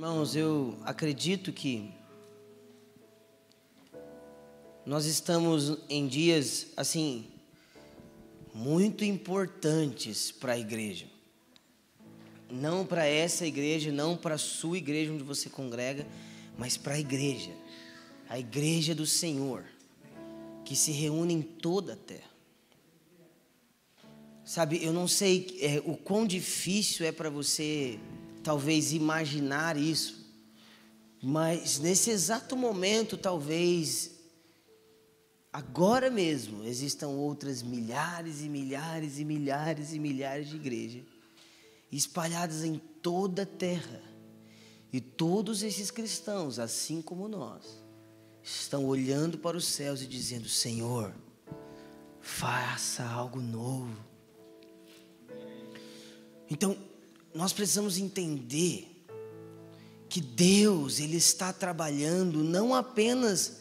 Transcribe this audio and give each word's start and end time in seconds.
Irmãos, 0.00 0.34
eu 0.34 0.78
acredito 0.82 1.52
que 1.52 1.92
nós 4.86 5.04
estamos 5.04 5.76
em 5.90 6.06
dias 6.06 6.68
assim 6.74 7.26
muito 8.54 9.04
importantes 9.04 10.32
para 10.32 10.54
a 10.54 10.58
igreja. 10.58 11.04
Não 12.50 12.86
para 12.86 13.04
essa 13.04 13.44
igreja, 13.44 13.92
não 13.92 14.16
para 14.16 14.36
a 14.36 14.38
sua 14.38 14.78
igreja 14.78 15.12
onde 15.12 15.22
você 15.22 15.50
congrega, 15.50 16.06
mas 16.56 16.78
para 16.78 16.94
a 16.94 16.98
igreja, 16.98 17.52
a 18.26 18.38
igreja 18.38 18.94
do 18.94 19.04
Senhor, 19.04 19.66
que 20.64 20.74
se 20.74 20.92
reúne 20.92 21.34
em 21.34 21.42
toda 21.42 21.92
a 21.92 21.96
terra. 21.96 22.30
Sabe, 24.46 24.82
eu 24.82 24.94
não 24.94 25.06
sei 25.06 25.58
é, 25.60 25.82
o 25.84 25.94
quão 25.94 26.26
difícil 26.26 27.04
é 27.04 27.12
para 27.12 27.28
você 27.28 28.00
talvez 28.42 28.92
imaginar 28.92 29.76
isso, 29.76 30.20
mas 31.22 31.78
nesse 31.78 32.10
exato 32.10 32.56
momento, 32.56 33.16
talvez, 33.16 34.12
agora 35.52 36.10
mesmo, 36.10 36.64
existam 36.64 37.08
outras 37.08 37.62
milhares 37.62 38.40
e 38.40 38.48
milhares 38.48 39.18
e 39.18 39.24
milhares 39.24 39.92
e 39.92 39.98
milhares 39.98 40.48
de 40.48 40.56
igrejas 40.56 41.20
espalhadas 41.92 42.64
em 42.64 42.78
toda 43.02 43.42
a 43.42 43.46
terra. 43.46 44.02
E 44.92 45.00
todos 45.00 45.62
esses 45.62 45.90
cristãos, 45.90 46.58
assim 46.58 47.00
como 47.00 47.28
nós, 47.28 47.80
estão 48.42 48.86
olhando 48.86 49.38
para 49.38 49.56
os 49.56 49.64
céus 49.64 50.02
e 50.02 50.06
dizendo: 50.06 50.48
Senhor, 50.48 51.14
faça 52.20 53.04
algo 53.04 53.40
novo. 53.40 53.96
Então, 56.48 56.76
nós 57.34 57.52
precisamos 57.52 57.98
entender 57.98 59.06
que 60.08 60.20
Deus, 60.20 60.98
Ele 60.98 61.16
está 61.16 61.52
trabalhando 61.52 62.42
não 62.42 62.74
apenas 62.74 63.60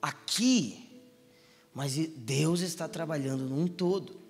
aqui, 0.00 1.02
mas 1.74 1.94
Deus 1.94 2.60
está 2.60 2.88
trabalhando 2.88 3.44
num 3.44 3.66
todo. 3.66 4.20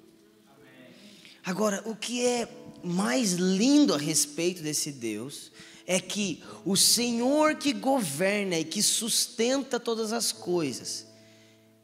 Agora, 1.45 1.83
o 1.89 1.97
que 1.97 2.25
é 2.27 2.49
mais 2.83 3.33
lindo 3.35 3.95
a 3.95 3.99
respeito 3.99 4.63
desse 4.63 4.93
Deus 4.93 5.53
é 5.87 6.01
que 6.01 6.43
o 6.65 6.77
Senhor 6.77 7.57
que 7.57 7.73
governa 7.73 8.59
e 8.59 8.65
que 8.65 8.83
sustenta 8.83 9.81
todas 9.81 10.13
as 10.13 10.31
coisas, 10.33 11.07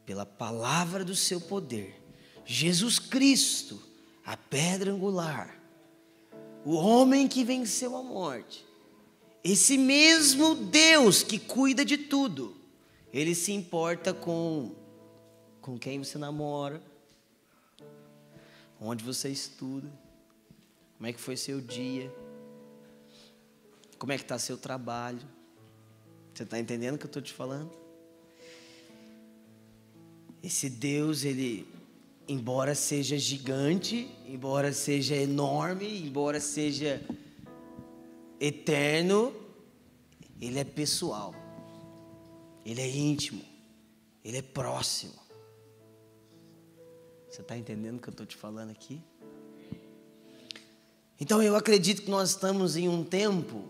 pela 0.05 0.25
palavra 0.25 1.05
do 1.05 1.15
seu 1.15 1.39
poder, 1.39 2.01
Jesus 2.45 2.97
Cristo, 2.97 3.81
a 4.25 4.35
pedra 4.35 4.91
angular, 4.91 5.58
o 6.65 6.73
homem 6.75 7.27
que 7.27 7.43
venceu 7.43 7.95
a 7.95 8.03
morte, 8.03 8.65
esse 9.43 9.77
mesmo 9.77 10.55
Deus 10.55 11.23
que 11.23 11.39
cuida 11.39 11.85
de 11.85 11.97
tudo, 11.97 12.55
ele 13.11 13.33
se 13.33 13.51
importa 13.51 14.13
com 14.13 14.75
com 15.61 15.77
quem 15.77 15.99
você 15.99 16.17
namora, 16.17 16.81
onde 18.81 19.03
você 19.03 19.29
estuda, 19.29 19.87
como 20.97 21.07
é 21.07 21.13
que 21.13 21.19
foi 21.19 21.37
seu 21.37 21.61
dia, 21.61 22.11
como 23.99 24.11
é 24.11 24.17
que 24.17 24.23
está 24.23 24.39
seu 24.39 24.57
trabalho. 24.57 25.21
Você 26.33 26.43
está 26.43 26.57
entendendo 26.57 26.95
o 26.95 26.97
que 26.97 27.05
eu 27.05 27.09
estou 27.09 27.21
te 27.21 27.33
falando? 27.33 27.71
Esse 30.41 30.69
Deus, 30.69 31.23
ele 31.23 31.67
embora 32.29 32.75
seja 32.75 33.17
gigante, 33.17 34.07
embora 34.27 34.71
seja 34.71 35.15
enorme, 35.15 36.05
embora 36.05 36.39
seja 36.39 37.01
eterno, 38.39 39.33
ele 40.39 40.59
é 40.59 40.63
pessoal. 40.63 41.33
Ele 42.63 42.81
é 42.81 42.87
íntimo. 42.87 43.41
Ele 44.23 44.37
é 44.37 44.41
próximo. 44.43 45.15
Você 47.27 47.41
está 47.41 47.57
entendendo 47.57 47.97
o 47.97 48.01
que 48.01 48.09
eu 48.09 48.11
estou 48.11 48.25
te 48.27 48.35
falando 48.35 48.69
aqui? 48.69 49.01
Então 51.19 51.41
eu 51.41 51.55
acredito 51.55 52.03
que 52.03 52.11
nós 52.11 52.29
estamos 52.29 52.77
em 52.77 52.87
um 52.87 53.03
tempo 53.03 53.63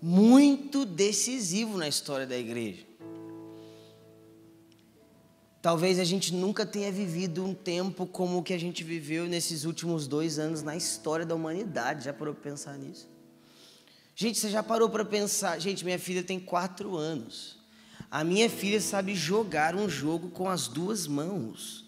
muito 0.00 0.86
decisivo 0.86 1.76
na 1.76 1.86
história 1.86 2.26
da 2.26 2.36
igreja. 2.36 2.85
Talvez 5.66 5.98
a 5.98 6.04
gente 6.04 6.32
nunca 6.32 6.64
tenha 6.64 6.92
vivido 6.92 7.44
um 7.44 7.52
tempo 7.52 8.06
como 8.06 8.38
o 8.38 8.42
que 8.44 8.54
a 8.54 8.58
gente 8.58 8.84
viveu 8.84 9.26
nesses 9.26 9.64
últimos 9.64 10.06
dois 10.06 10.38
anos 10.38 10.62
na 10.62 10.76
história 10.76 11.26
da 11.26 11.34
humanidade. 11.34 12.04
Já 12.04 12.12
parou 12.12 12.32
para 12.32 12.52
pensar 12.52 12.78
nisso? 12.78 13.08
Gente, 14.14 14.38
você 14.38 14.48
já 14.48 14.62
parou 14.62 14.88
para 14.88 15.04
pensar? 15.04 15.58
Gente, 15.58 15.84
minha 15.84 15.98
filha 15.98 16.22
tem 16.22 16.38
quatro 16.38 16.94
anos. 16.96 17.58
A 18.08 18.22
minha 18.22 18.48
filha 18.48 18.80
sabe 18.80 19.16
jogar 19.16 19.74
um 19.74 19.88
jogo 19.88 20.28
com 20.28 20.48
as 20.48 20.68
duas 20.68 21.08
mãos. 21.08 21.84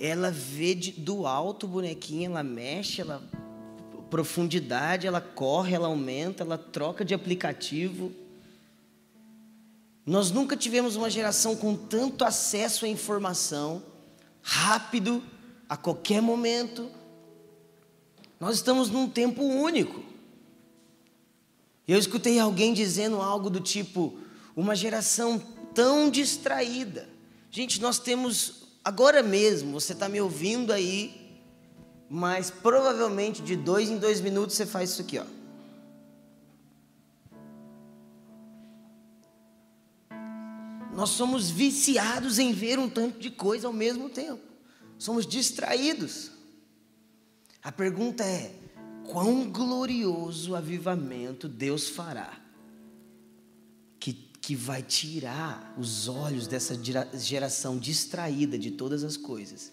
Ela 0.00 0.30
vê 0.30 0.74
de, 0.74 0.92
do 0.92 1.26
alto 1.26 1.66
o 1.66 1.68
bonequinho, 1.68 2.30
ela 2.30 2.42
mexe, 2.42 3.02
ela 3.02 3.22
profundidade, 4.08 5.06
ela 5.06 5.20
corre, 5.20 5.74
ela 5.74 5.88
aumenta, 5.88 6.44
ela 6.44 6.56
troca 6.56 7.04
de 7.04 7.12
aplicativo. 7.12 8.10
Nós 10.10 10.32
nunca 10.32 10.56
tivemos 10.56 10.96
uma 10.96 11.08
geração 11.08 11.54
com 11.54 11.76
tanto 11.76 12.24
acesso 12.24 12.84
à 12.84 12.88
informação, 12.88 13.80
rápido, 14.42 15.22
a 15.68 15.76
qualquer 15.76 16.20
momento. 16.20 16.90
Nós 18.40 18.56
estamos 18.56 18.90
num 18.90 19.08
tempo 19.08 19.40
único. 19.40 20.02
Eu 21.86 21.96
escutei 21.96 22.40
alguém 22.40 22.74
dizendo 22.74 23.22
algo 23.22 23.48
do 23.48 23.60
tipo: 23.60 24.18
uma 24.56 24.74
geração 24.74 25.40
tão 25.72 26.10
distraída. 26.10 27.08
Gente, 27.48 27.80
nós 27.80 28.00
temos, 28.00 28.64
agora 28.84 29.22
mesmo, 29.22 29.80
você 29.80 29.92
está 29.92 30.08
me 30.08 30.20
ouvindo 30.20 30.72
aí, 30.72 31.38
mas 32.08 32.50
provavelmente 32.50 33.42
de 33.42 33.54
dois 33.54 33.88
em 33.88 33.96
dois 33.96 34.20
minutos 34.20 34.56
você 34.56 34.66
faz 34.66 34.90
isso 34.90 35.02
aqui, 35.02 35.20
ó. 35.20 35.39
Nós 41.00 41.08
somos 41.08 41.48
viciados 41.48 42.38
em 42.38 42.52
ver 42.52 42.78
um 42.78 42.86
tanto 42.86 43.18
de 43.18 43.30
coisa 43.30 43.66
ao 43.66 43.72
mesmo 43.72 44.10
tempo. 44.10 44.42
Somos 44.98 45.26
distraídos. 45.26 46.30
A 47.62 47.72
pergunta 47.72 48.22
é: 48.22 48.54
quão 49.06 49.50
glorioso 49.50 50.54
avivamento 50.54 51.48
Deus 51.48 51.88
fará 51.88 52.38
que, 53.98 54.12
que 54.12 54.54
vai 54.54 54.82
tirar 54.82 55.74
os 55.78 56.06
olhos 56.06 56.46
dessa 56.46 56.78
geração 57.18 57.78
distraída 57.78 58.58
de 58.58 58.70
todas 58.70 59.02
as 59.02 59.16
coisas 59.16 59.72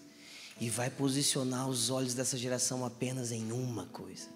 e 0.58 0.70
vai 0.70 0.88
posicionar 0.88 1.68
os 1.68 1.90
olhos 1.90 2.14
dessa 2.14 2.38
geração 2.38 2.86
apenas 2.86 3.32
em 3.32 3.52
uma 3.52 3.84
coisa? 3.84 4.30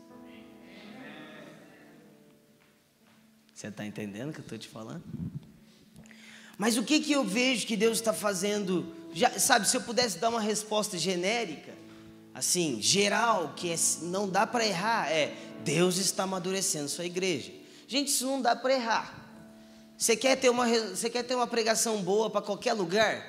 Você 3.54 3.68
está 3.68 3.86
entendendo 3.86 4.28
o 4.28 4.32
que 4.34 4.40
eu 4.40 4.42
estou 4.42 4.58
te 4.58 4.68
falando? 4.68 5.02
Mas 6.62 6.76
o 6.76 6.84
que, 6.84 7.00
que 7.00 7.10
eu 7.10 7.24
vejo 7.24 7.66
que 7.66 7.76
Deus 7.76 7.98
está 7.98 8.12
fazendo? 8.12 8.94
Já, 9.12 9.36
sabe, 9.36 9.68
se 9.68 9.76
eu 9.76 9.80
pudesse 9.80 10.18
dar 10.18 10.28
uma 10.28 10.40
resposta 10.40 10.96
genérica, 10.96 11.74
assim, 12.32 12.80
geral, 12.80 13.52
que 13.56 13.68
é, 13.68 13.74
não 14.02 14.28
dá 14.28 14.46
para 14.46 14.64
errar, 14.64 15.10
é 15.10 15.34
Deus 15.64 15.96
está 15.96 16.22
amadurecendo 16.22 16.88
sua 16.88 17.04
igreja. 17.04 17.52
Gente, 17.88 18.12
isso 18.12 18.26
não 18.26 18.40
dá 18.40 18.54
para 18.54 18.74
errar. 18.74 19.12
Você 19.98 20.14
quer 20.14 20.36
ter 20.36 20.50
uma, 20.50 20.68
você 20.68 21.10
quer 21.10 21.24
ter 21.24 21.34
uma 21.34 21.48
pregação 21.48 22.00
boa 22.00 22.30
para 22.30 22.40
qualquer 22.40 22.74
lugar? 22.74 23.26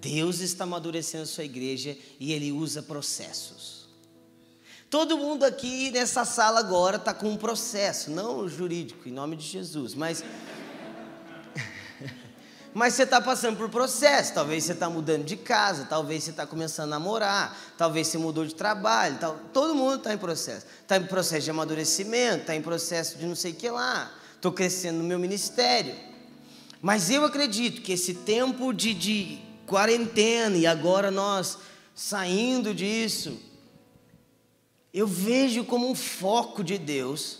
Deus 0.00 0.38
está 0.38 0.62
amadurecendo 0.62 1.26
sua 1.26 1.42
igreja 1.42 1.98
e 2.20 2.32
Ele 2.32 2.52
usa 2.52 2.84
processos. 2.84 3.88
Todo 4.88 5.18
mundo 5.18 5.42
aqui 5.42 5.90
nessa 5.90 6.24
sala 6.24 6.60
agora 6.60 6.98
está 6.98 7.12
com 7.12 7.30
um 7.30 7.36
processo, 7.36 8.12
não 8.12 8.48
jurídico, 8.48 9.08
em 9.08 9.12
nome 9.12 9.34
de 9.34 9.44
Jesus, 9.44 9.92
mas 9.92 10.22
mas 12.76 12.92
você 12.92 13.04
está 13.04 13.22
passando 13.22 13.56
por 13.56 13.70
processo. 13.70 14.34
Talvez 14.34 14.62
você 14.62 14.72
está 14.72 14.90
mudando 14.90 15.24
de 15.24 15.34
casa, 15.34 15.86
talvez 15.86 16.24
você 16.24 16.30
está 16.30 16.46
começando 16.46 16.92
a 16.92 16.98
namorar, 16.98 17.58
talvez 17.78 18.06
você 18.06 18.18
mudou 18.18 18.44
de 18.44 18.54
trabalho. 18.54 19.16
Tal. 19.18 19.40
Todo 19.50 19.74
mundo 19.74 19.96
está 19.96 20.12
em 20.12 20.18
processo. 20.18 20.66
Está 20.82 20.98
em 20.98 21.06
processo 21.06 21.44
de 21.44 21.50
amadurecimento, 21.50 22.42
está 22.42 22.54
em 22.54 22.60
processo 22.60 23.16
de 23.16 23.24
não 23.24 23.34
sei 23.34 23.52
o 23.52 23.54
que 23.54 23.70
lá. 23.70 24.12
Estou 24.34 24.52
crescendo 24.52 24.98
no 24.98 25.04
meu 25.04 25.18
ministério. 25.18 25.94
Mas 26.82 27.08
eu 27.08 27.24
acredito 27.24 27.80
que 27.80 27.92
esse 27.92 28.12
tempo 28.12 28.74
de, 28.74 28.92
de 28.92 29.38
quarentena 29.66 30.58
e 30.58 30.66
agora 30.66 31.10
nós 31.10 31.56
saindo 31.94 32.74
disso, 32.74 33.40
eu 34.92 35.06
vejo 35.06 35.64
como 35.64 35.90
um 35.90 35.94
foco 35.94 36.62
de 36.62 36.76
Deus 36.76 37.38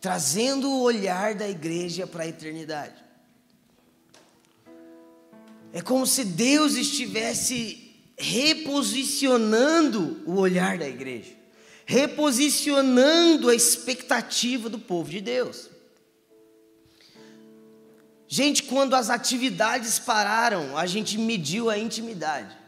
trazendo 0.00 0.70
o 0.70 0.80
olhar 0.80 1.34
da 1.34 1.46
igreja 1.46 2.06
para 2.06 2.22
a 2.22 2.28
eternidade. 2.28 3.09
É 5.72 5.80
como 5.80 6.06
se 6.06 6.24
Deus 6.24 6.74
estivesse 6.74 7.94
reposicionando 8.16 10.22
o 10.26 10.36
olhar 10.36 10.78
da 10.78 10.88
igreja, 10.88 11.32
reposicionando 11.86 13.48
a 13.48 13.54
expectativa 13.54 14.68
do 14.68 14.78
povo 14.78 15.10
de 15.10 15.20
Deus. 15.20 15.70
Gente, 18.28 18.64
quando 18.64 18.94
as 18.94 19.10
atividades 19.10 19.98
pararam, 19.98 20.76
a 20.76 20.86
gente 20.86 21.18
mediu 21.18 21.68
a 21.68 21.78
intimidade. 21.78 22.58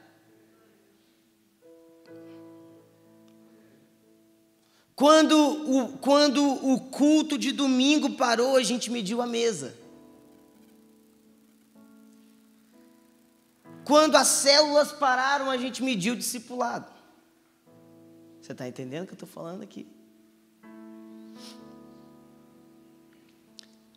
Quando 4.95 5.37
o, 5.37 5.99
quando 5.99 6.45
o 6.45 6.81
culto 6.81 7.37
de 7.37 7.53
domingo 7.53 8.11
parou, 8.11 8.57
a 8.57 8.63
gente 8.63 8.91
mediu 8.91 9.21
a 9.21 9.27
mesa. 9.27 9.82
Quando 13.85 14.17
as 14.17 14.29
células 14.29 14.93
pararam, 14.93 15.51
a 15.51 15.57
gente 15.57 15.83
mediu 15.83 16.15
o 16.15 16.17
discipulado. 16.17 16.87
Você 18.41 18.53
está 18.53 18.67
entendendo 18.67 19.05
o 19.05 19.07
que 19.07 19.13
eu 19.13 19.17
estou 19.17 19.29
falando 19.29 19.63
aqui? 19.63 19.87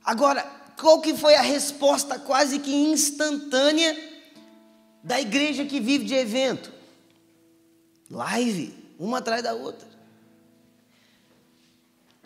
Agora, 0.03 0.43
qual 0.79 1.01
que 1.01 1.15
foi 1.15 1.35
a 1.35 1.41
resposta 1.41 2.19
quase 2.19 2.59
que 2.59 2.71
instantânea 2.71 3.97
da 5.03 5.19
igreja 5.19 5.65
que 5.65 5.79
vive 5.79 6.05
de 6.05 6.13
evento? 6.13 6.71
Live, 8.09 8.93
uma 8.99 9.17
atrás 9.17 9.41
da 9.41 9.53
outra. 9.53 9.87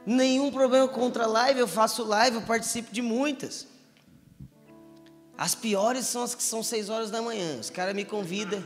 Nenhum 0.05 0.51
problema 0.51 0.87
contra 0.87 1.25
live, 1.25 1.59
eu 1.59 1.67
faço 1.67 2.03
live, 2.03 2.37
eu 2.37 2.41
participo 2.41 2.91
de 2.91 3.01
muitas. 3.01 3.68
As 5.39 5.55
piores 5.55 6.05
são 6.05 6.21
as 6.21 6.35
que 6.35 6.43
são 6.43 6.61
seis 6.61 6.89
horas 6.89 7.09
da 7.09 7.21
manhã. 7.21 7.61
Os 7.61 7.69
caras 7.69 7.95
me 7.95 8.03
convidam, 8.03 8.61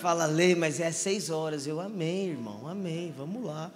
fala, 0.00 0.24
lê, 0.24 0.54
mas 0.54 0.80
é 0.80 0.90
seis 0.90 1.28
horas. 1.28 1.66
Eu 1.66 1.78
amei, 1.78 2.30
irmão, 2.30 2.66
amei, 2.66 3.12
vamos 3.14 3.44
lá. 3.44 3.70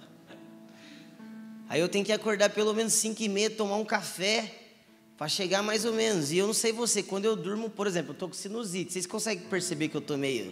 Aí 1.69 1.79
eu 1.79 1.87
tenho 1.87 2.03
que 2.03 2.11
acordar 2.11 2.49
pelo 2.49 2.73
menos 2.73 2.93
cinco 2.93 3.21
e 3.21 3.29
meia, 3.29 3.47
tomar 3.47 3.75
um 3.75 3.85
café, 3.85 4.51
para 5.15 5.27
chegar 5.27 5.61
mais 5.61 5.85
ou 5.85 5.93
menos. 5.93 6.31
E 6.31 6.39
eu 6.39 6.47
não 6.47 6.53
sei 6.55 6.71
você, 6.71 7.03
quando 7.03 7.25
eu 7.25 7.35
durmo, 7.35 7.69
por 7.69 7.85
exemplo, 7.85 8.09
eu 8.09 8.13
estou 8.13 8.27
com 8.27 8.33
sinusite. 8.33 8.91
Vocês 8.91 9.05
conseguem 9.05 9.45
perceber 9.47 9.87
que 9.87 9.95
eu 9.95 10.01
estou 10.01 10.17
meio, 10.17 10.51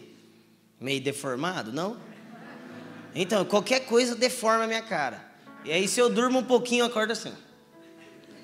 meio 0.79 1.01
deformado, 1.01 1.73
não? 1.73 1.97
Então, 3.15 3.43
qualquer 3.45 3.79
coisa 3.87 4.13
deforma 4.13 4.65
a 4.65 4.67
minha 4.67 4.83
cara. 4.83 5.25
E 5.65 5.71
aí, 5.71 5.87
se 5.87 5.99
eu 5.99 6.07
durmo 6.07 6.37
um 6.37 6.43
pouquinho, 6.43 6.83
eu 6.83 6.85
acordo 6.85 7.13
assim. 7.13 7.33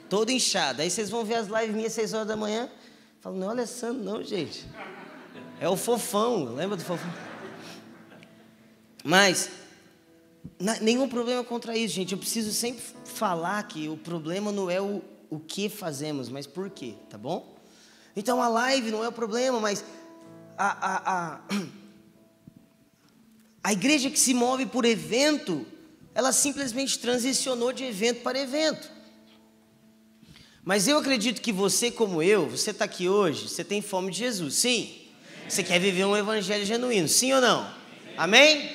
Todo 0.10 0.32
inchado. 0.32 0.82
Aí 0.82 0.90
vocês 0.90 1.12
vão 1.12 1.24
ver 1.24 1.36
as 1.36 1.48
lives 1.48 1.76
minhas 1.76 1.92
às 1.92 1.94
6 1.94 2.14
horas 2.14 2.28
da 2.28 2.36
manhã. 2.36 2.68
Falo, 3.28 3.40
não 3.40 3.48
é 3.48 3.50
o 3.50 3.52
Alessandro, 3.52 4.02
não, 4.02 4.24
gente. 4.24 4.66
É 5.60 5.68
o 5.68 5.76
fofão. 5.76 6.46
Lembra 6.56 6.78
do 6.78 6.84
fofão? 6.86 7.14
Mas, 9.04 9.50
nenhum 10.80 11.10
problema 11.10 11.44
contra 11.44 11.76
isso, 11.76 11.94
gente. 11.94 12.14
Eu 12.14 12.18
preciso 12.18 12.54
sempre 12.54 12.82
falar 13.04 13.62
que 13.64 13.90
o 13.90 13.98
problema 13.98 14.50
não 14.50 14.72
é 14.72 14.80
o, 14.80 15.02
o 15.30 15.42
que 15.42 15.68
fazemos, 15.68 16.30
mas 16.30 16.48
por 16.48 16.70
quê, 16.70 16.94
tá 17.10 17.18
bom? 17.18 17.54
Então 18.16 18.42
a 18.42 18.48
live 18.48 18.92
não 18.92 19.04
é 19.04 19.10
o 19.10 19.12
problema, 19.12 19.60
mas 19.60 19.84
a, 20.58 20.88
a, 20.88 21.14
a, 21.14 21.42
a 23.62 23.74
igreja 23.74 24.10
que 24.10 24.20
se 24.20 24.34
move 24.34 24.68
por 24.68 24.86
evento, 24.86 25.66
ela 26.16 26.32
simplesmente 26.32 26.98
transicionou 26.98 27.74
de 27.74 27.84
evento 27.84 28.22
para 28.22 28.40
evento. 28.40 28.90
Mas 30.68 30.86
eu 30.86 30.98
acredito 30.98 31.42
que 31.42 31.54
você, 31.54 31.90
como 31.90 32.22
eu, 32.22 32.50
você 32.50 32.72
está 32.72 32.84
aqui 32.84 33.08
hoje, 33.08 33.48
você 33.48 33.64
tem 33.64 33.82
fome 33.82 34.12
de 34.12 34.18
Jesus, 34.18 34.54
sim? 34.56 35.02
Você 35.48 35.64
quer 35.64 35.80
viver 35.80 36.04
um 36.04 36.18
evangelho 36.18 36.66
genuíno, 36.66 37.08
sim 37.08 37.32
ou 37.32 37.40
não? 37.40 37.74
Amém? 38.18 38.70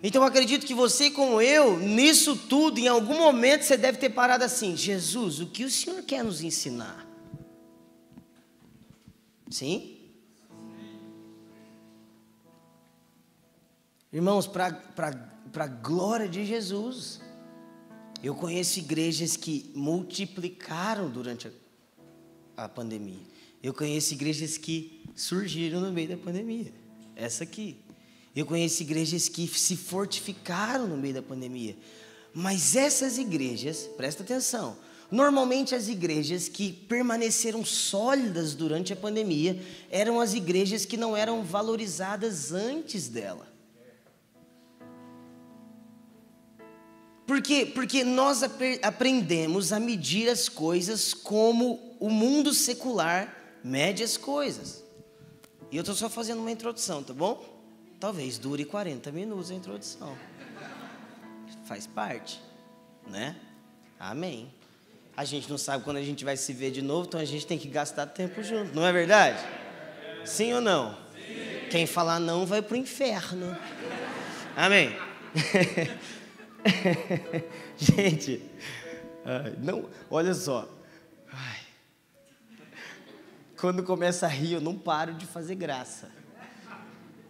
Então 0.00 0.22
eu 0.22 0.28
acredito 0.28 0.64
que 0.64 0.72
você, 0.72 1.10
como 1.10 1.42
eu, 1.42 1.76
nisso 1.80 2.36
tudo, 2.36 2.78
em 2.78 2.86
algum 2.86 3.18
momento 3.18 3.62
você 3.62 3.76
deve 3.76 3.98
ter 3.98 4.10
parado 4.10 4.44
assim: 4.44 4.76
Jesus, 4.76 5.40
o 5.40 5.46
que 5.46 5.64
o 5.64 5.70
Senhor 5.70 6.00
quer 6.04 6.22
nos 6.22 6.40
ensinar? 6.40 7.04
Sim? 9.50 9.98
Irmãos, 14.12 14.46
para 14.46 14.80
a 15.52 15.66
glória 15.66 16.28
de 16.28 16.44
Jesus, 16.44 17.23
eu 18.24 18.34
conheço 18.34 18.78
igrejas 18.78 19.36
que 19.36 19.70
multiplicaram 19.74 21.10
durante 21.10 21.46
a, 21.46 22.64
a 22.64 22.66
pandemia. 22.66 23.20
Eu 23.62 23.74
conheço 23.74 24.14
igrejas 24.14 24.56
que 24.56 25.02
surgiram 25.14 25.78
no 25.78 25.92
meio 25.92 26.08
da 26.08 26.16
pandemia. 26.16 26.72
Essa 27.14 27.44
aqui. 27.44 27.76
Eu 28.34 28.46
conheço 28.46 28.82
igrejas 28.82 29.28
que 29.28 29.46
se 29.46 29.76
fortificaram 29.76 30.86
no 30.86 30.96
meio 30.96 31.12
da 31.12 31.22
pandemia. 31.22 31.76
Mas 32.32 32.74
essas 32.74 33.18
igrejas, 33.18 33.90
presta 33.94 34.22
atenção, 34.22 34.78
normalmente 35.10 35.74
as 35.74 35.88
igrejas 35.88 36.48
que 36.48 36.72
permaneceram 36.72 37.62
sólidas 37.62 38.54
durante 38.54 38.90
a 38.90 38.96
pandemia 38.96 39.62
eram 39.90 40.18
as 40.18 40.32
igrejas 40.32 40.86
que 40.86 40.96
não 40.96 41.14
eram 41.14 41.44
valorizadas 41.44 42.52
antes 42.52 43.06
dela. 43.06 43.53
Por 47.26 47.40
quê? 47.40 47.64
Porque 47.64 48.04
nós 48.04 48.42
aprendemos 48.82 49.72
a 49.72 49.80
medir 49.80 50.28
as 50.28 50.48
coisas 50.48 51.14
como 51.14 51.96
o 51.98 52.10
mundo 52.10 52.52
secular 52.52 53.34
mede 53.62 54.02
as 54.02 54.16
coisas. 54.16 54.84
E 55.70 55.76
eu 55.76 55.80
estou 55.80 55.94
só 55.94 56.10
fazendo 56.10 56.40
uma 56.40 56.50
introdução, 56.50 57.02
tá 57.02 57.14
bom? 57.14 57.42
Talvez 57.98 58.36
dure 58.36 58.64
40 58.64 59.10
minutos 59.10 59.50
a 59.50 59.54
introdução. 59.54 60.14
Faz 61.64 61.86
parte, 61.86 62.42
né? 63.06 63.34
Amém. 63.98 64.52
A 65.16 65.24
gente 65.24 65.48
não 65.48 65.56
sabe 65.56 65.82
quando 65.82 65.96
a 65.96 66.02
gente 66.02 66.24
vai 66.24 66.36
se 66.36 66.52
ver 66.52 66.70
de 66.70 66.82
novo, 66.82 67.06
então 67.08 67.18
a 67.18 67.24
gente 67.24 67.46
tem 67.46 67.56
que 67.56 67.68
gastar 67.68 68.06
tempo 68.06 68.42
junto, 68.42 68.74
não 68.74 68.84
é 68.84 68.92
verdade? 68.92 69.42
Sim 70.26 70.52
ou 70.52 70.60
não? 70.60 70.94
Sim. 71.14 71.68
Quem 71.70 71.86
falar 71.86 72.20
não 72.20 72.44
vai 72.44 72.60
para 72.60 72.74
o 72.74 72.76
inferno. 72.76 73.56
Amém. 74.54 74.94
gente, 77.76 78.42
não, 79.58 79.88
olha 80.10 80.34
só. 80.34 80.68
Quando 83.56 83.82
começa 83.82 84.26
a 84.26 84.28
rir, 84.28 84.52
eu 84.52 84.60
não 84.60 84.76
paro 84.76 85.14
de 85.14 85.26
fazer 85.26 85.54
graça. 85.54 86.10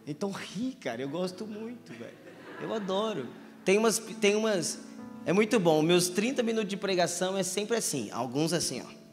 Então 0.07 0.31
ri, 0.31 0.77
cara, 0.81 1.01
eu 1.01 1.09
gosto 1.09 1.47
muito, 1.47 1.93
velho. 1.93 2.17
Eu 2.61 2.75
adoro. 2.75 3.29
Tem 3.65 3.79
umas, 3.79 3.99
tem 3.99 4.37
umas. 4.37 4.81
É 5.25 5.33
muito 5.33 5.59
bom. 5.59 5.81
Meus 5.81 6.09
30 6.09 6.43
minutos 6.43 6.69
de 6.69 6.77
pregação 6.77 7.37
é 7.39 7.43
sempre 7.43 7.77
assim. 7.77 8.11
Alguns 8.11 8.53
assim, 8.53 8.83
ó. 8.83 9.05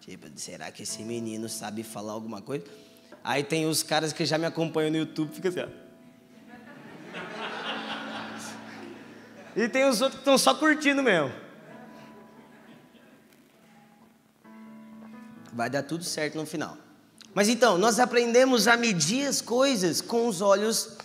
Tipo, 0.00 0.28
será 0.36 0.70
que 0.70 0.82
esse 0.82 1.02
menino 1.02 1.48
sabe 1.48 1.82
falar 1.82 2.12
alguma 2.12 2.40
coisa? 2.40 2.64
Aí 3.22 3.42
tem 3.42 3.66
os 3.66 3.82
caras 3.82 4.12
que 4.12 4.24
já 4.24 4.38
me 4.38 4.44
acompanham 4.46 4.90
no 4.90 4.96
YouTube, 4.98 5.34
fica 5.34 5.48
assim, 5.48 5.60
ó. 5.60 5.83
E 9.56 9.68
tem 9.68 9.84
os 9.84 10.00
outros 10.00 10.16
que 10.16 10.22
estão 10.22 10.36
só 10.36 10.54
curtindo 10.54 11.02
mesmo. 11.02 11.32
Vai 15.52 15.70
dar 15.70 15.84
tudo 15.84 16.02
certo 16.02 16.36
no 16.36 16.44
final. 16.44 16.76
Mas 17.32 17.48
então, 17.48 17.78
nós 17.78 17.98
aprendemos 17.98 18.66
a 18.66 18.76
medir 18.76 19.26
as 19.26 19.40
coisas 19.40 20.00
com 20.00 20.26
os 20.26 20.40
olhos 20.40 20.96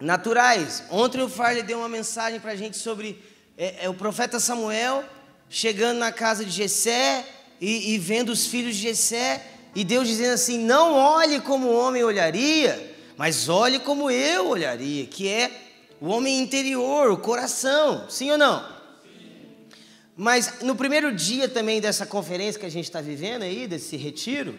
naturais. 0.00 0.84
Ontem 0.90 1.20
o 1.20 1.28
Farley 1.28 1.62
deu 1.62 1.78
uma 1.78 1.88
mensagem 1.88 2.40
para 2.40 2.52
a 2.52 2.56
gente 2.56 2.76
sobre 2.76 3.22
é, 3.56 3.84
é, 3.84 3.88
o 3.88 3.94
profeta 3.94 4.40
Samuel 4.40 5.04
chegando 5.48 5.98
na 5.98 6.10
casa 6.10 6.44
de 6.44 6.50
Jessé 6.50 7.26
e, 7.60 7.94
e 7.94 7.98
vendo 7.98 8.30
os 8.30 8.46
filhos 8.46 8.76
de 8.76 8.82
Jessé 8.82 9.46
e 9.74 9.84
Deus 9.84 10.08
dizendo 10.08 10.34
assim: 10.34 10.58
não 10.58 10.94
olhe 10.94 11.40
como 11.40 11.68
o 11.68 11.76
homem 11.76 12.02
olharia, 12.02 12.94
mas 13.16 13.48
olhe 13.48 13.78
como 13.78 14.10
eu 14.10 14.48
olharia, 14.48 15.06
que 15.06 15.28
é 15.28 15.63
o 16.04 16.08
homem 16.08 16.38
interior, 16.38 17.10
o 17.10 17.16
coração. 17.16 18.10
Sim 18.10 18.32
ou 18.32 18.36
não? 18.36 18.62
Sim. 19.02 19.66
Mas 20.14 20.60
no 20.60 20.76
primeiro 20.76 21.10
dia 21.14 21.48
também 21.48 21.80
dessa 21.80 22.04
conferência 22.04 22.60
que 22.60 22.66
a 22.66 22.70
gente 22.70 22.84
está 22.84 23.00
vivendo 23.00 23.42
aí, 23.42 23.66
desse 23.66 23.96
retiro, 23.96 24.58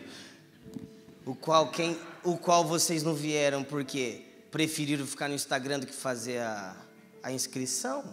o 1.23 1.35
qual, 1.35 1.69
quem, 1.69 1.99
o 2.23 2.35
qual 2.35 2.65
vocês 2.65 3.03
não 3.03 3.13
vieram 3.13 3.63
porque 3.63 4.23
preferiram 4.49 5.05
ficar 5.05 5.27
no 5.27 5.35
Instagram 5.35 5.81
do 5.81 5.85
que 5.85 5.93
fazer 5.93 6.39
a, 6.39 6.75
a 7.21 7.31
inscrição? 7.31 8.03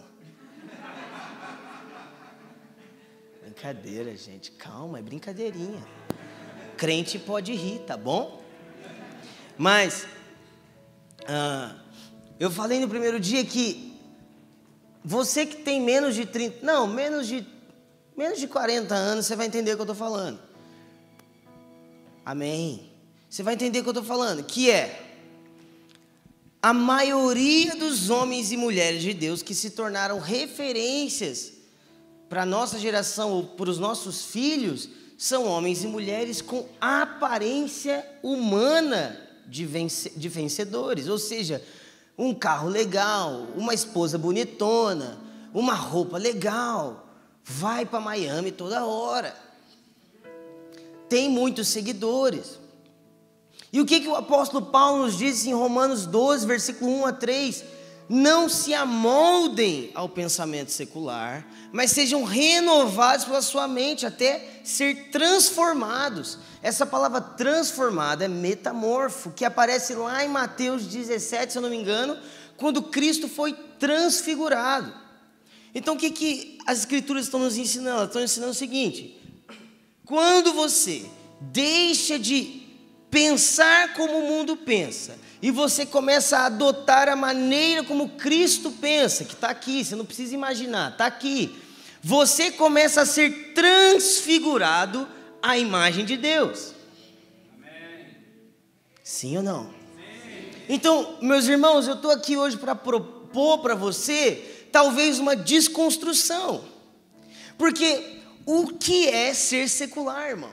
Brincadeira, 3.41 4.15
gente. 4.15 4.51
Calma, 4.51 4.99
é 4.99 5.01
brincadeirinha. 5.01 5.83
Crente 6.77 7.17
pode 7.17 7.51
rir, 7.51 7.79
tá 7.79 7.97
bom? 7.97 8.43
Mas, 9.57 10.05
ah, 11.27 11.82
eu 12.39 12.49
falei 12.51 12.79
no 12.79 12.87
primeiro 12.87 13.19
dia 13.19 13.43
que 13.45 13.93
você 15.03 15.45
que 15.45 15.57
tem 15.57 15.81
menos 15.81 16.15
de 16.15 16.25
30, 16.25 16.65
não, 16.65 16.87
menos 16.87 17.27
de, 17.27 17.45
menos 18.15 18.39
de 18.39 18.47
40 18.47 18.93
anos, 18.95 19.25
você 19.25 19.35
vai 19.35 19.47
entender 19.47 19.73
o 19.73 19.75
que 19.75 19.81
eu 19.81 19.83
estou 19.83 19.95
falando. 19.95 20.39
Amém. 22.25 22.89
Você 23.29 23.43
vai 23.43 23.53
entender 23.53 23.79
o 23.79 23.83
que 23.83 23.89
eu 23.89 23.91
estou 23.91 24.03
falando, 24.03 24.43
que 24.43 24.71
é 24.71 25.13
a 26.61 26.71
maioria 26.71 27.75
dos 27.75 28.09
homens 28.09 28.51
e 28.51 28.57
mulheres 28.57 29.01
de 29.01 29.13
Deus 29.13 29.43
que 29.43 29.53
se 29.53 29.71
tornaram 29.71 30.19
referências 30.19 31.51
para 32.29 32.43
a 32.43 32.45
nossa 32.45 32.79
geração 32.79 33.31
ou 33.31 33.43
para 33.43 33.69
os 33.69 33.77
nossos 33.77 34.25
filhos 34.25 34.87
são 35.17 35.45
homens 35.45 35.83
e 35.83 35.87
mulheres 35.87 36.41
com 36.41 36.65
aparência 36.79 38.05
humana 38.23 39.19
de, 39.45 39.65
vence, 39.65 40.11
de 40.15 40.29
vencedores, 40.29 41.07
ou 41.07 41.17
seja, 41.17 41.61
um 42.17 42.33
carro 42.33 42.69
legal, 42.69 43.47
uma 43.55 43.73
esposa 43.73 44.17
bonitona, 44.17 45.17
uma 45.53 45.73
roupa 45.73 46.17
legal, 46.17 47.07
vai 47.43 47.85
para 47.85 47.99
Miami 47.99 48.51
toda 48.51 48.85
hora, 48.85 49.35
tem 51.09 51.29
muitos 51.29 51.67
seguidores. 51.67 52.59
E 53.71 53.81
o 53.81 53.85
que, 53.85 54.01
que 54.01 54.07
o 54.07 54.15
apóstolo 54.15 54.67
Paulo 54.67 55.03
nos 55.05 55.17
diz 55.17 55.45
em 55.45 55.53
Romanos 55.53 56.05
12, 56.05 56.45
versículo 56.45 56.91
1 56.91 57.05
a 57.07 57.13
3? 57.13 57.63
Não 58.07 58.47
se 58.47 58.73
amoldem 58.73 59.89
ao 59.95 60.07
pensamento 60.07 60.71
secular, 60.71 61.47
mas 61.71 61.91
sejam 61.91 62.23
renovados 62.23 63.25
pela 63.25 63.41
sua 63.41 63.67
mente 63.67 64.05
até 64.05 64.61
ser 64.63 65.09
transformados. 65.09 66.37
Essa 66.63 66.85
palavra 66.85 67.19
transformada 67.19 68.23
é 68.23 68.27
metamorfo, 68.29 69.31
que 69.31 69.43
aparece 69.43 69.93
lá 69.95 70.23
em 70.23 70.29
Mateus 70.29 70.87
17, 70.87 71.51
se 71.51 71.57
eu 71.57 71.61
não 71.61 71.69
me 71.69 71.75
engano, 71.75 72.17
quando 72.55 72.81
Cristo 72.83 73.27
foi 73.27 73.51
transfigurado. 73.77 74.93
Então 75.75 75.95
o 75.95 75.97
que, 75.97 76.09
que 76.09 76.57
as 76.65 76.79
escrituras 76.79 77.25
estão 77.25 77.41
nos 77.41 77.57
ensinando? 77.57 77.97
Elas 77.97 78.07
estão 78.07 78.23
ensinando 78.23 78.51
o 78.53 78.55
seguinte: 78.55 79.19
quando 80.05 80.53
você 80.53 81.05
deixa 81.41 82.17
de 82.17 82.63
pensar 83.11 83.93
como 83.93 84.19
o 84.19 84.27
mundo 84.29 84.55
pensa, 84.55 85.19
e 85.41 85.51
você 85.51 85.85
começa 85.85 86.37
a 86.37 86.45
adotar 86.45 87.09
a 87.09 87.15
maneira 87.17 87.83
como 87.83 88.11
Cristo 88.11 88.71
pensa, 88.71 89.25
que 89.25 89.33
está 89.33 89.49
aqui, 89.49 89.83
você 89.83 89.97
não 89.97 90.05
precisa 90.05 90.33
imaginar, 90.33 90.93
está 90.93 91.07
aqui. 91.07 91.59
Você 92.01 92.51
começa 92.51 93.01
a 93.01 93.05
ser 93.05 93.51
transfigurado 93.53 95.05
à 95.43 95.57
imagem 95.57 96.05
de 96.05 96.15
Deus. 96.15 96.73
Amém. 97.53 98.15
Sim 99.03 99.37
ou 99.37 99.43
não? 99.43 99.65
Sim. 99.65 99.73
Então, 100.69 101.17
meus 101.21 101.45
irmãos, 101.47 101.85
eu 101.85 101.95
estou 101.95 102.11
aqui 102.11 102.37
hoje 102.37 102.55
para 102.55 102.73
propor 102.73 103.59
para 103.59 103.75
você, 103.75 104.67
talvez 104.71 105.19
uma 105.19 105.35
desconstrução. 105.35 106.63
Porque 107.57 108.21
o 108.45 108.67
que 108.67 109.09
é 109.09 109.33
ser 109.33 109.67
secular, 109.67 110.29
irmão? 110.29 110.51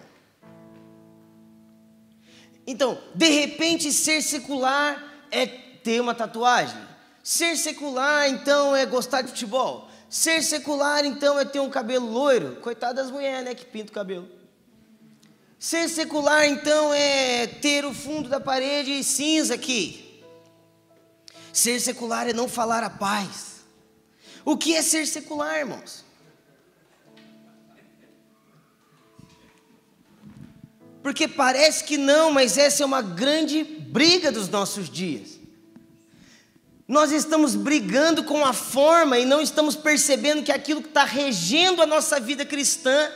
Então, 2.66 3.00
de 3.14 3.28
repente, 3.28 3.92
ser 3.92 4.20
secular 4.20 5.02
é 5.30 5.46
ter 5.46 6.00
uma 6.00 6.14
tatuagem. 6.14 6.78
Ser 7.22 7.56
secular, 7.56 8.28
então, 8.28 8.74
é 8.74 8.84
gostar 8.84 9.22
de 9.22 9.28
futebol. 9.28 9.88
Ser 10.08 10.42
secular, 10.42 11.04
então, 11.04 11.38
é 11.38 11.44
ter 11.44 11.60
um 11.60 11.70
cabelo 11.70 12.10
loiro. 12.10 12.56
Coitado 12.56 12.96
das 12.96 13.10
mulheres, 13.10 13.44
né, 13.44 13.54
que 13.54 13.64
pinta 13.64 13.90
o 13.90 13.94
cabelo. 13.94 14.39
Ser 15.60 15.90
secular, 15.90 16.46
então, 16.46 16.94
é 16.94 17.46
ter 17.46 17.84
o 17.84 17.92
fundo 17.92 18.30
da 18.30 18.40
parede 18.40 19.04
cinza 19.04 19.52
aqui. 19.52 20.24
Ser 21.52 21.78
secular 21.80 22.26
é 22.26 22.32
não 22.32 22.48
falar 22.48 22.82
a 22.82 22.88
paz. 22.88 23.56
O 24.42 24.56
que 24.56 24.74
é 24.74 24.80
ser 24.80 25.06
secular, 25.06 25.58
irmãos? 25.58 26.02
Porque 31.02 31.28
parece 31.28 31.84
que 31.84 31.98
não, 31.98 32.32
mas 32.32 32.56
essa 32.56 32.82
é 32.82 32.86
uma 32.86 33.02
grande 33.02 33.62
briga 33.62 34.32
dos 34.32 34.48
nossos 34.48 34.88
dias. 34.88 35.38
Nós 36.88 37.12
estamos 37.12 37.54
brigando 37.54 38.24
com 38.24 38.46
a 38.46 38.54
forma 38.54 39.18
e 39.18 39.26
não 39.26 39.42
estamos 39.42 39.76
percebendo 39.76 40.42
que 40.42 40.52
aquilo 40.52 40.80
que 40.80 40.88
está 40.88 41.04
regendo 41.04 41.82
a 41.82 41.86
nossa 41.86 42.18
vida 42.18 42.46
cristã 42.46 43.12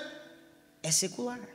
é 0.83 0.91
secular. 0.91 1.54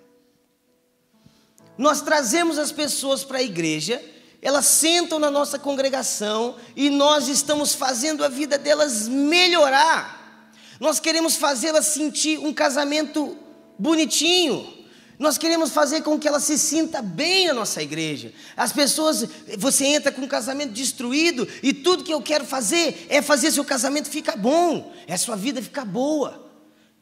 Nós 1.79 2.01
trazemos 2.01 2.59
as 2.59 2.73
pessoas 2.73 3.23
para 3.23 3.37
a 3.37 3.41
igreja, 3.41 4.03
elas 4.41 4.65
sentam 4.65 5.17
na 5.17 5.31
nossa 5.31 5.57
congregação 5.57 6.57
e 6.75 6.89
nós 6.89 7.29
estamos 7.29 7.73
fazendo 7.73 8.21
a 8.21 8.27
vida 8.27 8.57
delas 8.57 9.07
melhorar. 9.07 10.51
Nós 10.77 10.99
queremos 10.99 11.37
fazê-las 11.37 11.85
sentir 11.85 12.37
um 12.37 12.53
casamento 12.53 13.37
bonitinho, 13.77 14.77
nós 15.17 15.37
queremos 15.37 15.71
fazer 15.71 16.01
com 16.01 16.19
que 16.19 16.27
ela 16.27 16.41
se 16.41 16.57
sinta 16.57 17.01
bem 17.01 17.47
na 17.47 17.53
nossa 17.53 17.81
igreja. 17.81 18.33
As 18.57 18.73
pessoas, 18.73 19.25
você 19.57 19.85
entra 19.85 20.11
com 20.11 20.23
um 20.23 20.27
casamento 20.27 20.73
destruído 20.73 21.47
e 21.63 21.71
tudo 21.71 22.03
que 22.03 22.13
eu 22.13 22.21
quero 22.21 22.43
fazer 22.43 23.07
é 23.07 23.21
fazer 23.21 23.51
seu 23.51 23.63
casamento 23.63 24.09
ficar 24.09 24.35
bom, 24.35 24.91
é 25.07 25.15
sua 25.15 25.37
vida 25.37 25.61
ficar 25.61 25.85
boa, 25.85 26.45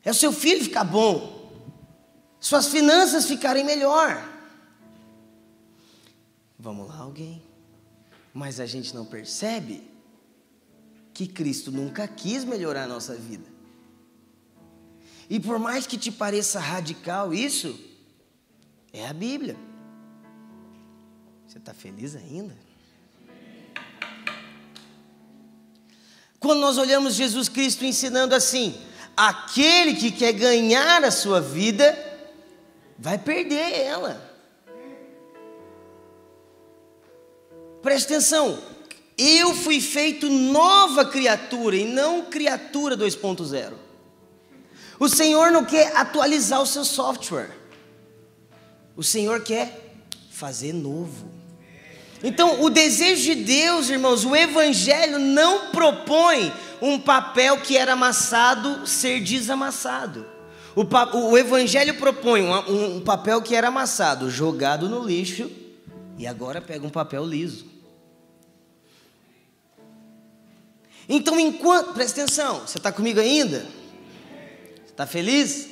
é 0.06 0.12
o 0.12 0.14
seu 0.14 0.32
filho 0.32 0.64
ficar 0.64 0.84
bom, 0.84 1.52
suas 2.40 2.68
finanças 2.68 3.26
ficarem 3.26 3.64
melhor. 3.64 4.37
Vamos 6.60 6.88
lá, 6.88 6.98
alguém? 6.98 7.42
Mas 8.34 8.60
a 8.60 8.66
gente 8.66 8.94
não 8.96 9.06
percebe 9.06 9.84
que 11.14 11.28
Cristo 11.28 11.72
nunca 11.72 12.08
quis 12.08 12.44
melhorar 12.44 12.84
a 12.84 12.88
nossa 12.88 13.16
vida. 13.16 13.46
E 15.30 15.40
por 15.40 15.60
mais 15.60 15.86
que 15.86 15.98
te 15.98 16.12
pareça 16.12 16.60
radical 16.60 17.34
isso, 17.34 17.80
é 18.94 19.08
a 19.08 19.14
Bíblia. 19.14 19.58
Você 21.48 21.58
está 21.58 21.74
feliz 21.74 22.16
ainda? 22.16 22.56
Quando 26.40 26.60
nós 26.60 26.78
olhamos 26.78 27.16
Jesus 27.16 27.50
Cristo 27.50 27.84
ensinando 27.84 28.36
assim: 28.36 28.80
aquele 29.16 29.96
que 29.96 30.12
quer 30.12 30.34
ganhar 30.34 31.04
a 31.04 31.12
sua 31.12 31.42
vida, 31.42 31.98
vai 32.98 33.18
perder 33.18 33.82
ela. 33.82 34.27
Preste 37.82 38.06
atenção, 38.06 38.58
eu 39.18 39.54
fui 39.56 39.82
feito 39.82 40.30
nova 40.30 41.06
criatura 41.06 41.76
e 41.76 41.86
não 41.86 42.24
criatura 42.24 42.96
2.0. 42.96 43.74
O 45.00 45.08
Senhor 45.08 45.52
não 45.52 45.64
quer 45.64 45.96
atualizar 45.96 46.62
o 46.62 46.66
seu 46.66 46.84
software. 46.84 47.52
O 48.96 49.04
Senhor 49.04 49.42
quer 49.42 49.96
fazer 50.32 50.74
novo. 50.74 51.32
Então, 52.24 52.64
o 52.64 52.70
desejo 52.70 53.24
de 53.24 53.36
Deus, 53.36 53.90
irmãos, 53.90 54.26
o 54.26 54.36
Evangelho 54.36 55.20
não 55.20 55.72
propõe 55.72 56.52
um 56.82 57.00
papel 57.00 57.58
que 57.58 57.78
era 57.78 57.94
amassado 57.94 58.88
ser 58.88 59.20
desamassado. 59.22 60.26
O, 60.76 60.84
o 61.32 61.38
Evangelho 61.38 61.96
propõe 61.96 62.42
um, 62.42 62.98
um 62.98 63.00
papel 63.02 63.42
que 63.42 63.56
era 63.56 63.68
amassado, 63.68 64.30
jogado 64.30 64.90
no 64.90 65.04
lixo, 65.04 65.50
e 66.18 66.26
agora 66.26 66.62
pega 66.62 66.86
um 66.86 66.90
papel 66.90 67.26
liso. 67.26 67.66
Então, 71.08 71.40
enquanto. 71.40 71.94
Presta 71.94 72.24
atenção, 72.24 72.62
você 72.62 72.78
está 72.78 72.92
comigo 72.92 73.20
ainda? 73.20 73.66
Está 74.86 75.06
feliz? 75.06 75.70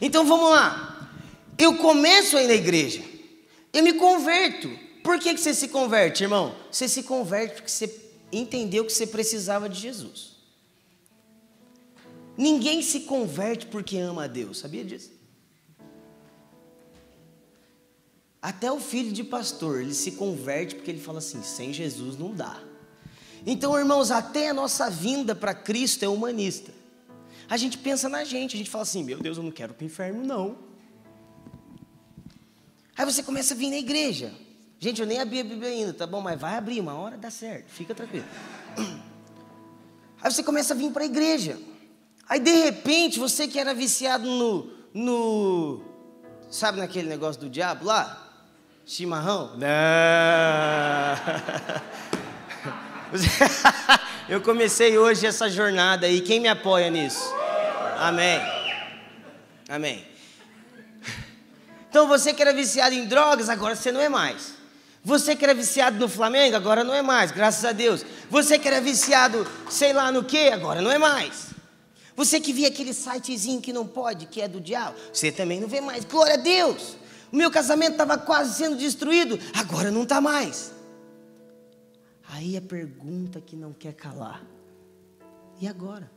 Então 0.00 0.26
vamos 0.26 0.50
lá. 0.50 1.10
Eu 1.58 1.76
começo 1.76 2.36
a 2.36 2.42
ir 2.42 2.48
na 2.48 2.54
igreja, 2.54 3.02
eu 3.72 3.82
me 3.82 3.94
converto. 3.94 4.68
Por 5.02 5.18
que, 5.18 5.32
que 5.34 5.40
você 5.40 5.54
se 5.54 5.68
converte, 5.68 6.24
irmão? 6.24 6.54
Você 6.70 6.88
se 6.88 7.04
converte 7.04 7.54
porque 7.54 7.70
você 7.70 8.10
entendeu 8.32 8.84
que 8.84 8.92
você 8.92 9.06
precisava 9.06 9.68
de 9.68 9.80
Jesus. 9.80 10.36
Ninguém 12.36 12.82
se 12.82 13.00
converte 13.00 13.66
porque 13.66 13.96
ama 13.96 14.24
a 14.24 14.26
Deus, 14.26 14.58
sabia 14.58 14.84
disso? 14.84 15.15
Até 18.40 18.70
o 18.70 18.78
filho 18.78 19.12
de 19.12 19.24
pastor, 19.24 19.80
ele 19.80 19.94
se 19.94 20.12
converte 20.12 20.74
porque 20.74 20.90
ele 20.90 21.00
fala 21.00 21.18
assim: 21.18 21.42
sem 21.42 21.72
Jesus 21.72 22.16
não 22.16 22.32
dá. 22.32 22.60
Então, 23.46 23.78
irmãos, 23.78 24.10
até 24.10 24.50
a 24.50 24.54
nossa 24.54 24.90
vinda 24.90 25.34
para 25.34 25.54
Cristo 25.54 26.04
é 26.04 26.08
humanista. 26.08 26.72
A 27.48 27.56
gente 27.56 27.78
pensa 27.78 28.08
na 28.08 28.24
gente, 28.24 28.56
a 28.56 28.58
gente 28.58 28.70
fala 28.70 28.82
assim: 28.82 29.04
meu 29.04 29.18
Deus, 29.18 29.36
eu 29.36 29.42
não 29.42 29.52
quero 29.52 29.72
para 29.74 29.84
o 29.84 29.86
inferno, 29.86 30.24
não. 30.24 30.56
Aí 32.96 33.04
você 33.04 33.22
começa 33.22 33.54
a 33.54 33.56
vir 33.56 33.70
na 33.70 33.76
igreja. 33.76 34.32
Gente, 34.78 35.00
eu 35.00 35.06
nem 35.06 35.20
abri 35.20 35.40
a 35.40 35.44
Bíblia 35.44 35.70
ainda, 35.70 35.92
tá 35.92 36.06
bom? 36.06 36.20
Mas 36.20 36.40
vai 36.40 36.56
abrir, 36.56 36.80
uma 36.80 36.94
hora 36.94 37.16
dá 37.16 37.30
certo, 37.30 37.68
fica 37.70 37.94
tranquilo. 37.94 38.26
Aí 40.20 40.32
você 40.32 40.42
começa 40.42 40.74
a 40.74 40.76
vir 40.76 40.90
para 40.90 41.02
a 41.02 41.06
igreja. 41.06 41.58
Aí 42.28 42.40
de 42.40 42.50
repente, 42.50 43.18
você 43.18 43.46
que 43.46 43.58
era 43.58 43.72
viciado 43.72 44.26
no, 44.26 44.70
no. 44.92 45.82
Sabe 46.50 46.78
naquele 46.78 47.08
negócio 47.08 47.40
do 47.40 47.48
diabo 47.48 47.84
lá? 47.84 48.25
Chimarrão? 48.86 49.50
Não! 49.56 49.66
Eu 54.30 54.40
comecei 54.40 54.96
hoje 54.96 55.26
essa 55.26 55.50
jornada 55.50 56.06
aí. 56.06 56.20
Quem 56.20 56.38
me 56.38 56.46
apoia 56.46 56.88
nisso? 56.88 57.34
Amém. 57.98 58.40
Amém. 59.68 60.06
Então 61.90 62.06
você 62.06 62.32
que 62.32 62.40
era 62.40 62.52
viciado 62.52 62.94
em 62.94 63.06
drogas, 63.06 63.48
agora 63.48 63.74
você 63.74 63.90
não 63.90 64.00
é 64.00 64.08
mais. 64.08 64.54
Você 65.02 65.34
que 65.34 65.44
era 65.44 65.54
viciado 65.54 65.98
no 65.98 66.08
Flamengo, 66.08 66.54
agora 66.54 66.84
não 66.84 66.94
é 66.94 67.02
mais, 67.02 67.32
graças 67.32 67.64
a 67.64 67.72
Deus. 67.72 68.06
Você 68.30 68.56
que 68.56 68.68
era 68.68 68.80
viciado, 68.80 69.44
sei 69.68 69.92
lá 69.92 70.12
no 70.12 70.22
que, 70.22 70.48
agora 70.48 70.80
não 70.80 70.92
é 70.92 70.98
mais. 70.98 71.46
Você 72.14 72.38
que 72.40 72.52
via 72.52 72.68
aquele 72.68 72.92
sitezinho 72.92 73.60
que 73.60 73.72
não 73.72 73.86
pode, 73.86 74.26
que 74.26 74.40
é 74.40 74.46
do 74.46 74.60
diabo, 74.60 74.96
você 75.12 75.32
também 75.32 75.60
não 75.60 75.66
vê 75.66 75.80
mais. 75.80 76.04
Glória 76.04 76.34
a 76.34 76.38
Deus! 76.38 76.96
O 77.36 77.38
meu 77.38 77.50
casamento 77.50 77.92
estava 77.92 78.16
quase 78.16 78.54
sendo 78.54 78.78
destruído, 78.78 79.38
agora 79.54 79.90
não 79.90 80.04
está 80.04 80.22
mais. 80.22 80.72
Aí 82.30 82.56
a 82.56 82.62
pergunta 82.62 83.42
que 83.42 83.54
não 83.54 83.74
quer 83.74 83.92
calar: 83.92 84.42
e 85.60 85.68
agora? 85.68 86.10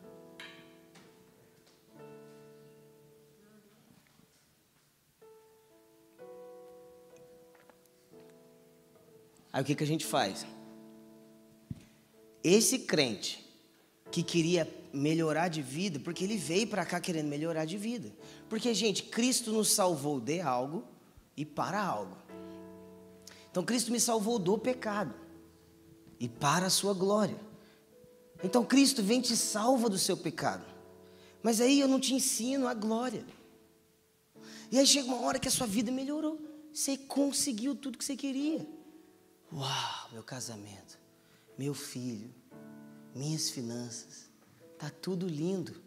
Aí 9.52 9.62
o 9.62 9.66
que, 9.66 9.76
que 9.76 9.84
a 9.84 9.88
gente 9.88 10.06
faz? 10.06 10.48
Esse 12.42 12.80
crente 12.80 13.46
que 14.10 14.24
queria 14.24 14.66
melhorar 14.94 15.50
de 15.50 15.62
vida, 15.62 16.00
porque 16.00 16.24
ele 16.24 16.38
veio 16.38 16.68
para 16.68 16.86
cá 16.86 16.98
querendo 17.02 17.28
melhorar 17.28 17.66
de 17.66 17.78
vida. 17.78 18.10
Porque, 18.48 18.74
gente, 18.74 19.04
Cristo 19.04 19.52
nos 19.52 19.70
salvou 19.70 20.22
de 20.22 20.40
algo 20.40 20.89
e 21.40 21.46
para 21.46 21.82
algo. 21.82 22.18
Então, 23.50 23.64
Cristo 23.64 23.94
me 23.94 24.00
salvou 24.00 24.38
do 24.38 24.58
pecado 24.58 25.14
e 26.20 26.28
para 26.28 26.66
a 26.66 26.70
sua 26.70 26.94
glória. 26.94 27.40
Então, 28.44 28.66
Cristo 28.66 29.02
vem 29.02 29.22
te 29.22 29.38
salva 29.38 29.90
do 29.90 29.98
seu 29.98 30.18
pecado. 30.18 30.66
Mas 31.42 31.62
aí 31.62 31.80
eu 31.80 31.88
não 31.88 31.98
te 31.98 32.14
ensino 32.14 32.68
a 32.68 32.74
glória. 32.74 33.26
E 34.70 34.78
aí 34.78 34.86
chega 34.86 35.08
uma 35.08 35.22
hora 35.22 35.40
que 35.40 35.48
a 35.48 35.52
sua 35.52 35.66
vida 35.66 35.90
melhorou. 35.90 36.38
Você 36.74 36.98
conseguiu 36.98 37.74
tudo 37.74 37.98
que 37.98 38.04
você 38.04 38.18
queria. 38.18 38.68
Uau, 39.52 40.10
meu 40.12 40.22
casamento, 40.22 41.00
meu 41.58 41.74
filho, 41.74 42.36
minhas 43.16 43.50
finanças, 43.50 44.30
tá 44.78 44.90
tudo 44.90 45.26
lindo. 45.26 45.82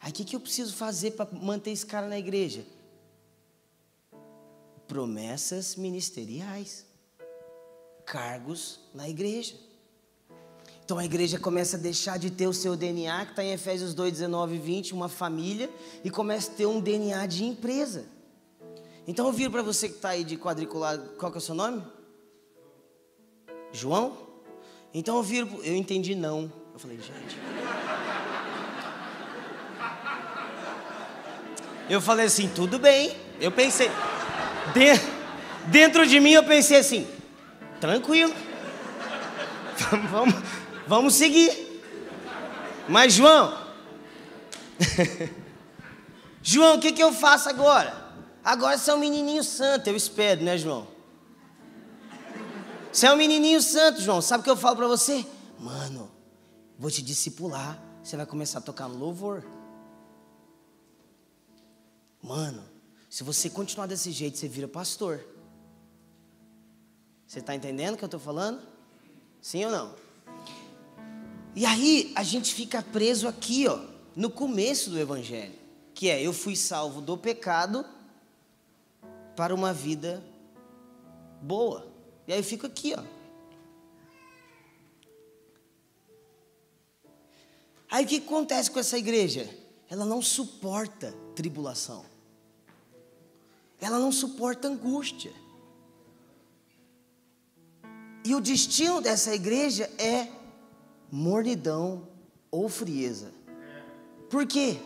Aí 0.00 0.10
o 0.10 0.14
que, 0.14 0.24
que 0.24 0.34
eu 0.34 0.40
preciso 0.40 0.74
fazer 0.74 1.10
para 1.10 1.30
manter 1.30 1.70
esse 1.70 1.84
cara 1.84 2.08
na 2.08 2.18
igreja? 2.18 2.66
Promessas 4.88 5.76
ministeriais, 5.76 6.86
cargos 8.04 8.80
na 8.94 9.08
igreja. 9.08 9.54
Então 10.84 10.98
a 10.98 11.04
igreja 11.04 11.38
começa 11.38 11.76
a 11.76 11.80
deixar 11.80 12.16
de 12.16 12.30
ter 12.30 12.46
o 12.46 12.52
seu 12.52 12.76
DNA, 12.76 13.24
que 13.26 13.32
está 13.32 13.42
em 13.42 13.50
Efésios 13.50 13.92
2, 13.92 14.12
19 14.12 14.54
e 14.54 14.58
20, 14.58 14.94
uma 14.94 15.08
família, 15.08 15.68
e 16.04 16.10
começa 16.10 16.52
a 16.52 16.54
ter 16.54 16.66
um 16.66 16.80
DNA 16.80 17.26
de 17.26 17.44
empresa. 17.44 18.06
Então 19.04 19.26
eu 19.26 19.32
viro 19.32 19.50
para 19.50 19.62
você 19.62 19.88
que 19.88 19.96
está 19.96 20.10
aí 20.10 20.22
de 20.22 20.36
quadriculado, 20.36 21.16
qual 21.18 21.32
que 21.32 21.38
é 21.38 21.40
o 21.40 21.42
seu 21.42 21.56
nome? 21.56 21.82
João? 23.72 24.16
Então 24.94 25.16
eu 25.16 25.22
viro, 25.22 25.48
eu 25.64 25.74
entendi 25.74 26.14
não. 26.14 26.52
Eu 26.72 26.78
falei, 26.78 26.98
gente. 26.98 27.36
Eu 31.88 32.00
falei 32.00 32.26
assim, 32.26 32.48
tudo 32.48 32.78
bem. 32.78 33.16
Eu 33.40 33.52
pensei, 33.52 33.88
dentro 35.66 36.06
de 36.06 36.20
mim 36.20 36.32
eu 36.32 36.44
pensei 36.44 36.78
assim, 36.78 37.06
tranquilo. 37.80 38.34
Vamos, 40.10 40.34
vamos 40.86 41.14
seguir. 41.14 41.82
Mas 42.88 43.12
João, 43.12 43.56
João, 46.42 46.76
o 46.76 46.80
que, 46.80 46.92
que 46.92 47.02
eu 47.02 47.12
faço 47.12 47.48
agora? 47.48 48.06
Agora 48.44 48.78
você 48.78 48.90
é 48.90 48.94
um 48.94 48.98
menininho 48.98 49.42
santo, 49.42 49.88
eu 49.88 49.96
espero, 49.96 50.44
né, 50.44 50.56
João? 50.56 50.86
Você 52.92 53.06
é 53.06 53.12
um 53.12 53.16
menininho 53.16 53.60
santo, 53.60 54.00
João. 54.00 54.22
Sabe 54.22 54.40
o 54.40 54.44
que 54.44 54.50
eu 54.50 54.56
falo 54.56 54.76
para 54.76 54.86
você? 54.86 55.26
Mano, 55.58 56.10
vou 56.78 56.90
te 56.90 57.02
discipular. 57.02 57.78
Você 58.02 58.16
vai 58.16 58.24
começar 58.24 58.60
a 58.60 58.62
tocar 58.62 58.88
no 58.88 58.96
louvor. 58.96 59.44
Mano, 62.22 62.62
se 63.16 63.24
você 63.24 63.48
continuar 63.48 63.86
desse 63.86 64.12
jeito, 64.12 64.36
você 64.36 64.46
vira 64.46 64.68
pastor. 64.68 65.24
Você 67.26 67.38
está 67.38 67.54
entendendo 67.54 67.94
o 67.94 67.96
que 67.96 68.04
eu 68.04 68.08
estou 68.08 68.20
falando? 68.20 68.60
Sim 69.40 69.64
ou 69.64 69.70
não? 69.70 69.94
E 71.54 71.64
aí 71.64 72.12
a 72.14 72.22
gente 72.22 72.52
fica 72.52 72.82
preso 72.82 73.26
aqui, 73.26 73.66
ó, 73.68 73.80
no 74.14 74.28
começo 74.28 74.90
do 74.90 74.98
evangelho, 74.98 75.54
que 75.94 76.10
é 76.10 76.20
eu 76.20 76.34
fui 76.34 76.54
salvo 76.54 77.00
do 77.00 77.16
pecado 77.16 77.86
para 79.34 79.54
uma 79.54 79.72
vida 79.72 80.22
boa. 81.40 81.90
E 82.28 82.34
aí 82.34 82.38
eu 82.38 82.44
fico 82.44 82.66
aqui, 82.66 82.94
ó. 82.94 83.02
Aí 87.90 88.04
o 88.04 88.08
que 88.08 88.18
acontece 88.18 88.70
com 88.70 88.78
essa 88.78 88.98
igreja? 88.98 89.48
Ela 89.88 90.04
não 90.04 90.20
suporta 90.20 91.14
tribulação. 91.34 92.15
Ela 93.80 93.98
não 93.98 94.10
suporta 94.10 94.68
angústia. 94.68 95.32
E 98.24 98.34
o 98.34 98.40
destino 98.40 99.00
dessa 99.00 99.34
igreja 99.34 99.90
é 99.98 100.28
mornidão 101.10 102.08
ou 102.50 102.68
frieza. 102.68 103.32
Por 104.28 104.46
quê? 104.46 104.78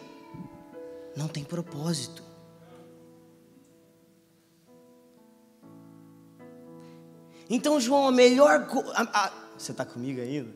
Não 1.16 1.28
tem 1.28 1.42
propósito. 1.42 2.22
Então, 7.48 7.80
João, 7.80 8.08
a 8.08 8.12
melhor. 8.12 8.68
A, 8.94 9.26
a, 9.26 9.32
você 9.58 9.72
está 9.72 9.84
comigo 9.84 10.20
ainda? 10.20 10.54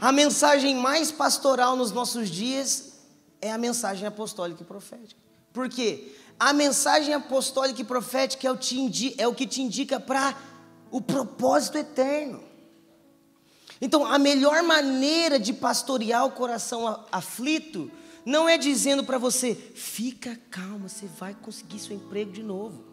A 0.00 0.10
mensagem 0.10 0.74
mais 0.74 1.12
pastoral 1.12 1.76
nos 1.76 1.92
nossos 1.92 2.28
dias 2.28 2.94
é 3.40 3.52
a 3.52 3.58
mensagem 3.58 4.06
apostólica 4.06 4.62
e 4.62 4.66
profética. 4.66 5.20
Por 5.52 5.68
quê? 5.68 6.14
A 6.38 6.52
mensagem 6.52 7.14
apostólica 7.14 7.80
e 7.80 7.84
profética 7.84 8.46
é 8.46 8.52
o, 8.52 8.58
é 9.18 9.28
o 9.28 9.34
que 9.34 9.46
te 9.46 9.62
indica 9.62 9.98
para 9.98 10.36
o 10.90 11.00
propósito 11.00 11.78
eterno. 11.78 12.42
Então, 13.80 14.04
a 14.04 14.18
melhor 14.18 14.62
maneira 14.62 15.38
de 15.38 15.52
pastorear 15.52 16.24
o 16.24 16.32
coração 16.32 17.04
aflito 17.10 17.90
não 18.24 18.48
é 18.48 18.58
dizendo 18.58 19.04
para 19.04 19.18
você, 19.18 19.54
fica 19.54 20.38
calma, 20.50 20.88
você 20.88 21.06
vai 21.06 21.34
conseguir 21.34 21.78
seu 21.78 21.94
emprego 21.94 22.32
de 22.32 22.42
novo. 22.42 22.84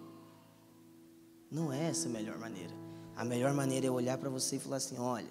Não 1.49 1.71
é 1.71 1.89
essa 1.89 2.07
a 2.07 2.11
melhor 2.11 2.37
maneira. 2.37 2.73
A 3.15 3.25
melhor 3.25 3.53
maneira 3.53 3.87
é 3.87 3.91
olhar 3.91 4.17
para 4.17 4.29
você 4.29 4.55
e 4.55 4.59
falar 4.59 4.77
assim: 4.77 4.97
olha, 4.97 5.29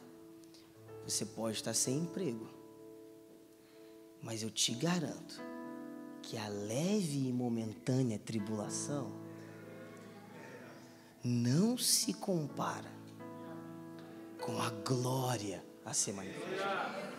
você 1.04 1.24
pode 1.24 1.56
estar 1.56 1.74
sem 1.74 1.98
emprego, 1.98 2.48
mas 4.22 4.42
eu 4.42 4.50
te 4.50 4.72
garanto 4.72 5.51
que 6.22 6.38
a 6.38 6.48
leve 6.48 7.28
e 7.28 7.32
momentânea 7.32 8.18
tribulação 8.18 9.12
não 11.22 11.76
se 11.76 12.14
compara 12.14 12.90
com 14.40 14.60
a 14.60 14.70
glória 14.70 15.64
a 15.84 15.92
ser 15.92 16.12
manifestada. 16.12 17.12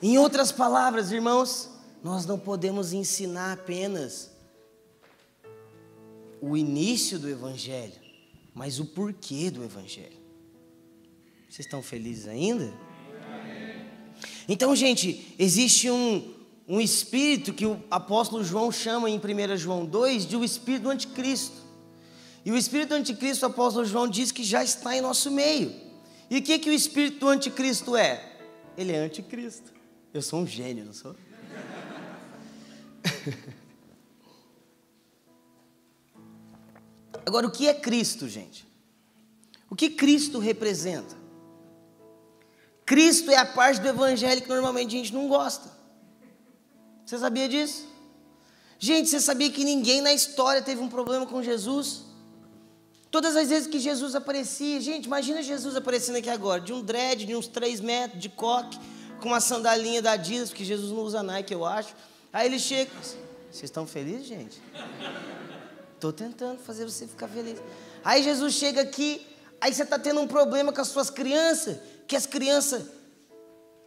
Em 0.00 0.18
outras 0.18 0.50
palavras, 0.50 1.12
irmãos, 1.12 1.70
nós 2.02 2.26
não 2.26 2.38
podemos 2.38 2.92
ensinar 2.92 3.52
apenas 3.52 4.30
o 6.40 6.56
início 6.56 7.18
do 7.18 7.28
Evangelho, 7.28 8.00
mas 8.54 8.80
o 8.80 8.86
porquê 8.86 9.50
do 9.50 9.62
Evangelho. 9.62 10.20
Vocês 11.48 11.66
estão 11.66 11.82
felizes 11.82 12.26
ainda? 12.26 12.72
Então, 14.48 14.74
gente, 14.74 15.34
existe 15.38 15.90
um, 15.90 16.31
um 16.68 16.80
espírito 16.80 17.52
que 17.52 17.66
o 17.66 17.82
apóstolo 17.90 18.44
João 18.44 18.70
chama 18.70 19.10
em 19.10 19.18
1 19.18 19.56
João 19.56 19.84
2 19.84 20.26
de 20.26 20.36
o 20.36 20.44
espírito 20.44 20.84
do 20.84 20.90
anticristo. 20.90 21.60
E 22.44 22.52
o 22.52 22.56
espírito 22.56 22.90
do 22.90 22.94
anticristo, 22.94 23.46
o 23.46 23.48
apóstolo 23.48 23.84
João 23.84 24.08
diz 24.08 24.32
que 24.32 24.42
já 24.42 24.64
está 24.64 24.96
em 24.96 25.00
nosso 25.00 25.30
meio. 25.30 25.74
E 26.30 26.38
o 26.38 26.42
que, 26.42 26.58
que 26.58 26.70
o 26.70 26.72
espírito 26.72 27.20
do 27.20 27.28
anticristo 27.28 27.96
é? 27.96 28.38
Ele 28.76 28.92
é 28.92 28.98
anticristo. 28.98 29.72
Eu 30.12 30.22
sou 30.22 30.40
um 30.40 30.46
gênio, 30.46 30.84
não 30.84 30.92
sou? 30.92 31.14
Agora, 37.24 37.46
o 37.46 37.50
que 37.50 37.68
é 37.68 37.74
Cristo, 37.74 38.28
gente? 38.28 38.66
O 39.70 39.76
que 39.76 39.90
Cristo 39.90 40.38
representa? 40.38 41.16
Cristo 42.84 43.30
é 43.30 43.36
a 43.36 43.46
parte 43.46 43.80
do 43.80 43.88
evangelho 43.88 44.42
que 44.42 44.48
normalmente 44.48 44.94
a 44.94 44.98
gente 44.98 45.14
não 45.14 45.28
gosta. 45.28 45.70
Você 47.12 47.18
sabia 47.18 47.46
disso? 47.46 47.86
Gente, 48.78 49.10
você 49.10 49.20
sabia 49.20 49.50
que 49.50 49.62
ninguém 49.64 50.00
na 50.00 50.14
história 50.14 50.62
teve 50.62 50.80
um 50.80 50.88
problema 50.88 51.26
com 51.26 51.42
Jesus? 51.42 52.04
Todas 53.10 53.36
as 53.36 53.50
vezes 53.50 53.68
que 53.68 53.78
Jesus 53.78 54.14
aparecia, 54.14 54.80
gente, 54.80 55.04
imagina 55.04 55.42
Jesus 55.42 55.76
aparecendo 55.76 56.16
aqui 56.16 56.30
agora, 56.30 56.58
de 56.58 56.72
um 56.72 56.80
dread, 56.80 57.26
de 57.26 57.36
uns 57.36 57.46
3 57.46 57.80
metros, 57.80 58.18
de 58.18 58.30
coque, 58.30 58.78
com 59.20 59.28
uma 59.28 59.42
sandalinha 59.42 60.00
da 60.00 60.12
Adidas, 60.12 60.48
porque 60.48 60.64
Jesus 60.64 60.90
não 60.90 61.00
usa 61.00 61.22
Nike, 61.22 61.52
eu 61.52 61.66
acho. 61.66 61.94
Aí 62.32 62.46
ele 62.46 62.58
chega. 62.58 62.90
Vocês 63.50 63.64
estão 63.64 63.86
felizes, 63.86 64.26
gente? 64.26 64.62
Estou 65.94 66.14
tentando 66.14 66.60
fazer 66.60 66.86
você 66.86 67.06
ficar 67.06 67.28
feliz. 67.28 67.60
Aí 68.02 68.22
Jesus 68.22 68.54
chega 68.54 68.80
aqui, 68.80 69.20
aí 69.60 69.74
você 69.74 69.82
está 69.82 69.98
tendo 69.98 70.18
um 70.18 70.26
problema 70.26 70.72
com 70.72 70.80
as 70.80 70.88
suas 70.88 71.10
crianças, 71.10 71.76
que 72.08 72.16
as 72.16 72.24
crianças 72.24 72.86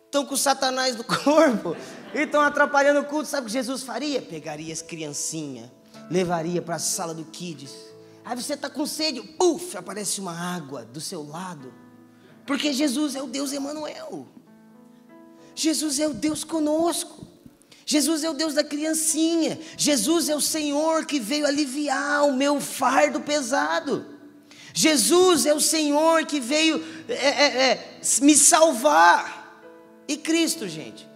estão 0.06 0.28
com 0.28 0.38
Satanás 0.38 0.96
no 0.96 1.04
corpo. 1.24 1.76
E 2.16 2.24
estão 2.24 2.42
atrapalhando 2.42 3.02
o 3.02 3.06
culto. 3.06 3.28
Sabe 3.28 3.44
o 3.44 3.48
que 3.48 3.52
Jesus 3.52 3.84
faria? 3.84 4.22
Pegaria 4.22 4.72
as 4.72 4.82
criancinhas, 4.82 5.70
levaria 6.10 6.62
para 6.62 6.76
a 6.76 6.80
sala 6.80 7.14
do 7.14 7.26
Kids. 7.26 7.76
Aí 8.24 8.36
você 8.36 8.54
está 8.54 8.70
com 8.70 8.86
sede, 8.86 9.22
puf, 9.22 9.78
aparece 9.78 10.22
uma 10.22 10.34
água 10.34 10.86
do 10.86 11.02
seu 11.02 11.28
lado. 11.28 11.74
Porque 12.48 12.72
Jesus 12.72 13.16
é 13.16 13.22
o 13.22 13.28
Deus 13.28 13.52
Emanuel. 13.52 14.28
Jesus 15.54 16.00
é 16.00 16.08
o 16.08 16.14
Deus 16.14 16.46
conosco. 16.46 17.28
Jesus 17.86 18.24
é 18.24 18.30
o 18.30 18.34
Deus 18.34 18.54
da 18.54 18.64
criancinha. 18.64 19.60
Jesus 19.78 20.30
é 20.30 20.36
o 20.36 20.42
Senhor 20.42 21.06
que 21.06 21.20
veio 21.20 21.46
aliviar 21.46 22.24
o 22.24 22.34
meu 22.34 22.62
fardo 22.62 23.20
pesado. 23.20 24.06
Jesus 24.74 25.46
é 25.46 25.54
o 25.54 25.60
Senhor 25.60 26.26
que 26.26 26.40
veio 26.40 26.84
é, 27.10 27.14
é, 27.14 27.72
é, 27.72 28.02
me 28.22 28.36
salvar. 28.36 29.62
E 30.08 30.16
Cristo, 30.16 30.68
gente. 30.68 31.15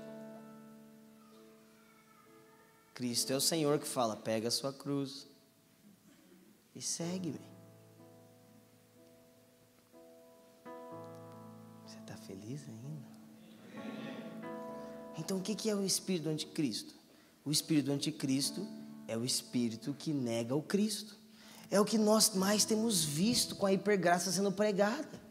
Cristo 2.99 3.31
é 3.31 3.35
o 3.37 3.39
Senhor 3.39 3.79
que 3.79 3.87
fala: 3.87 4.13
pega 4.13 4.49
a 4.49 4.51
sua 4.51 4.73
cruz 4.73 5.25
e 6.75 6.81
segue-me. 6.81 7.39
Você 11.87 11.97
está 11.97 12.17
feliz 12.17 12.61
ainda? 12.67 13.07
Então, 15.17 15.37
o 15.37 15.41
que 15.41 15.69
é 15.69 15.73
o 15.73 15.85
espírito 15.85 16.23
do 16.23 16.29
anticristo? 16.29 16.93
O 17.45 17.51
espírito 17.51 17.85
do 17.85 17.93
anticristo 17.93 18.67
é 19.07 19.17
o 19.17 19.23
espírito 19.23 19.95
que 19.97 20.11
nega 20.11 20.53
o 20.53 20.61
Cristo. 20.61 21.15
É 21.71 21.79
o 21.79 21.85
que 21.85 21.97
nós 21.97 22.35
mais 22.35 22.65
temos 22.65 23.05
visto 23.05 23.55
com 23.55 23.65
a 23.65 23.71
hipergraça 23.71 24.29
sendo 24.29 24.51
pregada. 24.51 25.21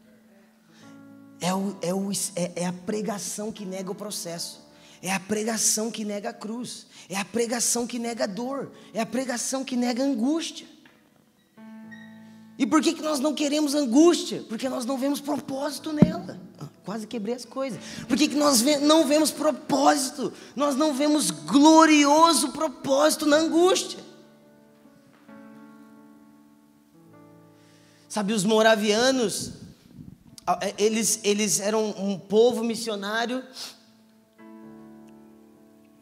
É, 1.39 1.53
o, 1.53 1.77
é, 1.83 1.93
o, 1.93 2.11
é, 2.35 2.63
é 2.63 2.65
a 2.65 2.73
pregação 2.73 3.51
que 3.51 3.63
nega 3.63 3.91
o 3.91 3.95
processo. 3.95 4.67
É 5.01 5.11
a 5.13 5.19
pregação 5.19 5.89
que 5.89 6.03
nega 6.03 6.29
a 6.29 6.33
cruz. 6.33 6.87
É 7.07 7.17
a 7.17 7.25
pregação 7.25 7.87
que 7.87 7.97
nega 7.97 8.25
a 8.25 8.27
dor. 8.27 8.71
É 8.93 8.99
a 9.01 9.05
pregação 9.05 9.63
que 9.63 9.75
nega 9.75 10.03
a 10.03 10.05
angústia. 10.05 10.67
E 12.57 12.65
por 12.65 12.81
que, 12.81 12.93
que 12.93 13.01
nós 13.01 13.21
não 13.21 13.33
queremos 13.33 13.73
angústia? 13.73 14.43
Porque 14.49 14.67
nós 14.67 14.85
não 14.85 14.97
vemos 14.97 15.21
propósito 15.21 15.93
nela. 15.93 16.37
Ah, 16.59 16.67
quase 16.83 17.07
quebrei 17.07 17.33
as 17.33 17.45
coisas. 17.45 17.79
Por 18.05 18.17
que, 18.17 18.27
que 18.27 18.35
nós 18.35 18.61
não 18.81 19.07
vemos 19.07 19.31
propósito? 19.31 20.33
Nós 20.57 20.75
não 20.75 20.93
vemos 20.93 21.31
glorioso 21.31 22.49
propósito 22.49 23.25
na 23.25 23.37
angústia. 23.37 23.99
Sabe, 28.09 28.33
os 28.33 28.43
moravianos, 28.43 29.53
é, 30.61 30.73
eles, 30.77 31.21
eles 31.23 31.61
eram 31.61 31.91
um 31.91 32.19
povo 32.19 32.61
missionário 32.61 33.41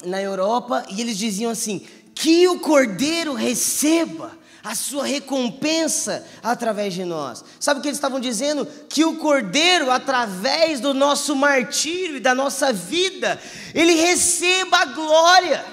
na 0.05 0.21
Europa 0.21 0.85
e 0.89 1.01
eles 1.01 1.17
diziam 1.17 1.51
assim: 1.51 1.85
que 2.13 2.47
o 2.47 2.59
cordeiro 2.59 3.33
receba 3.33 4.37
a 4.63 4.75
sua 4.75 5.05
recompensa 5.05 6.25
através 6.43 6.93
de 6.93 7.05
nós. 7.05 7.43
Sabe 7.59 7.79
o 7.79 7.81
que 7.81 7.87
eles 7.87 7.97
estavam 7.97 8.19
dizendo? 8.19 8.65
Que 8.89 9.05
o 9.05 9.17
cordeiro, 9.17 9.89
através 9.89 10.81
do 10.81 10.93
nosso 10.93 11.35
martírio 11.35 12.17
e 12.17 12.19
da 12.19 12.35
nossa 12.35 12.73
vida, 12.73 13.39
ele 13.73 13.93
receba 13.93 14.77
a 14.77 14.85
glória. 14.85 15.65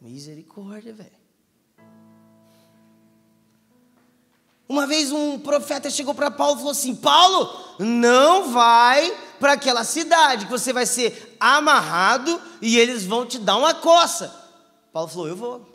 Misericórdia, 0.00 0.92
velho. 0.92 1.22
Uma 4.68 4.86
vez 4.86 5.12
um 5.12 5.38
profeta 5.38 5.90
chegou 5.90 6.14
para 6.14 6.30
Paulo 6.30 6.54
e 6.54 6.58
falou 6.58 6.72
assim: 6.72 6.94
Paulo, 6.94 7.76
não 7.78 8.50
vai 8.50 9.14
para 9.42 9.54
aquela 9.54 9.82
cidade, 9.82 10.44
que 10.46 10.52
você 10.52 10.72
vai 10.72 10.86
ser 10.86 11.36
amarrado 11.40 12.40
e 12.60 12.78
eles 12.78 13.04
vão 13.04 13.26
te 13.26 13.40
dar 13.40 13.56
uma 13.56 13.74
coça. 13.74 14.28
Paulo 14.92 15.08
falou: 15.08 15.26
Eu 15.26 15.36
vou. 15.36 15.68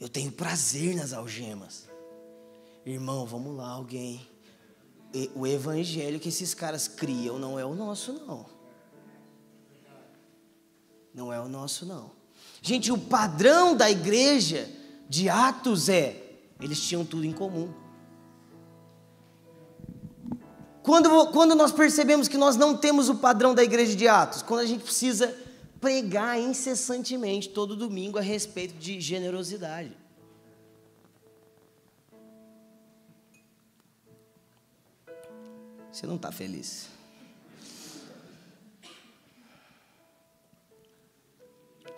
Eu 0.00 0.08
tenho 0.08 0.32
prazer 0.32 0.96
nas 0.96 1.12
algemas. 1.12 1.90
Irmão, 2.86 3.26
vamos 3.26 3.54
lá, 3.54 3.68
alguém. 3.68 4.26
O 5.34 5.46
evangelho 5.46 6.18
que 6.18 6.30
esses 6.30 6.54
caras 6.54 6.88
criam 6.88 7.38
não 7.38 7.58
é 7.58 7.64
o 7.64 7.74
nosso, 7.74 8.14
não. 8.14 8.46
Não 11.12 11.30
é 11.30 11.38
o 11.38 11.48
nosso, 11.48 11.84
não. 11.84 12.12
Gente, 12.62 12.90
o 12.90 12.96
padrão 12.96 13.76
da 13.76 13.90
igreja 13.90 14.70
de 15.06 15.28
Atos 15.28 15.90
é: 15.90 16.40
eles 16.62 16.80
tinham 16.80 17.04
tudo 17.04 17.26
em 17.26 17.32
comum. 17.32 17.85
Quando, 20.86 21.26
quando 21.32 21.56
nós 21.56 21.72
percebemos 21.72 22.28
que 22.28 22.38
nós 22.38 22.54
não 22.54 22.76
temos 22.76 23.08
o 23.08 23.16
padrão 23.16 23.52
da 23.52 23.64
igreja 23.64 23.96
de 23.96 24.06
Atos, 24.06 24.40
quando 24.40 24.60
a 24.60 24.66
gente 24.66 24.84
precisa 24.84 25.36
pregar 25.80 26.40
incessantemente 26.40 27.48
todo 27.48 27.74
domingo 27.74 28.18
a 28.18 28.20
respeito 28.20 28.74
de 28.74 29.00
generosidade. 29.00 29.90
Você 35.90 36.06
não 36.06 36.14
está 36.14 36.30
feliz. 36.30 36.86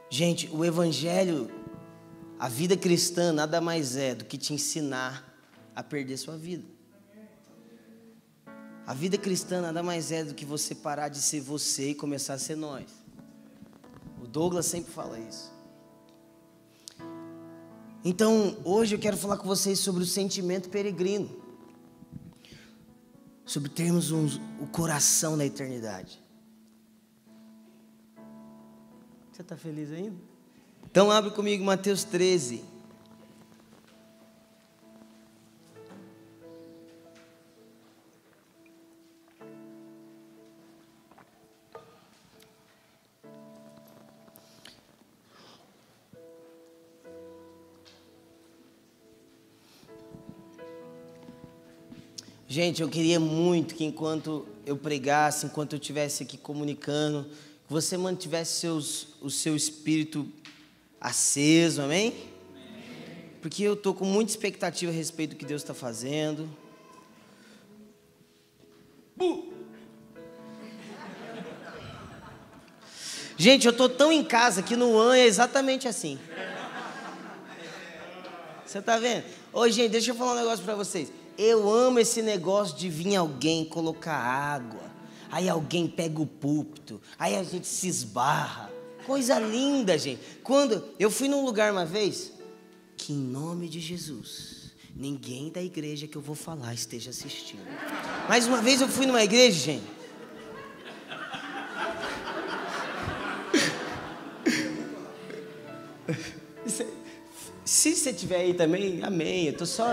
Gente, 0.09 0.49
o 0.51 0.65
Evangelho 0.65 1.51
a 2.39 2.49
vida 2.49 2.75
cristã 2.75 3.35
nada 3.35 3.61
mais 3.61 3.97
é 3.97 4.15
do 4.15 4.25
que 4.25 4.39
te 4.39 4.55
ensinar 4.55 5.39
a 5.77 5.83
perder 5.83 6.17
sua 6.17 6.39
vida. 6.39 6.78
A 8.89 8.95
vida 8.95 9.19
cristã 9.19 9.61
nada 9.61 9.83
mais 9.83 10.11
é 10.11 10.25
do 10.25 10.33
que 10.33 10.47
você 10.47 10.75
parar 10.75 11.11
de 11.11 11.21
ser 11.21 11.43
você 11.43 11.91
e 11.91 11.95
começar 11.95 12.33
a 12.33 12.39
ser 12.39 12.57
nós. 12.57 12.87
O 14.19 14.27
Douglas 14.27 14.65
sempre 14.65 14.91
fala 14.91 15.19
isso. 15.19 15.53
Então, 18.03 18.57
hoje 18.65 18.95
eu 18.95 18.99
quero 18.99 19.19
falar 19.19 19.37
com 19.37 19.47
vocês 19.47 19.79
sobre 19.79 20.03
o 20.03 20.07
sentimento 20.07 20.71
peregrino. 20.71 21.29
Sobre 23.45 23.69
termos 23.69 24.11
um, 24.11 24.25
o 24.59 24.67
coração 24.67 25.37
na 25.37 25.45
eternidade. 25.45 26.19
Você 29.31 29.43
está 29.43 29.55
feliz 29.55 29.93
ainda? 29.93 30.17
Então 30.91 31.11
abre 31.11 31.31
comigo 31.33 31.63
Mateus 31.63 32.05
13. 32.05 32.65
Gente, 52.59 52.83
eu 52.83 52.89
queria 52.89 53.21
muito 53.21 53.77
que 53.77 53.85
enquanto 53.85 54.45
eu 54.67 54.77
pregasse, 54.77 55.47
enquanto 55.47 55.75
eu 55.75 55.79
estivesse 55.79 56.25
aqui 56.25 56.37
comunicando, 56.37 57.25
que 57.25 57.73
você 57.73 57.97
mantivesse 57.97 58.59
seus, 58.59 59.11
o 59.21 59.31
seu 59.31 59.55
espírito 59.55 60.29
aceso, 61.01 61.83
amém? 61.83 62.13
Porque 63.41 63.63
eu 63.63 63.75
estou 63.75 63.95
com 63.95 64.05
muita 64.05 64.33
expectativa 64.33 64.91
a 64.91 64.95
respeito 64.97 65.35
do 65.35 65.37
que 65.37 65.45
Deus 65.45 65.63
está 65.63 65.73
fazendo. 65.73 66.51
Gente, 73.37 73.67
eu 73.67 73.71
estou 73.71 73.89
tão 73.89 74.11
em 74.11 74.25
casa 74.25 74.65
que 74.65 74.75
no 74.75 75.01
AN 75.01 75.17
é 75.17 75.27
exatamente 75.27 75.87
assim. 75.87 76.19
Você 78.67 78.81
está 78.81 78.99
vendo? 78.99 79.25
Ô, 79.53 79.69
gente, 79.69 79.93
deixa 79.93 80.11
eu 80.11 80.17
falar 80.17 80.33
um 80.33 80.39
negócio 80.39 80.65
para 80.65 80.75
vocês. 80.75 81.13
Eu 81.39 81.71
amo 81.71 82.01
esse 82.01 82.21
negócio 82.21 82.77
de 82.77 82.91
vir 82.91 83.15
alguém 83.15 83.65
colocar 83.65 84.17
água. 84.17 84.83
Aí 85.31 85.49
alguém 85.49 85.87
pega 85.87 86.21
o 86.21 86.27
púlpito. 86.27 87.01
Aí 87.17 87.37
a 87.37 87.45
gente 87.45 87.69
se 87.69 87.87
esbarra. 87.87 88.73
Coisa 89.07 89.39
linda, 89.39 89.97
gente. 89.97 90.21
Quando 90.43 90.85
eu 90.99 91.09
fui 91.13 91.29
num 91.29 91.45
lugar 91.45 91.71
uma 91.71 91.87
vez, 91.87 92.33
que 92.97 93.13
em 93.13 93.19
nome 93.19 93.69
de 93.69 93.79
Jesus, 93.79 94.73
ninguém 94.97 95.49
da 95.49 95.63
igreja 95.63 96.09
que 96.09 96.17
eu 96.17 96.23
vou 96.23 96.35
falar 96.35 96.75
esteja 96.75 97.11
assistindo. 97.11 97.63
Mas 98.29 98.49
uma 98.49 98.61
vez 98.61 98.81
eu 98.81 98.89
fui 98.89 99.07
numa 99.07 99.23
igreja, 99.23 99.59
gente. 99.59 99.87
Se 107.65 107.95
você 107.95 108.13
tiver 108.13 108.39
aí 108.39 108.55
também, 108.55 109.05
amém. 109.05 109.47
Eu 109.47 109.57
tô 109.57 109.65
só, 109.67 109.93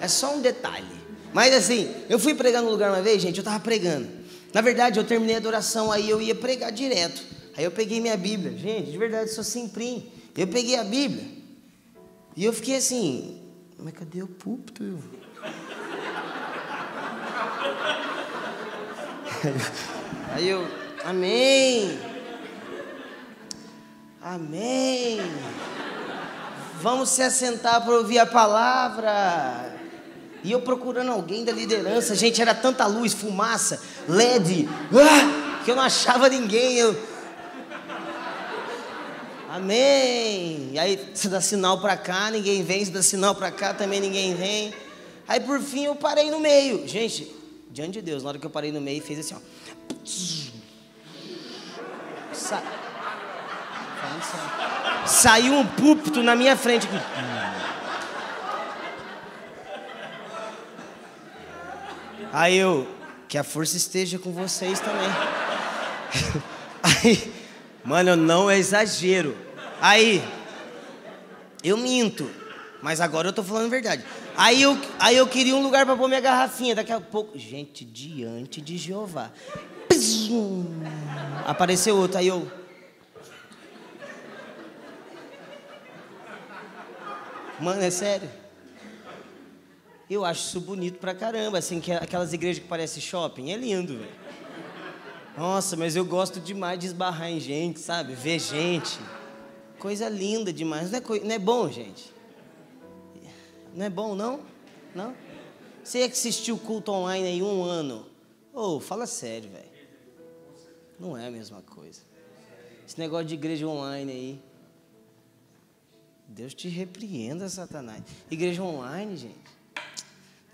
é, 0.00 0.08
só 0.08 0.34
um 0.34 0.40
detalhe. 0.40 0.86
Mas 1.32 1.54
assim, 1.54 1.92
eu 2.08 2.18
fui 2.18 2.34
pregar 2.34 2.62
num 2.62 2.70
lugar 2.70 2.90
uma 2.90 3.02
vez, 3.02 3.20
gente, 3.20 3.38
eu 3.38 3.44
tava 3.44 3.60
pregando. 3.60 4.08
Na 4.52 4.60
verdade, 4.60 4.98
eu 5.00 5.04
terminei 5.04 5.34
a 5.34 5.38
adoração, 5.38 5.90
aí 5.90 6.08
eu 6.08 6.20
ia 6.20 6.34
pregar 6.34 6.70
direto. 6.70 7.22
Aí 7.56 7.64
eu 7.64 7.70
peguei 7.70 8.00
minha 8.00 8.16
Bíblia, 8.16 8.56
gente, 8.56 8.90
de 8.90 8.98
verdade, 8.98 9.30
sou 9.30 9.42
simplim. 9.42 10.10
Eu 10.36 10.46
peguei 10.46 10.76
a 10.76 10.84
Bíblia 10.84 11.24
e 12.36 12.44
eu 12.44 12.52
fiquei 12.52 12.76
assim, 12.76 13.40
mas 13.78 13.94
cadê 13.94 14.22
o 14.22 14.28
púlpito? 14.28 14.98
Aí 20.32 20.48
eu, 20.48 20.66
amém. 21.04 21.98
Amém. 24.20 25.20
Vamos 26.80 27.10
se 27.10 27.22
assentar 27.22 27.84
para 27.84 27.94
ouvir 27.94 28.18
a 28.18 28.26
palavra. 28.26 29.73
E 30.44 30.52
eu 30.52 30.60
procurando 30.60 31.10
alguém 31.10 31.42
da 31.42 31.52
liderança, 31.52 32.14
gente, 32.14 32.40
era 32.40 32.54
tanta 32.54 32.86
luz, 32.86 33.14
fumaça, 33.14 33.80
LED, 34.06 34.68
ah, 34.92 35.62
que 35.64 35.70
eu 35.70 35.74
não 35.74 35.82
achava 35.82 36.28
ninguém. 36.28 36.76
Eu... 36.76 36.94
Amém. 39.48 40.68
E 40.72 40.78
aí 40.78 41.12
você 41.14 41.30
dá 41.30 41.40
sinal 41.40 41.80
para 41.80 41.96
cá, 41.96 42.30
ninguém 42.30 42.62
vem, 42.62 42.84
você 42.84 42.90
dá 42.90 43.02
sinal 43.02 43.34
para 43.34 43.50
cá, 43.50 43.72
também 43.72 44.00
ninguém 44.00 44.34
vem. 44.34 44.74
Aí 45.26 45.40
por 45.40 45.58
fim 45.62 45.86
eu 45.86 45.94
parei 45.94 46.30
no 46.30 46.38
meio. 46.38 46.86
Gente, 46.86 47.34
diante 47.70 47.92
de 47.92 48.02
Deus, 48.02 48.22
na 48.22 48.28
hora 48.28 48.38
que 48.38 48.44
eu 48.44 48.50
parei 48.50 48.70
no 48.70 48.82
meio, 48.82 49.00
fez 49.00 49.20
assim, 49.20 49.34
ó. 49.34 50.04
Sa... 52.34 52.62
Saiu 55.06 55.54
um 55.54 55.66
púlpito 55.66 56.22
na 56.22 56.36
minha 56.36 56.54
frente. 56.54 56.86
Aí 62.36 62.56
eu, 62.56 62.84
que 63.28 63.38
a 63.38 63.44
força 63.44 63.76
esteja 63.76 64.18
com 64.18 64.32
vocês 64.32 64.80
também. 64.80 65.08
Aí, 66.82 67.32
mano, 67.84 68.16
não 68.16 68.50
exagero. 68.50 69.36
Aí, 69.80 70.20
eu 71.62 71.76
minto, 71.76 72.28
mas 72.82 73.00
agora 73.00 73.28
eu 73.28 73.32
tô 73.32 73.44
falando 73.44 73.66
a 73.66 73.68
verdade. 73.68 74.04
Aí 74.36 74.60
eu, 74.60 74.76
aí 74.98 75.16
eu 75.16 75.28
queria 75.28 75.54
um 75.54 75.62
lugar 75.62 75.86
para 75.86 75.96
pôr 75.96 76.08
minha 76.08 76.20
garrafinha. 76.20 76.74
Daqui 76.74 76.90
a 76.90 77.00
pouco, 77.00 77.38
gente, 77.38 77.84
diante 77.84 78.60
de 78.60 78.76
Jeová. 78.78 79.30
Apareceu 81.46 81.96
outro, 81.96 82.18
aí 82.18 82.26
eu. 82.26 82.50
Mano, 87.60 87.80
é 87.80 87.90
sério. 87.90 88.28
Eu 90.14 90.24
acho 90.24 90.46
isso 90.46 90.60
bonito 90.60 91.00
pra 91.00 91.12
caramba, 91.12 91.58
assim, 91.58 91.80
que 91.80 91.90
aquelas 91.90 92.32
igrejas 92.32 92.62
que 92.62 92.68
parecem 92.68 93.02
shopping, 93.02 93.50
é 93.50 93.56
lindo, 93.56 93.98
velho. 93.98 94.12
Nossa, 95.36 95.76
mas 95.76 95.96
eu 95.96 96.04
gosto 96.04 96.38
demais 96.38 96.78
de 96.78 96.86
esbarrar 96.86 97.28
em 97.28 97.40
gente, 97.40 97.80
sabe? 97.80 98.14
Ver 98.14 98.38
gente. 98.38 98.96
Coisa 99.76 100.08
linda 100.08 100.52
demais. 100.52 100.92
Não 100.92 100.98
é, 100.98 101.00
co... 101.00 101.16
não 101.16 101.32
é 101.32 101.38
bom, 101.40 101.68
gente? 101.68 102.12
Não 103.74 103.84
é 103.84 103.90
bom, 103.90 104.14
não? 104.14 104.40
Não? 104.94 105.16
Você 105.82 106.06
que 106.06 106.12
assistiu 106.12 106.54
o 106.54 106.58
culto 106.60 106.92
online 106.92 107.26
aí 107.26 107.42
um 107.42 107.64
ano. 107.64 108.06
Ô, 108.52 108.76
oh, 108.76 108.80
fala 108.80 109.06
sério, 109.06 109.50
velho. 109.50 109.74
Não 110.96 111.18
é 111.18 111.26
a 111.26 111.30
mesma 111.32 111.60
coisa. 111.60 112.02
Esse 112.86 113.00
negócio 113.00 113.26
de 113.26 113.34
igreja 113.34 113.66
online 113.66 114.12
aí. 114.12 114.40
Deus 116.28 116.54
te 116.54 116.68
repreenda, 116.68 117.48
Satanás. 117.48 118.00
Igreja 118.30 118.62
online, 118.62 119.16
gente. 119.16 119.43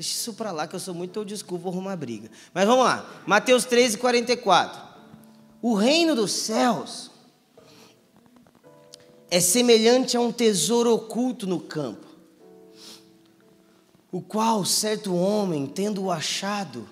Deixa 0.00 0.14
isso 0.14 0.32
para 0.32 0.50
lá, 0.50 0.66
que 0.66 0.74
eu 0.74 0.80
sou 0.80 0.94
muito 0.94 1.22
desculpa, 1.26 1.64
vou 1.64 1.72
arrumar 1.74 1.94
briga. 1.94 2.30
Mas 2.54 2.66
vamos 2.66 2.86
lá. 2.86 3.22
Mateus 3.26 3.66
13, 3.66 3.98
44. 3.98 4.80
O 5.60 5.74
reino 5.74 6.14
dos 6.14 6.32
céus 6.32 7.10
é 9.30 9.40
semelhante 9.40 10.16
a 10.16 10.20
um 10.22 10.32
tesouro 10.32 10.94
oculto 10.94 11.46
no 11.46 11.60
campo, 11.60 12.06
o 14.10 14.22
qual 14.22 14.64
certo 14.64 15.14
homem, 15.14 15.66
tendo-o 15.66 16.10
achado, 16.10 16.88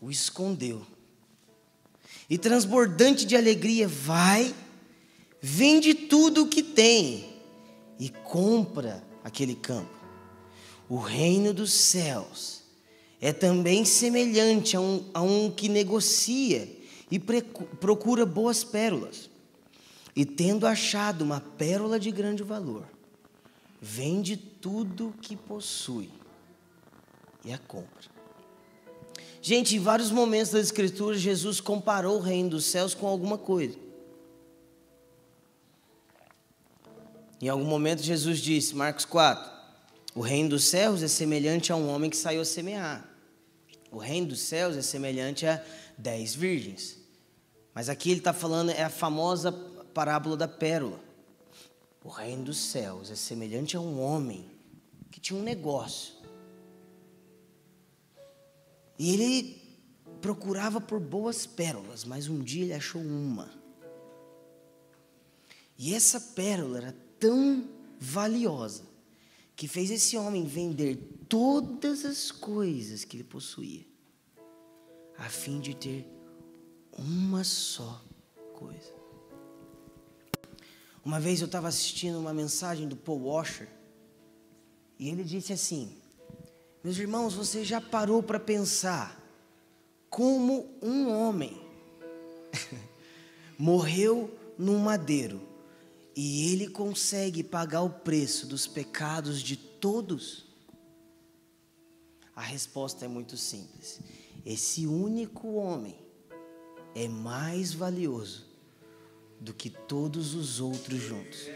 o 0.00 0.10
escondeu. 0.10 0.80
E 2.30 2.38
transbordante 2.38 3.26
de 3.26 3.36
alegria, 3.36 3.86
vai, 3.86 4.54
vende 5.38 5.92
tudo 5.92 6.44
o 6.44 6.48
que 6.48 6.62
tem 6.62 7.30
e 8.00 8.08
compra 8.08 9.04
aquele 9.22 9.54
campo. 9.54 10.01
O 10.92 10.98
reino 10.98 11.54
dos 11.54 11.72
céus 11.72 12.64
é 13.18 13.32
também 13.32 13.82
semelhante 13.82 14.76
a 14.76 14.80
um, 14.82 15.02
a 15.14 15.22
um 15.22 15.50
que 15.50 15.66
negocia 15.66 16.68
e 17.10 17.18
procura 17.18 18.26
boas 18.26 18.62
pérolas. 18.62 19.30
E 20.14 20.26
tendo 20.26 20.66
achado 20.66 21.22
uma 21.22 21.40
pérola 21.40 21.98
de 21.98 22.10
grande 22.10 22.42
valor, 22.42 22.86
vende 23.80 24.36
tudo 24.36 25.14
que 25.22 25.34
possui 25.34 26.10
e 27.42 27.54
a 27.54 27.58
compra. 27.58 28.10
Gente, 29.40 29.76
em 29.76 29.80
vários 29.80 30.10
momentos 30.10 30.52
das 30.52 30.66
Escrituras, 30.66 31.22
Jesus 31.22 31.58
comparou 31.58 32.18
o 32.18 32.22
reino 32.22 32.50
dos 32.50 32.66
céus 32.66 32.92
com 32.94 33.06
alguma 33.06 33.38
coisa. 33.38 33.78
Em 37.40 37.48
algum 37.48 37.64
momento, 37.64 38.02
Jesus 38.02 38.40
disse, 38.40 38.76
Marcos 38.76 39.06
4, 39.06 39.61
o 40.14 40.20
reino 40.20 40.50
dos 40.50 40.64
céus 40.64 41.02
é 41.02 41.08
semelhante 41.08 41.72
a 41.72 41.76
um 41.76 41.88
homem 41.88 42.10
que 42.10 42.16
saiu 42.16 42.42
a 42.42 42.44
semear. 42.44 43.08
O 43.90 43.96
reino 43.96 44.28
dos 44.28 44.40
céus 44.40 44.76
é 44.76 44.82
semelhante 44.82 45.46
a 45.46 45.64
dez 45.96 46.34
virgens. 46.34 46.98
Mas 47.74 47.88
aqui 47.88 48.10
ele 48.10 48.20
está 48.20 48.32
falando, 48.32 48.70
é 48.70 48.82
a 48.82 48.90
famosa 48.90 49.50
parábola 49.94 50.36
da 50.36 50.46
pérola. 50.46 51.00
O 52.04 52.10
reino 52.10 52.44
dos 52.44 52.58
céus 52.58 53.10
é 53.10 53.14
semelhante 53.14 53.76
a 53.76 53.80
um 53.80 54.00
homem 54.00 54.50
que 55.10 55.18
tinha 55.18 55.38
um 55.38 55.42
negócio. 55.42 56.14
E 58.98 59.14
ele 59.14 59.62
procurava 60.20 60.80
por 60.80 61.00
boas 61.00 61.46
pérolas, 61.46 62.04
mas 62.04 62.28
um 62.28 62.42
dia 62.42 62.64
ele 62.64 62.74
achou 62.74 63.00
uma. 63.00 63.50
E 65.78 65.94
essa 65.94 66.20
pérola 66.20 66.78
era 66.78 66.96
tão 67.18 67.66
valiosa 67.98 68.91
que 69.54 69.68
fez 69.68 69.90
esse 69.90 70.16
homem 70.16 70.46
vender 70.46 70.96
todas 71.28 72.04
as 72.04 72.30
coisas 72.30 73.04
que 73.04 73.16
ele 73.16 73.24
possuía, 73.24 73.86
a 75.16 75.28
fim 75.28 75.60
de 75.60 75.74
ter 75.74 76.06
uma 76.96 77.44
só 77.44 78.02
coisa. 78.54 78.92
Uma 81.04 81.18
vez 81.18 81.40
eu 81.40 81.46
estava 81.46 81.68
assistindo 81.68 82.18
uma 82.18 82.32
mensagem 82.32 82.86
do 82.86 82.96
Paul 82.96 83.24
Washer 83.24 83.68
e 84.98 85.08
ele 85.08 85.24
disse 85.24 85.52
assim: 85.52 85.96
Meus 86.82 86.96
irmãos, 86.96 87.34
você 87.34 87.64
já 87.64 87.80
parou 87.80 88.22
para 88.22 88.38
pensar 88.38 89.20
como 90.08 90.68
um 90.80 91.08
homem 91.10 91.60
morreu 93.58 94.36
num 94.58 94.78
madeiro 94.78 95.51
e 96.14 96.52
ele 96.52 96.68
consegue 96.68 97.42
pagar 97.42 97.82
o 97.82 97.90
preço 97.90 98.46
dos 98.46 98.66
pecados 98.66 99.42
de 99.42 99.56
todos? 99.56 100.46
A 102.34 102.42
resposta 102.42 103.04
é 103.04 103.08
muito 103.08 103.36
simples. 103.36 104.00
Esse 104.44 104.86
único 104.86 105.54
homem 105.54 105.96
é 106.94 107.08
mais 107.08 107.72
valioso 107.72 108.46
do 109.40 109.52
que 109.52 109.70
todos 109.70 110.34
os 110.34 110.60
outros 110.60 111.00
juntos. 111.00 111.48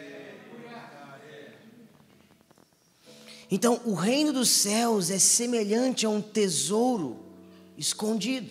Então, 3.51 3.81
o 3.85 3.95
reino 3.95 4.33
dos 4.33 4.49
céus 4.49 5.11
é 5.11 5.19
semelhante 5.19 6.05
a 6.05 6.09
um 6.09 6.21
tesouro 6.21 7.25
escondido. 7.79 8.51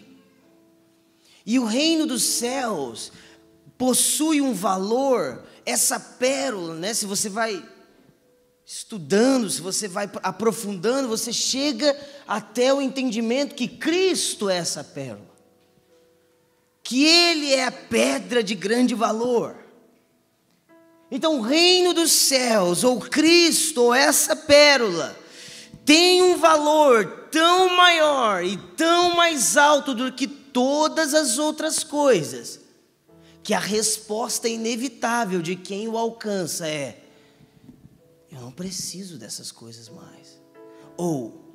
E 1.45 1.59
o 1.59 1.65
reino 1.65 2.07
dos 2.07 2.23
céus 2.23 3.11
possui 3.77 4.41
um 4.41 4.53
valor, 4.53 5.43
essa 5.65 5.99
pérola, 5.99 6.75
né? 6.75 6.93
Se 6.93 7.05
você 7.05 7.29
vai 7.29 7.63
estudando, 8.65 9.49
se 9.49 9.61
você 9.61 9.87
vai 9.87 10.09
aprofundando, 10.23 11.07
você 11.07 11.31
chega 11.31 11.95
até 12.27 12.73
o 12.73 12.81
entendimento 12.81 13.55
que 13.55 13.67
Cristo 13.67 14.49
é 14.49 14.57
essa 14.57 14.83
pérola 14.83 15.35
que 16.85 17.03
Ele 17.03 17.51
é 17.51 17.65
a 17.65 17.71
pedra 17.71 18.43
de 18.43 18.53
grande 18.53 18.93
valor. 18.93 19.57
Então, 21.09 21.39
o 21.39 21.41
reino 21.41 21.93
dos 21.93 22.11
céus, 22.11 22.83
ou 22.83 22.99
Cristo, 22.99 23.85
ou 23.85 23.93
essa 23.93 24.35
pérola, 24.35 25.17
tem 25.83 26.21
um 26.21 26.37
valor 26.37 27.27
tão 27.31 27.75
maior 27.75 28.43
e 28.43 28.55
tão 28.77 29.15
mais 29.15 29.57
alto 29.57 29.95
do 29.95 30.11
que 30.11 30.27
todas 30.27 31.15
as 31.15 31.39
outras 31.39 31.83
coisas, 31.83 32.59
que 33.45 33.53
a 33.53 33.59
resposta 33.59 34.49
inevitável 34.49 35.41
de 35.41 35.55
quem 35.55 35.87
o 35.87 35.97
alcança 35.97 36.67
é: 36.67 37.01
eu 38.29 38.41
não 38.41 38.51
preciso 38.51 39.17
dessas 39.17 39.53
coisas 39.53 39.87
mais. 39.87 40.41
Ou, 40.97 41.53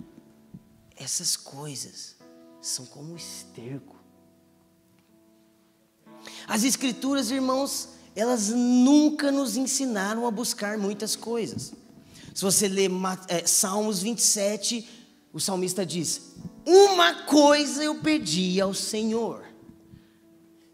essas 0.96 1.36
coisas 1.36 2.16
são 2.62 2.86
como 2.86 3.14
esterco 3.14 4.00
as 6.46 6.64
Escrituras, 6.64 7.30
irmãos, 7.30 7.88
elas 8.14 8.48
nunca 8.48 9.30
nos 9.30 9.56
ensinaram 9.56 10.26
a 10.26 10.30
buscar 10.30 10.76
muitas 10.76 11.14
coisas. 11.14 11.72
Se 12.34 12.42
você 12.42 12.68
ler 12.68 12.90
é, 13.28 13.46
Salmos 13.46 14.02
27, 14.02 14.88
o 15.32 15.40
salmista 15.40 15.84
diz: 15.84 16.32
Uma 16.66 17.22
coisa 17.24 17.82
eu 17.82 17.96
pedi 17.96 18.60
ao 18.60 18.74
Senhor. 18.74 19.44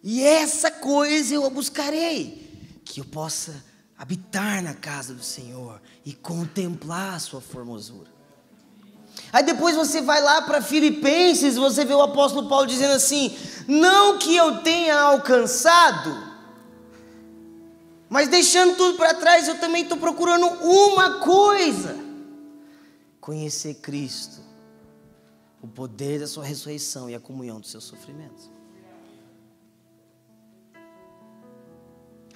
E 0.02 0.22
essa 0.22 0.70
coisa 0.70 1.35
eu 1.35 1.48
buscarei, 1.50 2.80
que 2.85 3.00
eu 3.00 3.04
possa 3.04 3.64
habitar 3.98 4.62
na 4.62 4.74
casa 4.74 5.14
do 5.14 5.22
Senhor 5.22 5.80
e 6.04 6.12
contemplar 6.12 7.14
a 7.14 7.18
sua 7.18 7.40
formosura. 7.40 8.14
Aí 9.32 9.42
depois 9.42 9.74
você 9.74 10.00
vai 10.00 10.22
lá 10.22 10.42
para 10.42 10.62
Filipenses, 10.62 11.56
você 11.56 11.85
vê 11.85 11.94
o 11.94 12.02
apóstolo 12.02 12.48
Paulo 12.48 12.66
dizendo 12.66 12.92
assim: 12.92 13.37
Não 13.66 14.18
que 14.18 14.37
eu 14.37 14.62
tenha 14.62 14.98
alcançado, 14.98 16.14
mas 18.09 18.28
deixando 18.28 18.76
tudo 18.76 18.96
para 18.96 19.14
trás, 19.14 19.48
eu 19.48 19.59
também 19.59 19.82
estou 19.82 19.98
procurando 19.98 20.46
uma 20.46 21.20
coisa: 21.20 21.96
conhecer 23.20 23.74
Cristo, 23.74 24.40
o 25.61 25.66
poder 25.66 26.20
da 26.20 26.26
Sua 26.26 26.44
ressurreição 26.44 27.11
e 27.11 27.14
a 27.14 27.20
comunhão 27.20 27.61
dos 27.61 27.70
seus 27.70 27.85
sofrimentos. 27.85 28.50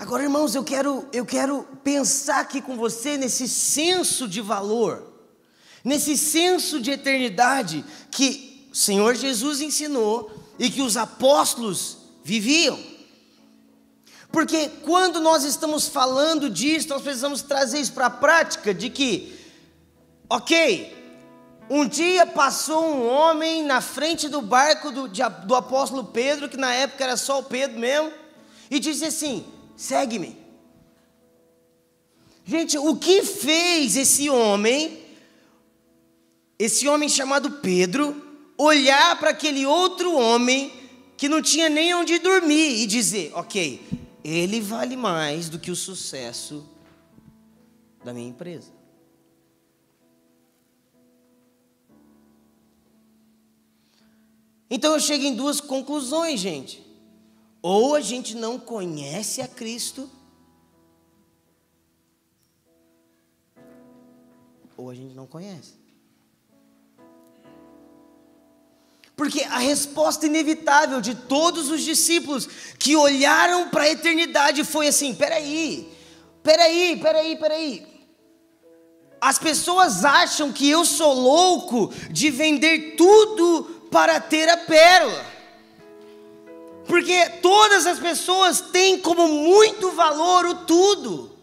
Agora, 0.01 0.25
irmãos, 0.25 0.57
eu 0.57 0.65
quero, 0.65 1.07
eu 1.13 1.25
quero 1.25 1.63
pensar 1.85 2.41
aqui 2.41 2.61
com 2.61 2.77
você 2.77 3.17
nesse 3.17 3.47
senso 3.47 4.27
de 4.27 4.41
valor 4.41 5.11
nesse 5.85 6.17
senso 6.17 6.81
de 6.81 6.91
eternidade 6.91 7.85
que 8.11 8.69
o 8.71 8.77
Senhor 8.77 9.15
Jesus 9.15 9.61
ensinou 9.61 10.31
e 10.59 10.71
que 10.71 10.83
os 10.83 10.97
apóstolos 10.97 11.99
viviam. 12.23 12.79
Porque 14.31 14.69
quando 14.83 15.21
nós 15.21 15.43
estamos 15.43 15.89
falando 15.89 16.49
disso, 16.49 16.89
nós 16.89 17.03
precisamos 17.03 17.43
trazer 17.43 17.81
isso 17.81 17.93
para 17.93 18.07
a 18.07 18.11
prática 18.11 18.73
de 18.73 18.89
que, 18.89 19.37
ok, 20.29 20.97
um 21.69 21.87
dia 21.87 22.27
passou 22.27 22.85
um 22.85 23.09
homem 23.09 23.65
na 23.65 23.81
frente 23.81 24.29
do 24.29 24.41
barco 24.41 24.93
do, 24.93 25.09
do 25.09 25.55
apóstolo 25.55 26.05
Pedro, 26.05 26.49
que 26.49 26.57
na 26.57 26.73
época 26.73 27.03
era 27.03 27.17
só 27.17 27.41
o 27.41 27.45
Pedro 27.45 27.79
mesmo, 27.79 28.13
e 28.71 28.79
disse 28.79 29.05
assim: 29.05 29.45
segue-me. 29.81 30.37
Gente, 32.45 32.77
o 32.77 32.97
que 32.97 33.23
fez 33.23 33.97
esse 33.97 34.29
homem 34.29 34.99
esse 36.59 36.87
homem 36.87 37.09
chamado 37.09 37.51
Pedro 37.63 38.23
olhar 38.59 39.19
para 39.19 39.31
aquele 39.31 39.65
outro 39.65 40.15
homem 40.15 40.71
que 41.17 41.27
não 41.27 41.41
tinha 41.41 41.71
nem 41.71 41.95
onde 41.95 42.19
dormir 42.19 42.83
e 42.83 42.87
dizer: 42.87 43.33
Ok, 43.35 43.81
ele 44.23 44.61
vale 44.61 44.97
mais 44.97 45.49
do 45.49 45.59
que 45.59 45.71
o 45.71 45.77
sucesso 45.77 46.69
da 48.05 48.13
minha 48.13 48.29
empresa. 48.29 48.71
Então 54.69 54.93
eu 54.93 55.01
chego 55.01 55.25
em 55.25 55.35
duas 55.35 55.59
conclusões, 55.59 56.39
gente. 56.39 56.90
Ou 57.63 57.95
a 57.95 58.01
gente 58.01 58.35
não 58.35 58.59
conhece 58.59 59.43
a 59.43 59.49
Cristo, 59.49 60.11
ou 64.77 64.89
a 64.89 64.95
gente 64.95 65.15
não 65.15 65.27
conhece. 65.27 65.79
Porque 69.15 69.43
a 69.43 69.59
resposta 69.59 70.25
inevitável 70.25 70.99
de 70.99 71.15
todos 71.15 71.69
os 71.69 71.83
discípulos 71.83 72.49
que 72.79 72.97
olharam 72.97 73.69
para 73.69 73.83
a 73.83 73.91
eternidade 73.91 74.65
foi 74.65 74.89
assim: 74.89 75.15
peraí, 75.15 75.93
peraí, 76.43 76.97
peraí, 76.97 77.37
peraí. 77.37 77.87
As 79.21 79.39
pessoas 79.39 80.07
acham 80.07 80.51
que 80.51 80.71
eu 80.71 80.87
sou 80.87 81.13
louco 81.13 81.93
de 82.11 82.31
vender 82.31 82.95
tudo 82.97 83.65
para 83.91 84.19
ter 84.19 84.49
a 84.49 84.57
pérola. 84.57 85.30
Porque 86.87 87.29
todas 87.41 87.87
as 87.87 87.99
pessoas 87.99 88.61
têm 88.61 89.01
como 89.01 89.29
muito 89.29 89.91
valor 89.93 90.47
o 90.47 90.55
tudo. 90.67 91.37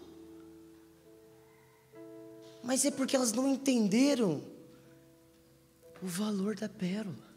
Mas 2.63 2.83
é 2.83 2.91
porque 2.91 3.15
elas 3.15 3.31
não 3.31 3.47
entenderam 3.47 4.43
o 6.01 6.07
valor 6.07 6.55
da 6.55 6.67
pérola. 6.67 7.27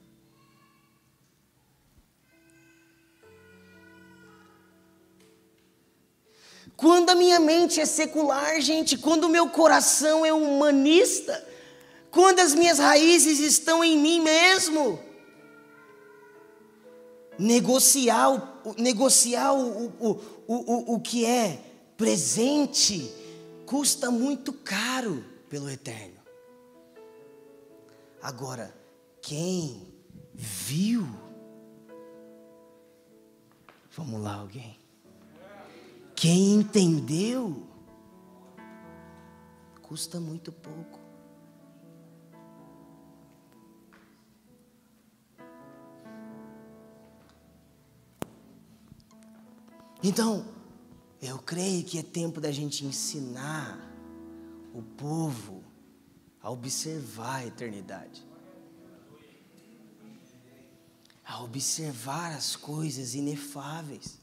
Quando 6.76 7.10
a 7.10 7.14
minha 7.14 7.38
mente 7.38 7.80
é 7.80 7.84
secular, 7.84 8.60
gente, 8.60 8.96
quando 8.96 9.24
o 9.24 9.28
meu 9.28 9.50
coração 9.50 10.24
é 10.24 10.32
humanista, 10.32 11.46
quando 12.10 12.40
as 12.40 12.54
minhas 12.54 12.78
raízes 12.78 13.38
estão 13.38 13.84
em 13.84 13.98
mim 13.98 14.20
mesmo, 14.20 14.98
negociar, 17.40 18.60
negociar 18.76 19.54
o, 19.54 19.86
o, 19.86 20.10
o, 20.46 20.54
o, 20.54 20.94
o 20.94 21.00
que 21.00 21.24
é 21.24 21.58
presente 21.96 23.10
custa 23.64 24.10
muito 24.10 24.52
caro 24.52 25.24
pelo 25.48 25.68
eterno. 25.70 26.20
Agora, 28.22 28.74
quem 29.22 29.88
viu? 30.34 31.06
Vamos 33.96 34.20
lá, 34.20 34.34
alguém. 34.34 34.78
Quem 36.14 36.54
entendeu, 36.56 37.66
custa 39.80 40.20
muito 40.20 40.52
pouco. 40.52 40.99
Então, 50.02 50.46
eu 51.20 51.38
creio 51.38 51.84
que 51.84 51.98
é 51.98 52.02
tempo 52.02 52.40
da 52.40 52.50
gente 52.50 52.86
ensinar 52.86 53.78
o 54.72 54.82
povo 54.82 55.62
a 56.40 56.50
observar 56.50 57.36
a 57.36 57.46
eternidade, 57.46 58.26
a 61.22 61.42
observar 61.42 62.32
as 62.32 62.56
coisas 62.56 63.14
inefáveis. 63.14 64.18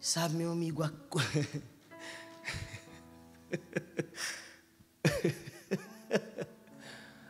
Sabe, 0.00 0.36
meu 0.36 0.52
amigo, 0.52 0.82
a... 0.82 0.90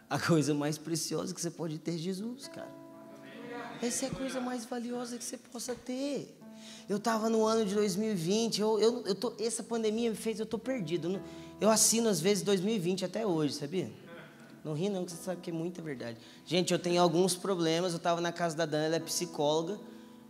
a 0.08 0.18
coisa 0.20 0.54
mais 0.54 0.78
preciosa 0.78 1.34
que 1.34 1.40
você 1.40 1.50
pode 1.50 1.76
ter 1.80 1.96
é 1.96 1.98
Jesus, 1.98 2.46
cara. 2.46 2.89
Essa 3.82 4.06
é 4.06 4.08
a 4.08 4.12
coisa 4.12 4.40
mais 4.40 4.64
valiosa 4.66 5.16
que 5.16 5.24
você 5.24 5.38
possa 5.38 5.74
ter. 5.74 6.36
Eu 6.88 6.98
estava 6.98 7.30
no 7.30 7.46
ano 7.46 7.64
de 7.64 7.74
2020, 7.74 8.60
eu, 8.60 8.78
eu, 8.78 9.06
eu 9.06 9.14
tô, 9.14 9.32
essa 9.40 9.62
pandemia 9.62 10.10
me 10.10 10.16
fez, 10.16 10.38
eu 10.38 10.44
estou 10.44 10.58
perdido. 10.58 11.20
Eu 11.60 11.70
assino 11.70 12.08
às 12.08 12.20
vezes 12.20 12.42
2020 12.42 13.04
até 13.04 13.24
hoje, 13.26 13.54
sabia? 13.54 13.90
Não 14.62 14.74
ri 14.74 14.90
não, 14.90 15.04
que 15.06 15.12
você 15.12 15.22
sabe 15.22 15.40
que 15.40 15.50
é 15.50 15.52
muita 15.52 15.80
verdade. 15.80 16.18
Gente, 16.44 16.72
eu 16.72 16.78
tenho 16.78 17.00
alguns 17.00 17.34
problemas, 17.34 17.92
eu 17.92 17.96
estava 17.96 18.20
na 18.20 18.30
casa 18.30 18.54
da 18.54 18.66
Dana, 18.66 18.84
ela 18.84 18.96
é 18.96 19.00
psicóloga. 19.00 19.80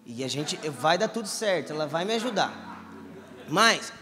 E 0.06 0.22
a 0.22 0.28
gente 0.28 0.56
vai 0.68 0.96
dar 0.96 1.08
tudo 1.08 1.26
certo, 1.26 1.72
ela 1.72 1.86
vai 1.86 2.04
me 2.04 2.14
ajudar. 2.14 2.86
Mas 3.48 3.92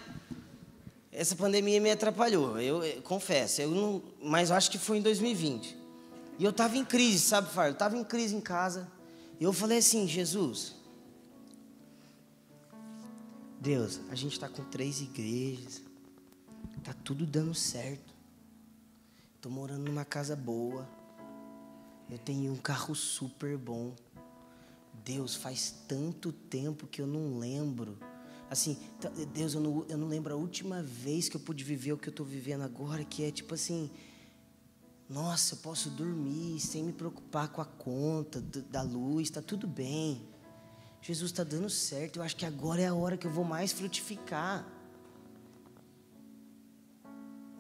essa 1.11 1.35
pandemia 1.35 1.81
me 1.81 1.91
atrapalhou, 1.91 2.61
eu, 2.61 2.85
eu 2.85 3.03
confesso, 3.03 3.63
eu 3.63 3.71
não, 3.71 4.03
mas 4.23 4.51
eu 4.51 4.57
acho 4.57 4.71
que 4.71 4.79
foi 4.79 4.99
em 4.99 5.03
2020. 5.03 5.77
E 6.39 6.45
eu 6.45 6.51
estava 6.51 6.77
em 6.77 6.85
crise, 6.85 7.21
sabe, 7.21 7.49
Fábio? 7.49 7.71
Eu 7.71 7.73
estava 7.73 7.97
em 7.97 8.05
crise 8.05 8.37
em 8.37 8.41
casa. 8.41 8.98
E 9.41 9.45
eu 9.45 9.53
falei 9.53 9.79
assim, 9.79 10.07
Jesus, 10.07 10.75
Deus, 13.61 14.01
a 14.11 14.15
gente 14.15 14.33
está 14.33 14.49
com 14.49 14.65
três 14.65 15.01
igrejas, 15.01 15.83
tá 16.83 16.93
tudo 16.93 17.27
dando 17.27 17.55
certo. 17.55 18.15
Estou 19.37 19.53
morando 19.53 19.85
numa 19.85 20.05
casa 20.05 20.35
boa. 20.35 20.89
Eu 22.11 22.19
tenho 22.19 22.53
um 22.53 22.57
carro 22.57 22.95
super 22.95 23.57
bom. 23.57 23.95
Deus, 25.05 25.35
faz 25.37 25.75
tanto 25.87 26.33
tempo 26.33 26.87
que 26.87 27.01
eu 27.01 27.07
não 27.07 27.39
lembro. 27.39 27.97
Assim, 28.51 28.79
Deus, 29.33 29.55
eu 29.55 29.61
não, 29.61 29.87
eu 29.89 29.99
não 29.99 30.09
lembro 30.09 30.35
a 30.35 30.37
última 30.37 30.83
vez 30.83 31.29
que 31.29 31.37
eu 31.37 31.41
pude 31.41 31.63
viver 31.63 31.93
o 31.93 31.99
que 31.99 32.09
eu 32.09 32.13
estou 32.13 32.27
vivendo 32.27 32.63
agora, 32.63 33.05
que 33.05 33.23
é 33.23 33.31
tipo 33.31 33.55
assim, 33.55 33.91
nossa, 35.09 35.55
eu 35.55 35.59
posso 35.59 35.89
dormir 35.89 36.61
sem 36.61 36.83
me 36.83 36.93
preocupar 36.93 37.49
com 37.49 37.63
a 37.63 37.65
conta 37.65 38.41
da 38.41 38.83
luz, 38.83 39.29
está 39.29 39.41
tudo 39.41 39.67
bem. 39.67 40.29
Jesus 41.01 41.31
está 41.31 41.43
dando 41.43 41.71
certo, 41.71 42.19
eu 42.19 42.23
acho 42.23 42.37
que 42.37 42.45
agora 42.45 42.83
é 42.83 42.87
a 42.87 42.95
hora 42.95 43.17
que 43.17 43.27
eu 43.27 43.31
vou 43.31 43.45
mais 43.45 43.73
frutificar. 43.73 44.67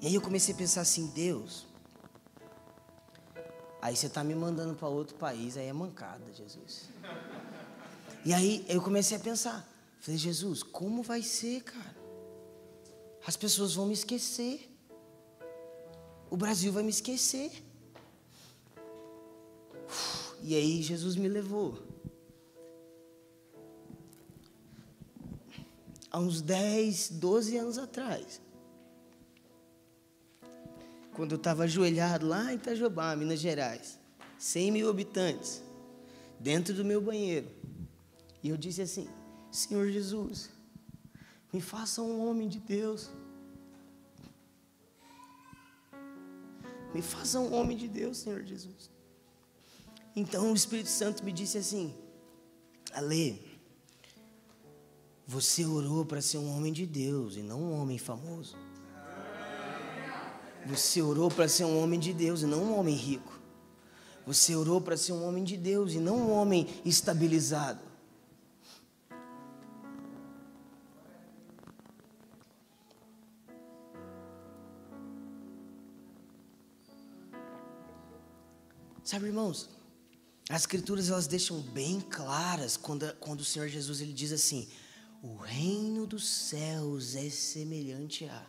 E 0.00 0.06
aí 0.06 0.14
eu 0.14 0.20
comecei 0.20 0.54
a 0.54 0.56
pensar 0.56 0.82
assim, 0.82 1.06
Deus, 1.06 1.66
aí 3.80 3.96
você 3.96 4.06
está 4.06 4.22
me 4.22 4.34
mandando 4.34 4.74
para 4.74 4.88
outro 4.88 5.16
país, 5.16 5.56
aí 5.56 5.66
é 5.66 5.72
mancada, 5.72 6.24
Jesus. 6.34 6.90
E 8.24 8.34
aí 8.34 8.64
eu 8.68 8.82
comecei 8.82 9.16
a 9.16 9.20
pensar, 9.20 9.66
falei, 10.00 10.18
Jesus, 10.18 10.62
como 10.62 11.02
vai 11.02 11.22
ser, 11.22 11.62
cara? 11.62 11.96
As 13.26 13.36
pessoas 13.36 13.74
vão 13.74 13.86
me 13.86 13.94
esquecer 13.94 14.70
o 16.30 16.36
Brasil 16.36 16.72
vai 16.72 16.82
me 16.82 16.90
esquecer. 16.90 17.50
E 20.42 20.54
aí 20.54 20.82
Jesus 20.82 21.16
me 21.16 21.28
levou. 21.28 21.78
Há 26.10 26.18
uns 26.18 26.40
10, 26.40 27.10
12 27.10 27.56
anos 27.56 27.78
atrás. 27.78 28.40
Quando 31.14 31.32
eu 31.32 31.36
estava 31.36 31.64
ajoelhado 31.64 32.26
lá 32.26 32.52
em 32.52 32.56
Itajubá, 32.56 33.14
Minas 33.16 33.40
Gerais, 33.40 33.98
100 34.38 34.70
mil 34.70 34.88
habitantes, 34.88 35.62
dentro 36.38 36.72
do 36.72 36.84
meu 36.84 37.00
banheiro. 37.00 37.48
E 38.42 38.48
eu 38.48 38.56
disse 38.56 38.80
assim: 38.80 39.08
Senhor 39.50 39.88
Jesus, 39.90 40.50
me 41.52 41.60
faça 41.60 42.00
um 42.02 42.26
homem 42.28 42.48
de 42.48 42.60
Deus. 42.60 43.10
Me 46.94 47.02
faça 47.02 47.38
um 47.38 47.54
homem 47.54 47.76
de 47.76 47.86
Deus, 47.88 48.18
Senhor 48.18 48.42
Jesus. 48.42 48.90
Então 50.16 50.50
o 50.50 50.54
Espírito 50.54 50.88
Santo 50.88 51.24
me 51.24 51.32
disse 51.32 51.58
assim: 51.58 51.94
Ale, 52.92 53.40
você 55.26 55.64
orou 55.64 56.04
para 56.04 56.20
ser 56.20 56.38
um 56.38 56.56
homem 56.56 56.72
de 56.72 56.86
Deus 56.86 57.36
e 57.36 57.42
não 57.42 57.60
um 57.60 57.80
homem 57.80 57.98
famoso. 57.98 58.56
Você 60.66 61.00
orou 61.00 61.30
para 61.30 61.48
ser 61.48 61.64
um 61.64 61.82
homem 61.82 61.98
de 62.00 62.12
Deus 62.12 62.42
e 62.42 62.46
não 62.46 62.62
um 62.62 62.78
homem 62.78 62.94
rico. 62.94 63.38
Você 64.26 64.54
orou 64.54 64.80
para 64.80 64.96
ser 64.96 65.12
um 65.12 65.26
homem 65.26 65.44
de 65.44 65.56
Deus 65.56 65.94
e 65.94 65.98
não 65.98 66.16
um 66.16 66.32
homem 66.32 66.66
estabilizado. 66.84 67.87
Sabe, 79.08 79.24
irmãos, 79.24 79.70
as 80.50 80.60
escrituras 80.60 81.08
elas 81.08 81.26
deixam 81.26 81.62
bem 81.62 81.98
claras 81.98 82.76
quando, 82.76 83.10
quando 83.14 83.40
o 83.40 83.44
Senhor 83.44 83.66
Jesus 83.66 84.02
ele 84.02 84.12
diz 84.12 84.32
assim: 84.32 84.68
"O 85.22 85.34
reino 85.36 86.06
dos 86.06 86.28
céus 86.28 87.16
é 87.16 87.30
semelhante 87.30 88.26
a". 88.26 88.46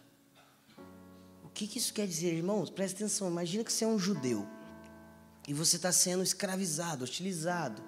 O 1.45 1.47
que, 1.47 1.66
que 1.66 1.78
isso 1.78 1.93
quer 1.93 2.05
dizer, 2.05 2.34
irmãos? 2.34 2.70
Presta 2.70 2.97
atenção. 2.97 3.30
Imagina 3.30 3.64
que 3.64 3.72
você 3.72 3.86
é 3.86 3.88
um 3.88 3.97
judeu 3.97 4.45
e 5.47 5.53
você 5.53 5.78
está 5.78 5.93
sendo 5.93 6.24
escravizado, 6.24 7.05
hostilizado. 7.05 7.82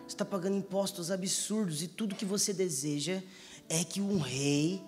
Você 0.00 0.08
está 0.08 0.26
pagando 0.26 0.58
impostos 0.58 1.10
absurdos 1.10 1.82
e 1.82 1.88
tudo 1.88 2.14
que 2.14 2.26
você 2.26 2.52
deseja 2.52 3.22
é 3.66 3.82
que 3.82 4.02
um 4.02 4.18
rei 4.18 4.84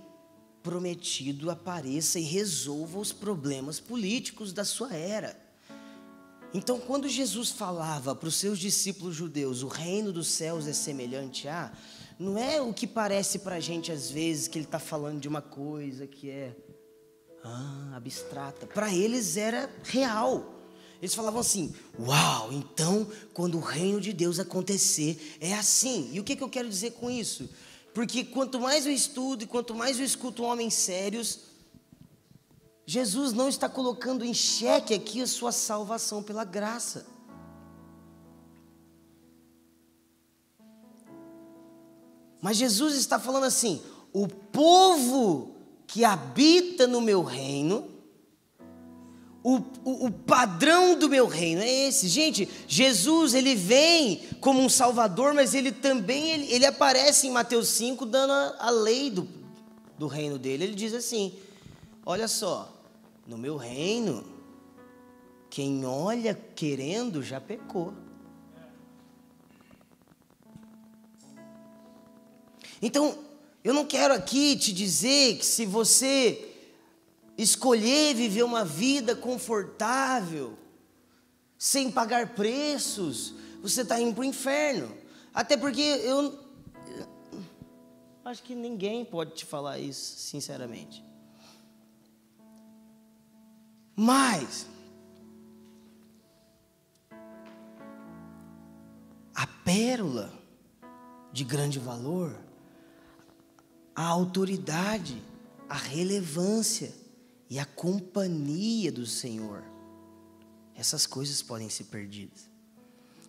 prometido 0.62 1.50
apareça 1.50 2.18
e 2.18 2.24
resolva 2.24 2.98
os 2.98 3.10
problemas 3.10 3.80
políticos 3.80 4.52
da 4.52 4.66
sua 4.66 4.94
era. 4.94 5.45
Então, 6.57 6.80
quando 6.80 7.07
Jesus 7.07 7.50
falava 7.50 8.14
para 8.14 8.30
os 8.30 8.36
seus 8.36 8.59
discípulos 8.59 9.14
judeus, 9.14 9.62
o 9.62 9.68
reino 9.68 10.11
dos 10.11 10.26
céus 10.28 10.66
é 10.66 10.72
semelhante 10.72 11.46
a, 11.46 11.70
não 12.18 12.38
é 12.38 12.62
o 12.62 12.72
que 12.72 12.86
parece 12.86 13.40
para 13.40 13.57
a 13.57 13.61
gente 13.61 13.92
às 13.92 14.11
vezes 14.11 14.48
que 14.48 14.57
ele 14.57 14.64
está 14.64 14.78
falando 14.78 15.20
de 15.20 15.28
uma 15.28 15.42
coisa 15.42 16.07
que 16.07 16.30
é 16.30 16.57
ah, 17.44 17.92
abstrata. 17.94 18.66
Para 18.66 18.90
eles 18.90 19.36
era 19.36 19.70
real. 19.84 20.54
Eles 20.98 21.14
falavam 21.14 21.40
assim: 21.40 21.74
Uau, 22.00 22.50
então 22.50 23.07
quando 23.34 23.59
o 23.59 23.61
reino 23.61 24.00
de 24.00 24.14
Deus 24.14 24.40
acontecer, 24.40 25.36
é 25.42 25.52
assim. 25.52 26.09
E 26.14 26.20
o 26.20 26.24
que, 26.24 26.34
que 26.34 26.42
eu 26.42 26.48
quero 26.48 26.70
dizer 26.70 26.92
com 26.92 27.11
isso? 27.11 27.50
Porque 27.92 28.24
quanto 28.24 28.59
mais 28.59 28.86
eu 28.86 28.92
estudo 28.92 29.44
e 29.44 29.46
quanto 29.46 29.74
mais 29.74 29.98
eu 29.98 30.07
escuto 30.07 30.42
homens 30.42 30.72
sérios, 30.72 31.40
Jesus 32.89 33.32
não 33.32 33.49
está 33.49 33.68
colocando 33.68 34.24
em 34.24 34.32
xeque 34.32 34.95
aqui 34.95 35.20
a 35.20 35.26
sua 35.26 35.51
salvação 35.51 36.22
pela 36.22 36.45
graça. 36.45 37.05
Mas 42.41 42.57
Jesus 42.57 42.95
está 42.95 43.18
falando 43.18 43.43
assim: 43.43 43.82
o 44.12 44.28
povo 44.28 45.57
que 45.84 46.05
habita 46.05 46.87
no 46.87 47.01
meu 47.01 47.24
reino, 47.24 47.91
o, 49.43 49.57
o, 49.84 50.07
o, 50.07 50.11
padrão 50.12 50.97
do 50.97 51.09
meu 51.09 51.26
reino 51.26 51.62
é 51.62 51.89
esse. 51.89 52.07
Gente, 52.07 52.49
Jesus 52.68 53.34
ele 53.34 53.57
vem 53.57 54.28
como 54.41 54.61
um 54.62 54.68
salvador, 54.68 55.34
mas 55.34 55.55
ele 55.55 55.72
também 55.72 56.30
ele, 56.30 56.53
ele 56.53 56.66
aparece 56.66 57.26
em 57.26 57.32
Mateus 57.32 57.66
5 57.70 58.07
dando 58.07 58.32
a, 58.32 58.57
a 58.61 58.70
lei 58.70 59.11
do, 59.11 59.26
do 59.99 60.07
reino 60.07 60.39
dele. 60.39 60.64
Ele 60.64 60.74
diz 60.76 60.95
assim: 60.95 61.34
olha 62.05 62.28
só, 62.28 62.76
no 63.27 63.37
meu 63.37 63.57
reino, 63.57 64.24
quem 65.51 65.85
olha 65.85 66.35
querendo 66.35 67.22
já 67.22 67.41
pecou. 67.41 67.95
Então, 72.81 73.18
eu 73.64 73.72
não 73.72 73.85
quero 73.85 74.14
aqui 74.14 74.57
te 74.57 74.72
dizer 74.72 75.39
que 75.39 75.47
se 75.47 75.64
você 75.66 76.53
escolher 77.37 78.14
viver 78.14 78.43
uma 78.43 78.64
vida 78.64 79.16
confortável, 79.16 80.57
sem 81.59 81.91
pagar 81.91 82.35
preços, 82.35 83.35
você 83.62 83.83
está 83.83 84.01
indo 84.01 84.14
para 84.14 84.20
o 84.20 84.24
inferno. 84.24 84.97
Até 85.33 85.57
porque 85.57 85.81
eu, 85.81 86.39
eu 86.97 87.09
acho 88.24 88.43
que 88.43 88.55
ninguém 88.55 89.05
pode 89.05 89.35
te 89.35 89.45
falar 89.45 89.79
isso, 89.79 90.16
sinceramente. 90.18 91.05
Mas 93.97 94.66
a 99.34 99.47
pérola 99.47 100.32
de 101.32 101.42
grande 101.44 101.78
valor, 101.78 102.36
a 103.94 104.05
autoridade, 104.05 105.22
a 105.68 105.74
relevância 105.74 106.92
e 107.49 107.59
a 107.59 107.64
companhia 107.64 108.92
do 108.92 109.07
Senhor. 109.07 109.64
Essas 110.74 111.07
coisas 111.07 111.40
podem 111.40 111.70
ser 111.70 111.84
perdidas. 111.84 112.51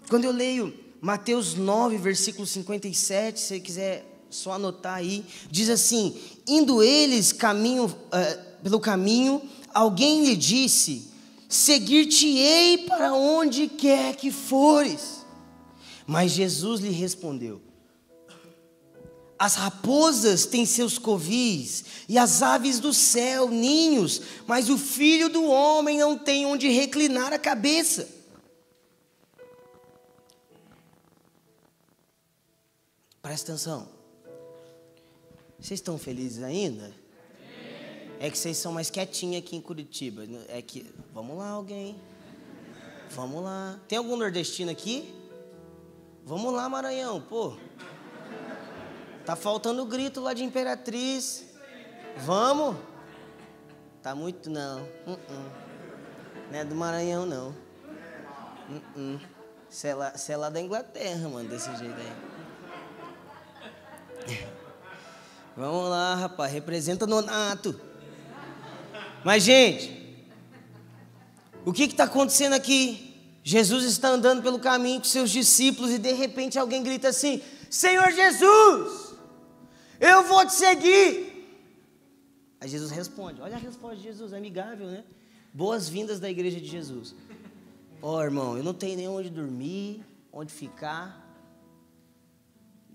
Quando 0.09 0.26
eu 0.26 0.32
leio 0.32 0.78
Mateus 0.99 1.53
9, 1.53 1.97
versículo 1.97 2.45
57, 2.45 3.39
se 3.39 3.45
você 3.47 3.59
quiser 3.59 4.26
só 4.30 4.53
anotar 4.53 4.95
aí, 4.95 5.26
diz 5.49 5.70
assim: 5.70 6.20
indo 6.45 6.84
eles 6.84 7.32
caminho, 7.32 7.86
uh, 7.86 8.61
pelo 8.61 8.80
caminho, 8.80 9.41
alguém 9.74 10.26
lhe 10.26 10.36
disse: 10.36 11.07
Seguir-te-ei 11.49 12.80
para 12.80 13.13
onde 13.13 13.68
quer 13.68 14.15
que 14.15 14.32
fores. 14.32 15.26
Mas 16.05 16.32
Jesus 16.32 16.82
lhe 16.82 16.89
respondeu: 16.89 17.61
As 19.38 19.55
raposas 19.55 20.45
têm 20.45 20.65
seus 20.65 20.97
covis, 20.97 21.86
e 22.09 22.18
as 22.18 22.41
aves 22.41 22.80
do 22.80 22.93
céu 22.93 23.49
ninhos, 23.49 24.22
mas 24.45 24.70
o 24.70 24.78
filho 24.78 25.30
do 25.30 25.45
homem 25.45 25.97
não 25.97 26.18
tem 26.18 26.45
onde 26.45 26.70
reclinar 26.70 27.34
a 27.34 27.39
cabeça. 27.39 28.07
Presta 33.22 33.51
atenção. 33.51 33.89
Vocês 35.59 35.80
estão 35.80 35.97
felizes 35.97 36.43
ainda? 36.43 36.93
É 38.20 38.30
que 38.30 38.38
vocês 38.38 38.57
são 38.57 38.72
mais 38.72 38.89
quietinhos 38.89 39.38
aqui 39.38 39.55
em 39.55 39.61
Curitiba. 39.61 40.24
É 40.47 40.61
que. 40.61 40.86
Vamos 41.13 41.38
lá, 41.38 41.49
alguém. 41.49 41.99
Vamos 43.11 43.43
lá. 43.43 43.80
Tem 43.88 43.97
algum 43.97 44.18
nordestino 44.18 44.72
aqui? 44.72 45.13
Vamos 46.26 46.53
lá, 46.53 46.68
Maranhão, 46.68 47.22
pô. 47.22 47.55
Tá 49.26 49.36
faltando 49.36 49.86
grito 49.86 50.20
lá 50.20 50.34
de 50.34 50.43
Imperatriz. 50.43 51.45
Vamos? 52.18 52.76
Tá 54.01 54.15
muito 54.15 54.49
não. 54.49 54.82
Uh 55.05 55.11
-uh. 55.11 55.51
Não 56.51 56.59
é 56.59 56.65
do 56.65 56.76
Maranhão 56.76 57.26
não. 57.26 57.55
Uh 58.95 59.20
Você 59.70 59.93
lá, 59.93 60.13
é 60.28 60.38
lá 60.38 60.49
da 60.49 60.61
Inglaterra, 60.61 61.28
mano, 61.30 61.49
desse 61.49 61.74
jeito 61.76 61.95
aí. 61.95 62.13
Vamos 65.55 65.89
lá, 65.89 66.15
rapaz. 66.15 66.51
Representa 66.51 67.05
Nonato. 67.05 67.80
Mas, 69.24 69.43
gente, 69.43 70.26
o 71.65 71.74
que 71.74 71.84
está 71.84 72.05
acontecendo 72.05 72.53
aqui? 72.53 73.15
Jesus 73.43 73.86
está 73.86 74.09
andando 74.09 74.41
pelo 74.41 74.59
caminho 74.59 74.99
com 74.99 75.05
seus 75.05 75.30
discípulos 75.30 75.91
e 75.91 75.97
de 75.97 76.11
repente 76.11 76.59
alguém 76.59 76.84
grita 76.84 77.09
assim: 77.09 77.41
Senhor 77.70 78.11
Jesus, 78.11 79.15
eu 79.99 80.24
vou 80.24 80.45
te 80.45 80.53
seguir. 80.53 81.38
Aí 82.59 82.70
Jesus 82.70 82.91
responde: 82.91 83.41
Olha 83.41 83.55
a 83.55 83.59
resposta 83.59 83.97
de 83.97 84.03
Jesus, 84.03 84.34
amigável, 84.34 84.88
né? 84.88 85.03
Boas-vindas 85.53 86.20
da 86.20 86.30
igreja 86.30 86.59
de 86.59 86.68
Jesus. 86.68 87.15
Ó 88.01 88.18
oh, 88.18 88.22
irmão, 88.22 88.57
eu 88.57 88.63
não 88.63 88.74
tenho 88.74 88.95
nem 88.95 89.07
onde 89.07 89.30
dormir, 89.30 90.05
onde 90.32 90.53
ficar. 90.53 91.26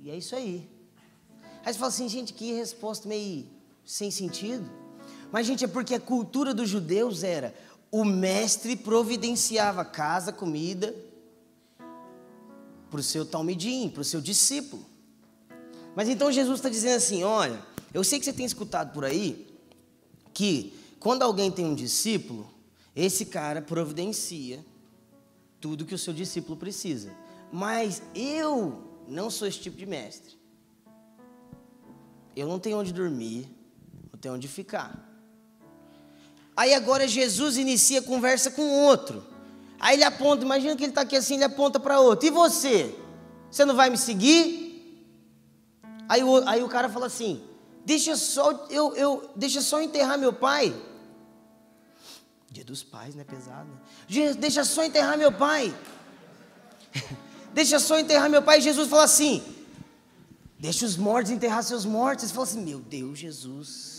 E 0.00 0.10
é 0.10 0.16
isso 0.16 0.36
aí. 0.36 0.68
Aí 1.64 1.72
você 1.72 1.78
fala 1.78 1.88
assim, 1.88 2.08
gente, 2.08 2.32
que 2.32 2.52
resposta 2.52 3.08
meio 3.08 3.46
sem 3.84 4.10
sentido. 4.10 4.68
Mas, 5.32 5.46
gente, 5.46 5.64
é 5.64 5.68
porque 5.68 5.94
a 5.94 6.00
cultura 6.00 6.52
dos 6.52 6.68
judeus 6.68 7.24
era 7.24 7.54
o 7.90 8.04
mestre 8.04 8.76
providenciava 8.76 9.84
casa, 9.84 10.32
comida 10.32 10.94
para 12.90 13.00
o 13.00 13.02
seu 13.02 13.24
talmidim, 13.24 13.88
para 13.88 14.02
o 14.02 14.04
seu 14.04 14.20
discípulo. 14.20 14.84
Mas 15.96 16.08
então 16.10 16.30
Jesus 16.30 16.58
está 16.58 16.68
dizendo 16.68 16.96
assim: 16.96 17.24
olha, 17.24 17.60
Eu 17.94 18.02
sei 18.02 18.18
que 18.18 18.24
você 18.24 18.32
tem 18.32 18.46
escutado 18.46 18.92
por 18.92 19.04
aí 19.04 19.46
que 20.32 20.74
quando 20.98 21.22
alguém 21.22 21.50
tem 21.50 21.66
um 21.66 21.74
discípulo, 21.74 22.50
esse 22.96 23.26
cara 23.26 23.60
providencia 23.60 24.64
tudo 25.60 25.84
que 25.84 25.94
o 25.94 25.98
seu 25.98 26.12
discípulo 26.14 26.56
precisa. 26.56 27.14
Mas 27.52 28.02
eu 28.14 29.02
não 29.06 29.30
sou 29.30 29.46
esse 29.46 29.60
tipo 29.60 29.76
de 29.76 29.84
mestre. 29.84 30.38
Eu 32.34 32.48
não 32.48 32.58
tenho 32.58 32.78
onde 32.78 32.92
dormir, 32.92 33.46
não 34.10 34.18
tenho 34.18 34.34
onde 34.34 34.48
ficar. 34.48 35.11
Aí 36.56 36.74
agora 36.74 37.08
Jesus 37.08 37.56
inicia 37.56 38.00
a 38.00 38.02
conversa 38.02 38.50
com 38.50 38.62
outro. 38.62 39.24
Aí 39.80 39.96
ele 39.96 40.04
aponta, 40.04 40.44
imagina 40.44 40.76
que 40.76 40.84
ele 40.84 40.90
está 40.92 41.00
aqui 41.00 41.16
assim, 41.16 41.34
ele 41.34 41.44
aponta 41.44 41.80
para 41.80 41.98
outro. 41.98 42.26
E 42.26 42.30
você? 42.30 42.94
Você 43.50 43.64
não 43.64 43.74
vai 43.74 43.90
me 43.90 43.98
seguir? 43.98 44.62
Aí 46.08 46.22
o, 46.22 46.48
aí 46.48 46.62
o 46.62 46.68
cara 46.68 46.88
fala 46.88 47.06
assim: 47.06 47.42
deixa 47.84 48.16
só 48.16 48.66
eu, 48.70 48.94
eu, 48.94 49.30
deixa 49.34 49.60
só 49.60 49.80
enterrar 49.80 50.18
meu 50.18 50.32
pai. 50.32 50.74
Dia 52.50 52.64
dos 52.64 52.82
pais, 52.82 53.14
né? 53.14 53.24
Pesado. 53.24 53.68
Né? 54.10 54.34
Deixa 54.34 54.62
só 54.62 54.84
enterrar 54.84 55.16
meu 55.16 55.32
pai. 55.32 55.74
deixa 57.54 57.78
só 57.78 57.98
enterrar 57.98 58.28
meu 58.28 58.42
pai. 58.42 58.60
Jesus 58.60 58.88
fala 58.88 59.04
assim: 59.04 59.42
Deixa 60.58 60.84
os 60.84 60.96
mortos 60.96 61.32
enterrar 61.32 61.62
seus 61.62 61.84
mortos. 61.84 62.26
Você 62.26 62.34
fala 62.34 62.46
assim: 62.46 62.62
Meu 62.62 62.78
Deus, 62.78 63.18
Jesus. 63.18 63.91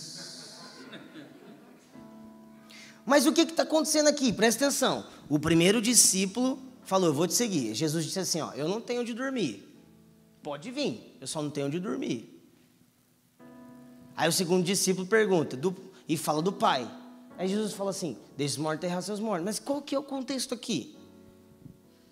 Mas 3.05 3.25
o 3.25 3.33
que 3.33 3.41
está 3.41 3.63
acontecendo 3.63 4.07
aqui? 4.07 4.31
Presta 4.31 4.65
atenção. 4.65 5.05
O 5.29 5.37
primeiro 5.37 5.81
discípulo 5.81 6.59
falou: 6.83 7.09
Eu 7.09 7.13
vou 7.13 7.27
te 7.27 7.33
seguir. 7.33 7.73
Jesus 7.73 8.05
disse 8.05 8.19
assim: 8.19 8.41
ó, 8.41 8.51
Eu 8.53 8.67
não 8.67 8.79
tenho 8.79 9.01
onde 9.01 9.13
dormir. 9.13 9.69
Pode 10.41 10.71
vir, 10.71 11.17
eu 11.21 11.27
só 11.27 11.41
não 11.41 11.49
tenho 11.49 11.67
onde 11.67 11.79
dormir. 11.79 12.29
Aí 14.15 14.27
o 14.27 14.31
segundo 14.31 14.63
discípulo 14.63 15.07
pergunta 15.07 15.55
do, 15.55 15.75
e 16.07 16.17
fala 16.17 16.41
do 16.41 16.51
pai. 16.51 16.89
Aí 17.37 17.47
Jesus 17.47 17.73
fala 17.73 17.89
assim: 17.89 18.17
Deixa 18.37 18.53
os 18.53 18.57
mortos 18.57 18.83
enterrar 18.83 19.01
seus 19.01 19.19
mortos. 19.19 19.45
Mas 19.45 19.59
qual 19.59 19.81
que 19.81 19.95
é 19.95 19.99
o 19.99 20.03
contexto 20.03 20.53
aqui? 20.53 20.95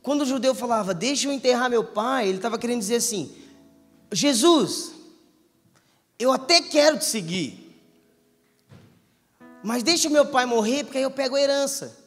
Quando 0.01 0.21
o 0.21 0.25
judeu 0.25 0.55
falava, 0.55 0.93
deixa 0.93 1.27
eu 1.27 1.31
enterrar 1.31 1.69
meu 1.69 1.83
pai, 1.83 2.27
ele 2.27 2.37
estava 2.37 2.57
querendo 2.57 2.79
dizer 2.79 2.95
assim: 2.95 3.35
Jesus, 4.11 4.93
eu 6.17 6.31
até 6.31 6.61
quero 6.61 6.97
te 6.97 7.05
seguir, 7.05 7.60
mas 9.63 9.83
deixa 9.83 10.09
meu 10.09 10.25
pai 10.25 10.45
morrer, 10.45 10.83
porque 10.83 10.97
aí 10.97 11.03
eu 11.03 11.11
pego 11.11 11.35
a 11.35 11.41
herança. 11.41 11.97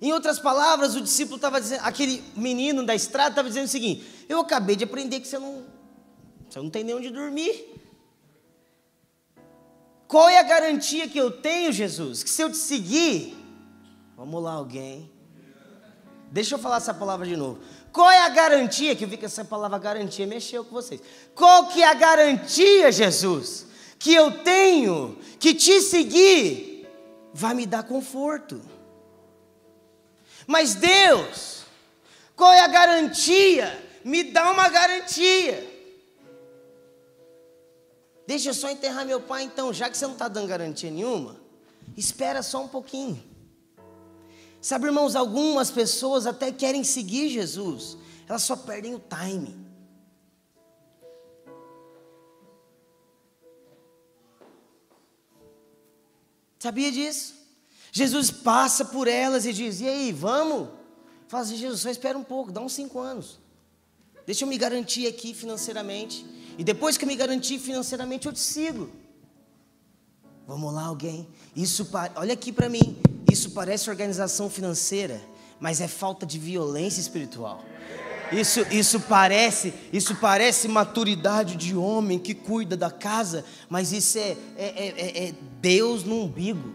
Em 0.00 0.12
outras 0.12 0.40
palavras, 0.40 0.96
o 0.96 1.00
discípulo 1.00 1.36
estava 1.36 1.60
dizendo, 1.60 1.82
aquele 1.84 2.24
menino 2.36 2.84
da 2.84 2.94
estrada 2.94 3.30
estava 3.30 3.48
dizendo 3.48 3.66
o 3.66 3.68
seguinte: 3.68 4.26
Eu 4.28 4.40
acabei 4.40 4.74
de 4.74 4.82
aprender 4.82 5.20
que 5.20 5.28
você 5.28 5.38
não, 5.38 5.62
você 6.50 6.58
não 6.58 6.68
tem 6.68 6.82
nem 6.82 6.94
onde 6.94 7.08
dormir. 7.08 7.72
Qual 10.08 10.28
é 10.28 10.38
a 10.38 10.42
garantia 10.42 11.08
que 11.08 11.16
eu 11.16 11.30
tenho, 11.30 11.72
Jesus? 11.72 12.22
Que 12.22 12.28
se 12.28 12.42
eu 12.42 12.50
te 12.50 12.56
seguir, 12.58 13.34
vamos 14.16 14.42
lá, 14.42 14.52
alguém. 14.52 15.10
Deixa 16.32 16.54
eu 16.54 16.58
falar 16.58 16.78
essa 16.78 16.92
palavra 16.92 17.26
de 17.26 17.36
novo. 17.36 17.60
Qual 17.92 18.10
é 18.10 18.20
a 18.20 18.28
garantia? 18.30 18.96
Que 18.96 19.04
eu 19.04 19.08
vi 19.08 19.16
que 19.16 19.26
essa 19.26 19.44
palavra 19.44 19.78
garantia 19.78 20.26
mexeu 20.26 20.64
com 20.64 20.70
vocês. 20.70 21.00
Qual 21.34 21.68
que 21.68 21.82
é 21.82 21.86
a 21.86 21.94
garantia, 21.94 22.90
Jesus? 22.90 23.66
Que 23.98 24.14
eu 24.14 24.42
tenho 24.42 25.18
que 25.38 25.54
te 25.54 25.80
seguir 25.80 26.88
vai 27.34 27.54
me 27.54 27.66
dar 27.66 27.82
conforto. 27.82 28.60
Mas 30.46 30.74
Deus, 30.74 31.64
qual 32.34 32.52
é 32.52 32.60
a 32.60 32.66
garantia? 32.66 33.78
Me 34.04 34.24
dá 34.24 34.50
uma 34.50 34.68
garantia. 34.68 35.70
Deixa 38.26 38.50
eu 38.50 38.54
só 38.54 38.70
enterrar 38.70 39.04
meu 39.04 39.20
pai 39.20 39.42
então, 39.42 39.72
já 39.72 39.90
que 39.90 39.96
você 39.96 40.06
não 40.06 40.14
está 40.14 40.28
dando 40.28 40.48
garantia 40.48 40.90
nenhuma, 40.90 41.40
espera 41.96 42.42
só 42.42 42.62
um 42.62 42.68
pouquinho. 42.68 43.22
Sabe, 44.62 44.86
irmãos, 44.86 45.16
algumas 45.16 45.72
pessoas 45.72 46.24
até 46.24 46.52
querem 46.52 46.84
seguir 46.84 47.28
Jesus, 47.28 47.98
elas 48.28 48.44
só 48.44 48.54
perdem 48.54 48.94
o 48.94 49.00
time. 49.00 49.60
Sabia 56.60 56.92
disso? 56.92 57.34
Jesus 57.90 58.30
passa 58.30 58.84
por 58.84 59.08
elas 59.08 59.44
e 59.46 59.52
diz: 59.52 59.80
E 59.80 59.88
aí, 59.88 60.12
vamos? 60.12 60.68
Fala 61.26 61.42
assim: 61.42 61.56
Jesus, 61.56 61.80
só 61.80 61.90
espera 61.90 62.16
um 62.16 62.22
pouco, 62.22 62.52
dá 62.52 62.60
uns 62.60 62.72
cinco 62.72 63.00
anos. 63.00 63.40
Deixa 64.24 64.44
eu 64.44 64.48
me 64.48 64.56
garantir 64.56 65.08
aqui 65.08 65.34
financeiramente. 65.34 66.24
E 66.56 66.62
depois 66.62 66.96
que 66.96 67.04
eu 67.04 67.08
me 67.08 67.16
garantir 67.16 67.58
financeiramente, 67.58 68.28
eu 68.28 68.32
te 68.32 68.38
sigo. 68.38 68.88
Vamos 70.46 70.72
lá, 70.72 70.84
alguém. 70.84 71.28
Isso, 71.56 71.88
olha 72.14 72.34
aqui 72.34 72.52
para 72.52 72.68
mim. 72.68 72.96
Isso 73.32 73.50
parece 73.52 73.88
organização 73.88 74.50
financeira, 74.50 75.18
mas 75.58 75.80
é 75.80 75.88
falta 75.88 76.26
de 76.26 76.38
violência 76.38 77.00
espiritual. 77.00 77.64
Isso, 78.30 78.60
isso 78.70 79.00
parece, 79.00 79.72
isso 79.90 80.14
parece 80.16 80.68
maturidade 80.68 81.56
de 81.56 81.74
homem 81.74 82.18
que 82.18 82.34
cuida 82.34 82.76
da 82.76 82.90
casa, 82.90 83.42
mas 83.70 83.90
isso 83.90 84.18
é, 84.18 84.36
é, 84.56 84.94
é, 84.96 85.28
é 85.28 85.34
Deus 85.62 86.04
no 86.04 86.24
umbigo. 86.24 86.74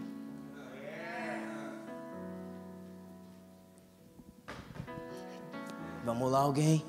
Vamos 6.04 6.32
lá, 6.32 6.40
alguém. 6.40 6.84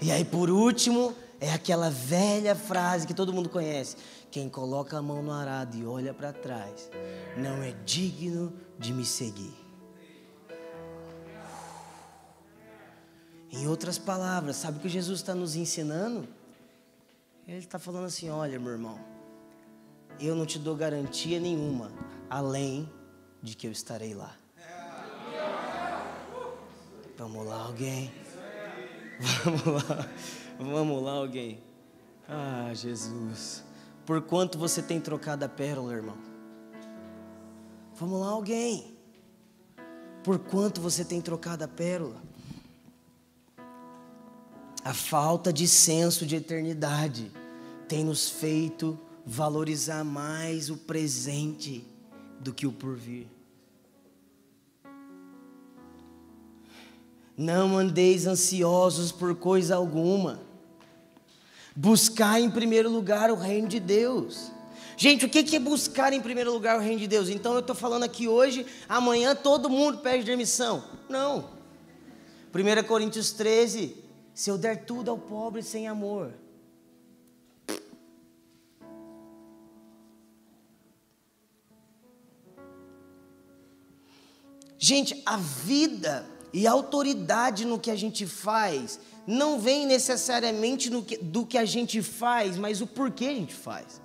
E 0.00 0.12
aí, 0.12 0.24
por 0.24 0.48
último, 0.48 1.12
é 1.40 1.52
aquela 1.52 1.90
velha 1.90 2.54
frase 2.54 3.06
que 3.06 3.14
todo 3.14 3.32
mundo 3.32 3.48
conhece: 3.48 3.96
quem 4.34 4.48
coloca 4.48 4.98
a 4.98 5.00
mão 5.00 5.22
no 5.22 5.30
arado 5.30 5.76
e 5.76 5.86
olha 5.86 6.12
para 6.12 6.32
trás 6.32 6.90
não 7.36 7.62
é 7.62 7.70
digno 7.84 8.52
de 8.76 8.92
me 8.92 9.04
seguir. 9.04 9.54
Em 13.48 13.68
outras 13.68 13.96
palavras, 13.96 14.56
sabe 14.56 14.78
o 14.78 14.80
que 14.80 14.88
Jesus 14.88 15.20
está 15.20 15.36
nos 15.36 15.54
ensinando? 15.54 16.26
Ele 17.46 17.58
está 17.58 17.78
falando 17.78 18.06
assim: 18.06 18.28
olha, 18.28 18.58
meu 18.58 18.72
irmão, 18.72 18.98
eu 20.18 20.34
não 20.34 20.44
te 20.44 20.58
dou 20.58 20.74
garantia 20.74 21.38
nenhuma, 21.38 21.92
além 22.28 22.92
de 23.40 23.54
que 23.54 23.68
eu 23.68 23.70
estarei 23.70 24.14
lá. 24.14 24.36
Vamos 27.16 27.46
lá, 27.46 27.62
alguém. 27.62 28.12
Vamos 29.44 29.84
lá. 29.84 30.08
Vamos 30.58 31.02
lá, 31.04 31.12
alguém. 31.12 31.62
Ah, 32.28 32.72
Jesus. 32.74 33.62
Por 34.06 34.20
quanto 34.22 34.58
você 34.58 34.82
tem 34.82 35.00
trocado 35.00 35.44
a 35.44 35.48
pérola, 35.48 35.92
irmão? 35.92 36.16
Vamos 37.96 38.20
lá, 38.20 38.28
alguém. 38.28 38.94
Por 40.22 40.38
quanto 40.38 40.80
você 40.80 41.04
tem 41.04 41.20
trocado 41.20 41.64
a 41.64 41.68
pérola? 41.68 42.22
A 44.84 44.92
falta 44.92 45.52
de 45.52 45.66
senso 45.66 46.26
de 46.26 46.36
eternidade 46.36 47.32
tem 47.88 48.04
nos 48.04 48.28
feito 48.28 48.98
valorizar 49.24 50.04
mais 50.04 50.68
o 50.68 50.76
presente 50.76 51.86
do 52.38 52.52
que 52.52 52.66
o 52.66 52.72
porvir. 52.72 53.26
Não 57.36 57.78
andeis 57.78 58.26
ansiosos 58.26 59.10
por 59.10 59.34
coisa 59.34 59.76
alguma. 59.76 60.40
Buscar 61.76 62.40
em 62.40 62.50
primeiro 62.50 62.88
lugar 62.88 63.30
o 63.30 63.34
reino 63.34 63.68
de 63.68 63.80
Deus. 63.80 64.52
Gente, 64.96 65.26
o 65.26 65.28
que 65.28 65.56
é 65.56 65.58
buscar 65.58 66.12
em 66.12 66.20
primeiro 66.20 66.52
lugar 66.52 66.76
o 66.76 66.80
reino 66.80 67.00
de 67.00 67.08
Deus? 67.08 67.28
Então 67.28 67.54
eu 67.54 67.60
estou 67.60 67.74
falando 67.74 68.04
aqui 68.04 68.28
hoje, 68.28 68.64
amanhã 68.88 69.34
todo 69.34 69.68
mundo 69.68 69.98
pede 69.98 70.24
demissão. 70.24 70.84
Não. 71.08 71.50
1 72.54 72.86
Coríntios 72.86 73.32
13: 73.32 73.96
se 74.32 74.50
eu 74.50 74.56
der 74.56 74.84
tudo 74.84 75.10
ao 75.10 75.18
pobre 75.18 75.62
sem 75.62 75.88
amor. 75.88 76.32
Gente, 84.78 85.20
a 85.24 85.36
vida 85.36 86.26
e 86.52 86.66
autoridade 86.66 87.64
no 87.64 87.80
que 87.80 87.90
a 87.90 87.96
gente 87.96 88.26
faz 88.26 89.00
não 89.26 89.58
vem 89.58 89.86
necessariamente 89.86 90.90
que, 91.02 91.16
do 91.16 91.46
que 91.46 91.56
a 91.56 91.64
gente 91.64 92.02
faz, 92.02 92.56
mas 92.56 92.80
o 92.80 92.86
porquê 92.86 93.26
a 93.26 93.34
gente 93.34 93.54
faz. 93.54 94.02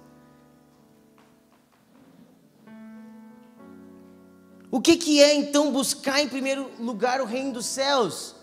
O 4.72 4.80
que, 4.80 4.96
que 4.96 5.22
é 5.22 5.34
então 5.34 5.72
buscar 5.72 6.22
em 6.22 6.28
primeiro 6.28 6.72
lugar 6.80 7.22
o 7.22 7.26
reino 7.26 7.54
dos 7.54 7.66
céus? 7.66 8.36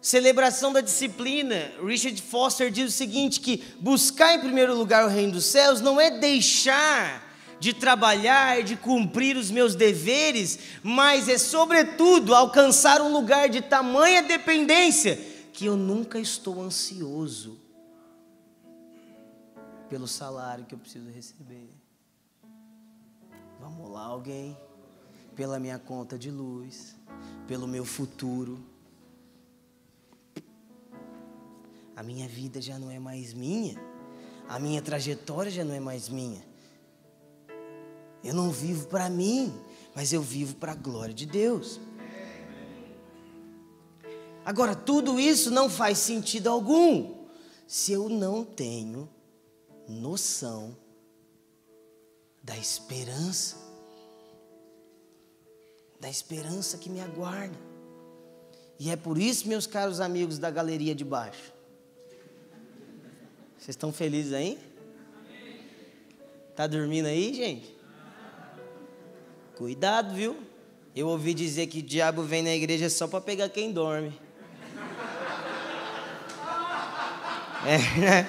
Celebração 0.00 0.70
da 0.70 0.82
disciplina. 0.82 1.72
Richard 1.82 2.20
Foster 2.20 2.70
diz 2.70 2.92
o 2.92 2.96
seguinte: 2.96 3.40
que 3.40 3.64
buscar 3.80 4.34
em 4.34 4.40
primeiro 4.40 4.76
lugar 4.76 5.06
o 5.06 5.08
reino 5.08 5.32
dos 5.32 5.46
céus 5.46 5.80
não 5.80 5.98
é 5.98 6.10
deixar 6.10 7.23
de 7.64 7.72
trabalhar, 7.72 8.62
de 8.62 8.76
cumprir 8.76 9.38
os 9.38 9.50
meus 9.50 9.74
deveres, 9.74 10.58
mas 10.82 11.30
é 11.30 11.38
sobretudo 11.38 12.34
alcançar 12.34 13.00
um 13.00 13.10
lugar 13.10 13.48
de 13.48 13.62
tamanha 13.62 14.22
dependência 14.22 15.16
que 15.50 15.64
eu 15.64 15.74
nunca 15.74 16.18
estou 16.18 16.60
ansioso 16.60 17.58
pelo 19.88 20.06
salário 20.06 20.66
que 20.66 20.74
eu 20.74 20.78
preciso 20.78 21.08
receber. 21.08 21.70
Vamos 23.58 23.90
lá, 23.90 24.02
alguém? 24.02 24.54
Pela 25.34 25.58
minha 25.58 25.78
conta 25.78 26.18
de 26.18 26.30
luz, 26.30 26.94
pelo 27.48 27.66
meu 27.66 27.86
futuro. 27.86 28.62
A 31.96 32.02
minha 32.02 32.28
vida 32.28 32.60
já 32.60 32.78
não 32.78 32.90
é 32.90 32.98
mais 32.98 33.32
minha, 33.32 33.80
a 34.46 34.58
minha 34.58 34.82
trajetória 34.82 35.50
já 35.50 35.64
não 35.64 35.72
é 35.72 35.80
mais 35.80 36.10
minha. 36.10 36.53
Eu 38.24 38.32
não 38.32 38.50
vivo 38.50 38.86
para 38.88 39.10
mim, 39.10 39.52
mas 39.94 40.12
eu 40.12 40.22
vivo 40.22 40.56
para 40.56 40.72
a 40.72 40.74
glória 40.74 41.14
de 41.14 41.26
Deus. 41.26 41.78
Agora, 44.44 44.74
tudo 44.74 45.20
isso 45.20 45.50
não 45.50 45.68
faz 45.68 45.98
sentido 45.98 46.48
algum 46.48 47.24
se 47.66 47.92
eu 47.92 48.08
não 48.08 48.44
tenho 48.44 49.08
noção 49.88 50.76
da 52.42 52.56
esperança, 52.56 53.56
da 56.00 56.08
esperança 56.08 56.78
que 56.78 56.90
me 56.90 57.00
aguarda. 57.00 57.58
E 58.78 58.90
é 58.90 58.96
por 58.96 59.18
isso, 59.18 59.48
meus 59.48 59.66
caros 59.66 60.00
amigos 60.00 60.38
da 60.38 60.50
galeria 60.50 60.94
de 60.94 61.04
baixo, 61.04 61.52
vocês 63.56 63.74
estão 63.74 63.92
felizes 63.92 64.32
aí? 64.34 64.58
Tá 66.54 66.66
dormindo 66.66 67.06
aí, 67.06 67.32
gente? 67.32 67.73
Cuidado, 69.56 70.14
viu? 70.14 70.36
Eu 70.96 71.08
ouvi 71.08 71.32
dizer 71.32 71.68
que 71.68 71.78
o 71.78 71.82
diabo 71.82 72.22
vem 72.22 72.42
na 72.42 72.54
igreja 72.54 72.90
só 72.90 73.06
para 73.06 73.20
pegar 73.20 73.48
quem 73.48 73.72
dorme. 73.72 74.12
É, 77.66 77.78
né? 77.98 78.26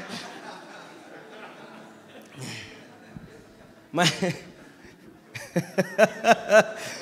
Mas. 3.92 4.10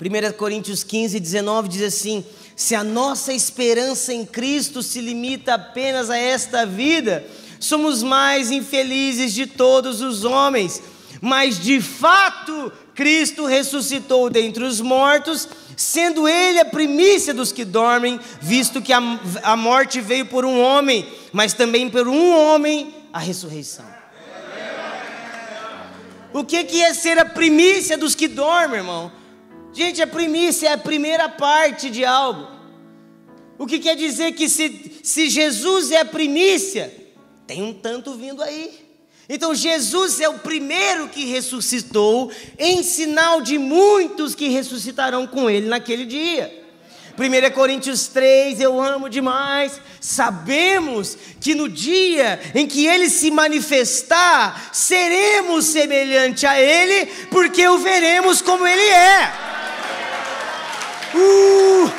1 0.00 0.32
Coríntios 0.36 0.84
15, 0.84 1.18
19 1.18 1.68
diz 1.68 1.82
assim: 1.82 2.24
Se 2.54 2.74
a 2.74 2.84
nossa 2.84 3.32
esperança 3.32 4.12
em 4.12 4.26
Cristo 4.26 4.82
se 4.82 5.00
limita 5.00 5.54
apenas 5.54 6.10
a 6.10 6.16
esta 6.16 6.66
vida, 6.66 7.24
somos 7.64 8.02
mais 8.02 8.50
infelizes 8.50 9.32
de 9.32 9.46
todos 9.46 10.00
os 10.00 10.24
homens. 10.24 10.82
Mas 11.20 11.58
de 11.58 11.80
fato, 11.80 12.72
Cristo 12.94 13.46
ressuscitou 13.46 14.28
dentre 14.28 14.62
os 14.62 14.80
mortos, 14.80 15.48
sendo 15.76 16.28
Ele 16.28 16.60
a 16.60 16.64
primícia 16.64 17.32
dos 17.32 17.50
que 17.50 17.64
dormem, 17.64 18.20
visto 18.40 18.82
que 18.82 18.92
a, 18.92 19.00
a 19.42 19.56
morte 19.56 20.00
veio 20.00 20.26
por 20.26 20.44
um 20.44 20.60
homem, 20.60 21.06
mas 21.32 21.52
também 21.52 21.88
por 21.88 22.06
um 22.06 22.36
homem 22.36 22.94
a 23.12 23.18
ressurreição. 23.18 23.86
O 26.32 26.44
que, 26.44 26.64
que 26.64 26.82
é 26.82 26.92
ser 26.92 27.18
a 27.18 27.24
primícia 27.24 27.96
dos 27.96 28.14
que 28.14 28.26
dormem, 28.26 28.78
irmão? 28.78 29.10
Gente, 29.72 30.02
a 30.02 30.06
primícia 30.06 30.68
é 30.68 30.72
a 30.72 30.78
primeira 30.78 31.28
parte 31.28 31.88
de 31.90 32.04
algo. 32.04 32.48
O 33.56 33.66
que 33.66 33.78
quer 33.78 33.96
dizer 33.96 34.32
que 34.32 34.48
se, 34.48 35.00
se 35.02 35.28
Jesus 35.30 35.90
é 35.92 36.00
a 36.00 36.04
primícia, 36.04 37.03
tem 37.46 37.62
um 37.62 37.72
tanto 37.72 38.14
vindo 38.14 38.42
aí. 38.42 38.84
Então 39.28 39.54
Jesus 39.54 40.20
é 40.20 40.28
o 40.28 40.38
primeiro 40.38 41.08
que 41.08 41.24
ressuscitou, 41.24 42.30
em 42.58 42.82
sinal 42.82 43.40
de 43.40 43.58
muitos 43.58 44.34
que 44.34 44.48
ressuscitarão 44.48 45.26
com 45.26 45.48
ele 45.48 45.66
naquele 45.68 46.04
dia. 46.04 46.64
1 47.16 47.54
Coríntios 47.54 48.08
3, 48.08 48.60
eu 48.60 48.80
amo 48.80 49.08
demais. 49.08 49.80
Sabemos 50.00 51.16
que 51.40 51.54
no 51.54 51.68
dia 51.68 52.40
em 52.54 52.66
que 52.66 52.86
ele 52.86 53.08
se 53.08 53.30
manifestar, 53.30 54.70
seremos 54.72 55.66
semelhante 55.66 56.44
a 56.44 56.60
ele, 56.60 57.06
porque 57.30 57.66
o 57.68 57.78
veremos 57.78 58.42
como 58.42 58.66
ele 58.66 58.82
é. 58.82 59.32
Uh! 61.14 61.92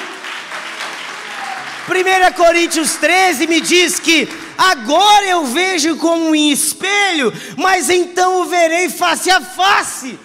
1 1.87 2.33
Coríntios 2.33 2.95
13 2.95 3.47
me 3.47 3.61
diz 3.61 3.99
que 3.99 4.27
Agora 4.57 5.25
eu 5.25 5.45
vejo 5.45 5.97
como 5.97 6.29
um 6.29 6.35
espelho, 6.35 7.31
mas 7.57 7.89
então 7.89 8.41
o 8.41 8.45
verei 8.45 8.89
face 8.89 9.29
a 9.29 9.41
face. 9.41 10.19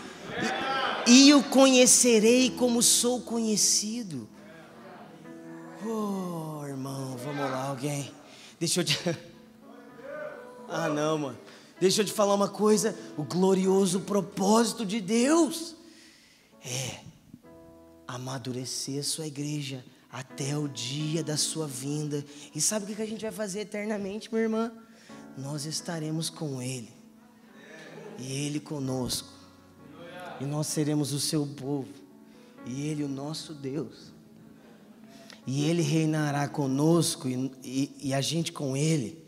E, 1.06 1.32
o 1.34 1.42
conhecerei 1.42 2.50
como 2.50 2.82
sou 2.82 3.20
conhecido. 3.20 4.28
Oh, 5.84 6.64
irmão, 6.66 7.16
vamos 7.16 7.50
lá, 7.50 7.68
alguém. 7.68 8.12
Deixa 8.58 8.80
eu 8.80 8.84
te. 8.84 8.98
Ah, 10.72 10.88
não, 10.88 11.18
mano. 11.18 11.38
Deixa 11.80 12.02
eu 12.02 12.04
te 12.04 12.12
falar 12.12 12.32
uma 12.32 12.48
coisa. 12.48 12.96
O 13.16 13.24
glorioso 13.24 14.02
propósito 14.02 14.86
de 14.86 15.00
Deus 15.00 15.74
é 16.64 17.00
amadurecer 18.06 19.00
a 19.00 19.02
sua 19.02 19.26
igreja 19.26 19.84
até 20.12 20.56
o 20.58 20.66
dia 20.68 21.22
da 21.22 21.36
sua 21.36 21.66
vinda. 21.66 22.24
E 22.54 22.60
sabe 22.60 22.92
o 22.92 22.96
que 22.96 23.02
a 23.02 23.06
gente 23.06 23.22
vai 23.22 23.32
fazer 23.32 23.60
eternamente, 23.60 24.28
minha 24.32 24.42
irmã? 24.42 24.72
Nós 25.38 25.64
estaremos 25.64 26.28
com 26.28 26.60
Ele, 26.60 26.90
e 28.18 28.46
Ele 28.46 28.58
conosco, 28.58 29.32
e 30.40 30.44
nós 30.44 30.66
seremos 30.66 31.12
o 31.12 31.20
seu 31.20 31.46
povo, 31.46 31.88
e 32.66 32.88
Ele 32.88 33.04
o 33.04 33.08
nosso 33.08 33.54
Deus, 33.54 34.12
e 35.46 35.64
Ele 35.64 35.82
reinará 35.82 36.48
conosco, 36.48 37.28
e, 37.28 37.52
e, 37.62 38.08
e 38.08 38.14
a 38.14 38.20
gente 38.20 38.52
com 38.52 38.76
Ele. 38.76 39.24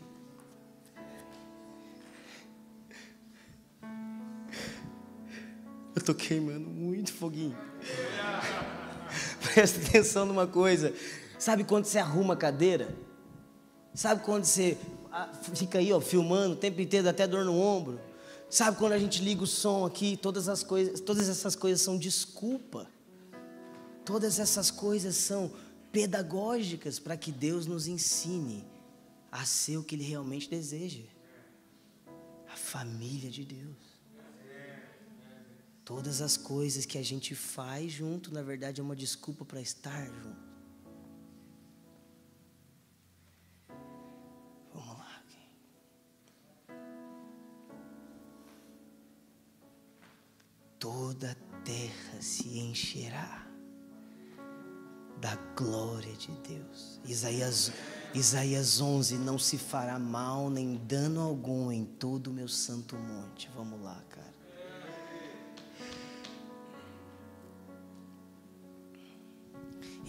Eu 5.95 5.99
estou 5.99 6.13
queimando 6.13 6.69
muito 6.69 7.13
foguinho. 7.13 7.55
Presta 9.43 9.79
atenção 9.85 10.25
numa 10.25 10.47
coisa. 10.47 10.93
Sabe 11.37 11.63
quando 11.63 11.85
você 11.85 11.99
arruma 11.99 12.33
a 12.33 12.37
cadeira? 12.37 12.95
Sabe 13.93 14.23
quando 14.23 14.45
você 14.45 14.77
ah, 15.11 15.29
fica 15.53 15.77
aí, 15.77 15.91
ó, 15.91 15.99
filmando 15.99 16.53
o 16.53 16.57
tempo 16.57 16.79
inteiro, 16.81 17.07
até 17.07 17.27
dor 17.27 17.43
no 17.43 17.59
ombro? 17.59 17.99
Sabe 18.49 18.77
quando 18.77 18.93
a 18.93 18.99
gente 18.99 19.21
liga 19.21 19.43
o 19.43 19.47
som 19.47 19.85
aqui, 19.85 20.15
todas 20.15 20.47
as 20.47 20.63
coisas, 20.63 20.99
todas 20.99 21.27
essas 21.27 21.55
coisas 21.55 21.81
são 21.81 21.97
desculpa. 21.97 22.87
Todas 24.05 24.39
essas 24.39 24.69
coisas 24.69 25.15
são 25.15 25.51
pedagógicas 25.91 26.99
para 26.99 27.17
que 27.17 27.31
Deus 27.31 27.65
nos 27.65 27.87
ensine 27.87 28.65
a 29.31 29.45
ser 29.45 29.77
o 29.77 29.83
que 29.83 29.95
Ele 29.95 30.03
realmente 30.03 30.49
deseja. 30.49 31.03
A 32.51 32.55
família 32.55 33.29
de 33.29 33.43
Deus. 33.43 33.82
Todas 35.85 36.21
as 36.21 36.37
coisas 36.37 36.85
que 36.85 36.97
a 36.97 37.03
gente 37.03 37.35
faz 37.35 37.91
junto, 37.91 38.33
na 38.33 38.41
verdade, 38.41 38.79
é 38.79 38.83
uma 38.83 38.95
desculpa 38.95 39.43
para 39.43 39.59
estar 39.59 40.05
junto. 40.05 40.53
Vamos 44.73 44.97
lá. 44.97 45.23
Toda 50.79 51.31
a 51.31 51.35
terra 51.63 52.21
se 52.21 52.59
encherá 52.59 53.47
da 55.19 55.35
glória 55.55 56.13
de 56.15 56.31
Deus. 56.47 56.99
Isaías, 57.05 57.71
Isaías 58.13 58.81
11: 58.81 59.17
Não 59.17 59.39
se 59.39 59.57
fará 59.57 59.97
mal 59.97 60.49
nem 60.49 60.75
dano 60.85 61.21
algum 61.21 61.71
em 61.71 61.85
todo 61.85 62.27
o 62.27 62.33
meu 62.33 62.47
santo 62.47 62.97
monte. 62.97 63.49
Vamos 63.55 63.81
lá, 63.81 64.03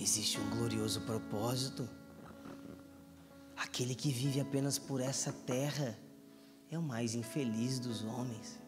Existe 0.05 0.39
um 0.39 0.51
glorioso 0.51 1.01
propósito. 1.01 1.89
Aquele 3.57 3.95
que 3.95 4.13
vive 4.13 4.39
apenas 4.39 4.79
por 4.79 5.01
essa 5.01 5.33
terra 5.33 5.99
é 6.71 6.79
o 6.79 6.83
mais 6.83 7.15
infeliz 7.15 7.79
dos 7.79 8.05
homens. 8.05 8.61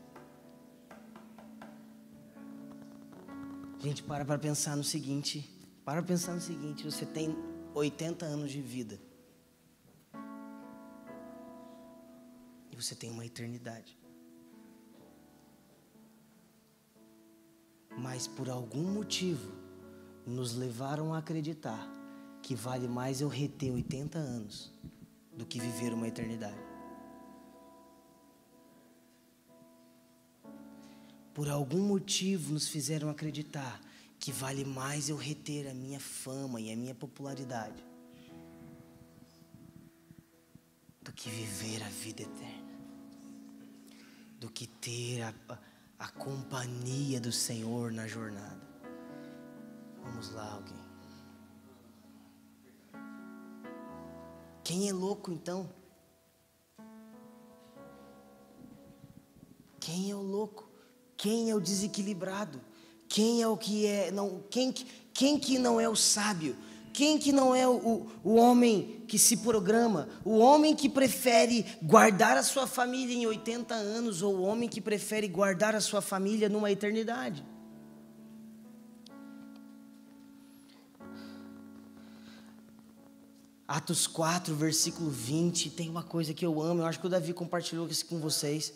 Gente, 3.78 4.02
para 4.02 4.24
para 4.24 4.38
pensar 4.38 4.78
no 4.78 4.82
seguinte. 4.82 5.46
Para 5.84 6.02
pensar 6.02 6.32
no 6.32 6.40
seguinte: 6.40 6.82
você 6.82 7.04
tem 7.04 7.36
80 7.74 8.24
anos 8.24 8.50
de 8.50 8.62
vida. 8.62 8.98
E 12.72 12.76
você 12.76 12.94
tem 12.94 13.10
uma 13.10 13.26
eternidade. 13.26 13.98
Mas 17.90 18.26
por 18.26 18.48
algum 18.48 18.90
motivo, 18.90 19.65
nos 20.26 20.54
levaram 20.56 21.14
a 21.14 21.18
acreditar 21.18 21.88
que 22.42 22.54
vale 22.54 22.88
mais 22.88 23.20
eu 23.20 23.28
reter 23.28 23.72
80 23.72 24.18
anos 24.18 24.72
do 25.32 25.46
que 25.46 25.60
viver 25.60 25.94
uma 25.94 26.08
eternidade. 26.08 26.58
Por 31.32 31.48
algum 31.48 31.80
motivo 31.80 32.52
nos 32.52 32.68
fizeram 32.68 33.08
acreditar 33.08 33.80
que 34.18 34.32
vale 34.32 34.64
mais 34.64 35.08
eu 35.08 35.16
reter 35.16 35.68
a 35.68 35.74
minha 35.74 36.00
fama 36.00 36.60
e 36.60 36.72
a 36.72 36.76
minha 36.76 36.94
popularidade 36.94 37.84
do 41.02 41.12
que 41.12 41.28
viver 41.28 41.82
a 41.84 41.88
vida 41.88 42.22
eterna, 42.22 42.78
do 44.40 44.50
que 44.50 44.66
ter 44.66 45.22
a, 45.22 45.34
a 45.98 46.08
companhia 46.08 47.20
do 47.20 47.30
Senhor 47.30 47.92
na 47.92 48.08
jornada. 48.08 48.75
Vamos 50.06 50.30
lá, 50.32 50.52
alguém. 50.52 50.86
Quem 54.64 54.88
é 54.88 54.92
louco 54.92 55.30
então? 55.30 55.68
Quem 59.78 60.10
é 60.10 60.14
o 60.14 60.20
louco? 60.20 60.68
Quem 61.16 61.50
é 61.50 61.54
o 61.54 61.60
desequilibrado? 61.60 62.60
Quem 63.08 63.42
é 63.42 63.48
o 63.48 63.56
que 63.56 63.86
é 63.86 64.10
não 64.10 64.42
quem 64.50 64.72
quem 65.14 65.38
que 65.38 65.58
não 65.58 65.80
é 65.80 65.88
o 65.88 65.94
sábio? 65.94 66.56
Quem 66.92 67.18
que 67.18 67.30
não 67.30 67.54
é 67.54 67.68
o, 67.68 68.06
o 68.24 68.34
homem 68.34 69.04
que 69.06 69.18
se 69.18 69.36
programa? 69.36 70.08
O 70.24 70.38
homem 70.38 70.74
que 70.74 70.88
prefere 70.88 71.64
guardar 71.82 72.36
a 72.36 72.42
sua 72.42 72.66
família 72.66 73.14
em 73.14 73.26
80 73.26 73.74
anos 73.74 74.22
ou 74.22 74.36
o 74.36 74.42
homem 74.42 74.68
que 74.68 74.80
prefere 74.80 75.28
guardar 75.28 75.74
a 75.76 75.80
sua 75.80 76.00
família 76.00 76.48
numa 76.48 76.72
eternidade? 76.72 77.44
Atos 83.68 84.06
4, 84.06 84.54
versículo 84.54 85.10
20, 85.10 85.70
tem 85.70 85.88
uma 85.90 86.04
coisa 86.04 86.32
que 86.32 86.46
eu 86.46 86.62
amo, 86.62 86.82
eu 86.82 86.86
acho 86.86 87.00
que 87.00 87.06
o 87.06 87.10
Davi 87.10 87.32
compartilhou 87.32 87.88
isso 87.88 88.06
com 88.06 88.20
vocês. 88.20 88.72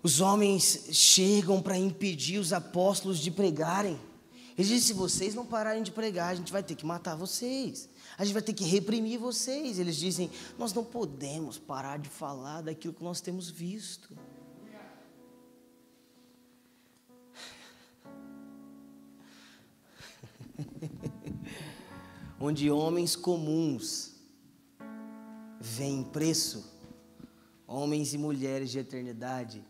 Os 0.00 0.20
homens 0.20 0.90
chegam 0.92 1.60
para 1.60 1.76
impedir 1.76 2.38
os 2.38 2.52
apóstolos 2.52 3.18
de 3.18 3.32
pregarem. 3.32 3.98
Ele 4.56 4.68
disse: 4.68 4.86
se 4.86 4.92
vocês 4.92 5.34
não 5.34 5.44
pararem 5.44 5.82
de 5.82 5.90
pregar, 5.90 6.28
a 6.28 6.34
gente 6.36 6.52
vai 6.52 6.62
ter 6.62 6.76
que 6.76 6.86
matar 6.86 7.16
vocês. 7.16 7.88
A 8.16 8.24
gente 8.24 8.32
vai 8.32 8.42
ter 8.42 8.52
que 8.52 8.62
reprimir 8.62 9.18
vocês. 9.18 9.80
Eles 9.80 9.96
dizem: 9.96 10.30
nós 10.56 10.72
não 10.72 10.84
podemos 10.84 11.58
parar 11.58 11.98
de 11.98 12.08
falar 12.08 12.62
daquilo 12.62 12.94
que 12.94 13.02
nós 13.02 13.20
temos 13.20 13.50
visto. 13.50 14.16
Onde 22.38 22.70
homens 22.70 23.16
comuns 23.16 24.14
veem 25.58 26.04
preço, 26.04 26.70
homens 27.66 28.12
e 28.12 28.18
mulheres 28.18 28.70
de 28.70 28.78
eternidade 28.78 29.64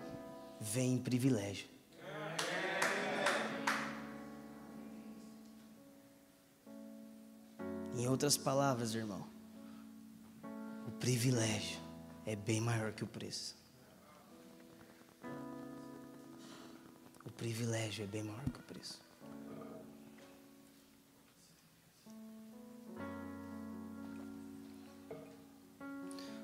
vem 0.61 0.99
privilégio. 0.99 1.69
Em 7.95 8.07
outras 8.09 8.37
palavras, 8.37 8.95
irmão, 8.95 9.27
o 10.87 10.91
privilégio 10.91 11.79
é 12.27 12.37
bem 12.37 12.61
maior 12.61 12.93
que 12.93 13.03
o 13.03 13.07
preço. 13.07 13.57
O 17.25 17.31
privilégio 17.31 18.05
é 18.05 18.07
bem 18.07 18.23
maior 18.23 18.45
que 18.45 18.61
o 18.61 18.63
preço. 18.65 19.06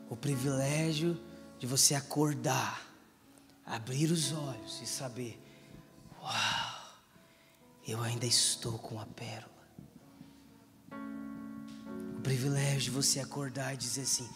O 0.09 0.17
privilégio 0.17 1.19
de 1.59 1.67
você 1.67 1.95
acordar 1.95 2.93
abrir 3.65 4.11
os 4.11 4.33
olhos 4.33 4.81
e 4.83 4.87
saber: 4.87 5.41
Uau, 6.21 6.95
eu 7.87 8.01
ainda 8.03 8.27
estou 8.27 8.79
com 8.79 9.01
a 9.01 9.07
pérola. 9.07 9.51
O 12.17 12.21
privilégio 12.23 12.81
de 12.83 12.91
você 12.91 13.21
acordar 13.21 13.75
e 13.75 13.77
dizer 13.77 14.03
assim: 14.03 14.29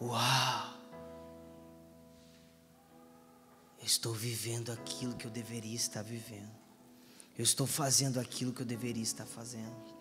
Uau, 0.00 0.78
eu 3.78 3.86
estou 3.86 4.12
vivendo 4.12 4.70
aquilo 4.70 5.16
que 5.16 5.26
eu 5.26 5.30
deveria 5.30 5.74
estar 5.74 6.02
vivendo. 6.02 6.62
Eu 7.36 7.42
estou 7.42 7.66
fazendo 7.66 8.20
aquilo 8.20 8.52
que 8.52 8.60
eu 8.60 8.66
deveria 8.66 9.02
estar 9.02 9.24
fazendo. 9.24 9.91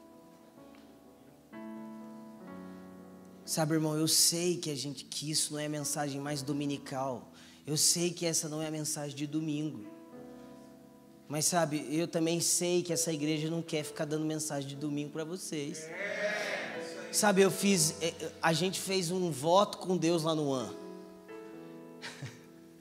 Sabe, 3.46 3.74
irmão, 3.74 3.98
eu 3.98 4.08
sei 4.08 4.58
que 4.58 4.70
a 4.70 4.76
gente 4.76 5.04
que 5.06 5.30
isso 5.30 5.54
não 5.54 5.60
é 5.60 5.68
mensagem 5.68 6.22
mais 6.22 6.42
dominical. 6.42 7.32
Eu 7.66 7.78
sei 7.78 8.12
que 8.12 8.26
essa 8.26 8.48
não 8.48 8.62
é 8.62 8.68
a 8.68 8.72
mensagem 8.72 9.16
de 9.16 9.28
domingo. 9.28 9.86
Mas 11.28 11.46
sabe, 11.46 11.88
eu 11.90 12.08
também 12.08 12.42
sei 12.42 12.84
que 12.84 12.92
essa 12.92 13.12
igreja 13.12 13.50
não 13.50 13.62
quer 13.62 13.84
ficar 13.84 14.06
dando 14.06 14.26
mensagem 14.26 14.68
de 14.68 14.76
domingo 14.76 15.12
para 15.12 15.24
vocês. 15.24 15.90
Sabe, 17.12 17.42
eu 17.42 17.52
fiz, 17.52 18.02
é, 18.02 18.08
é, 18.08 18.32
a 18.42 18.54
gente 18.54 18.80
fez 18.80 19.12
um 19.12 19.32
voto 19.32 19.78
com 19.78 19.98
Deus 19.98 20.24
lá 20.24 20.36
no 20.36 20.54
AN. 20.54 20.74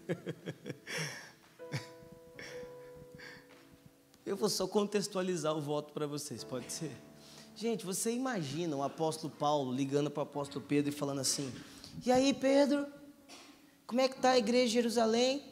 Eu 4.31 4.37
vou 4.37 4.49
só 4.49 4.69
contextualizar 4.69 5.57
o 5.57 5.61
voto 5.61 5.93
para 5.93 6.07
vocês, 6.07 6.45
pode 6.45 6.73
ser? 6.73 6.93
Gente, 7.61 7.85
você 7.85 8.11
imagina 8.11 8.75
o 8.75 8.83
apóstolo 8.83 9.31
Paulo 9.31 9.71
ligando 9.71 10.11
para 10.11 10.21
o 10.21 10.23
apóstolo 10.23 10.65
Pedro 10.67 10.89
e 10.89 10.97
falando 10.97 11.21
assim: 11.21 11.53
E 12.07 12.11
aí, 12.11 12.33
Pedro, 12.33 12.87
como 13.87 14.01
é 14.01 14.09
que 14.09 14.17
está 14.17 14.31
a 14.31 14.39
igreja 14.39 14.69
de 14.69 14.73
Jerusalém? 14.73 15.45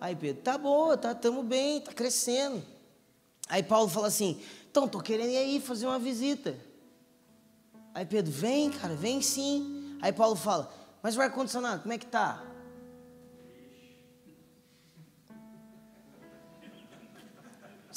Aí 0.00 0.14
Pedro, 0.14 0.40
tá 0.40 0.56
boa, 0.56 0.96
tá, 0.96 1.10
estamos 1.10 1.44
bem, 1.44 1.80
tá 1.80 1.92
crescendo. 1.92 2.62
Aí 3.48 3.64
Paulo 3.64 3.88
fala 3.88 4.06
assim, 4.06 4.40
então 4.70 4.86
tô 4.86 5.00
querendo 5.00 5.30
ir 5.30 5.38
aí 5.38 5.60
fazer 5.60 5.86
uma 5.86 5.98
visita. 5.98 6.56
Aí 7.92 8.06
Pedro, 8.06 8.30
vem, 8.30 8.70
cara, 8.70 8.94
vem 8.94 9.20
sim. 9.20 9.98
Aí 10.00 10.12
Paulo 10.12 10.36
fala, 10.36 10.72
mas 11.02 11.16
o 11.16 11.20
ar-condicionado, 11.20 11.82
como 11.82 11.94
é 11.94 11.98
que 11.98 12.06
tá? 12.06 12.44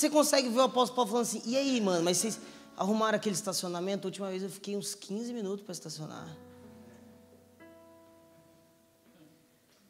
Você 0.01 0.09
consegue 0.09 0.49
ver 0.49 0.57
o 0.57 0.63
apóstolo 0.63 0.95
Paulo 0.95 1.11
falando 1.11 1.27
assim, 1.27 1.43
e 1.45 1.55
aí, 1.55 1.79
mano, 1.79 2.03
mas 2.03 2.17
vocês 2.17 2.41
arrumaram 2.75 3.17
aquele 3.17 3.35
estacionamento? 3.35 4.07
A 4.07 4.09
última 4.09 4.29
vez 4.29 4.41
eu 4.41 4.49
fiquei 4.49 4.75
uns 4.75 4.95
15 4.95 5.31
minutos 5.31 5.63
para 5.63 5.73
estacionar. 5.73 6.27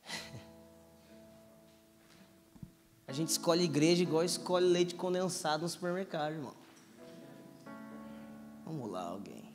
A 3.07 3.13
gente 3.13 3.29
escolhe 3.29 3.63
igreja 3.63 4.03
igual 4.03 4.25
escolhe 4.25 4.65
leite 4.65 4.95
condensado 4.95 5.63
no 5.63 5.69
supermercado, 5.69 6.33
irmão. 6.33 6.55
Vamos 8.65 8.91
lá, 8.91 9.03
alguém. 9.03 9.49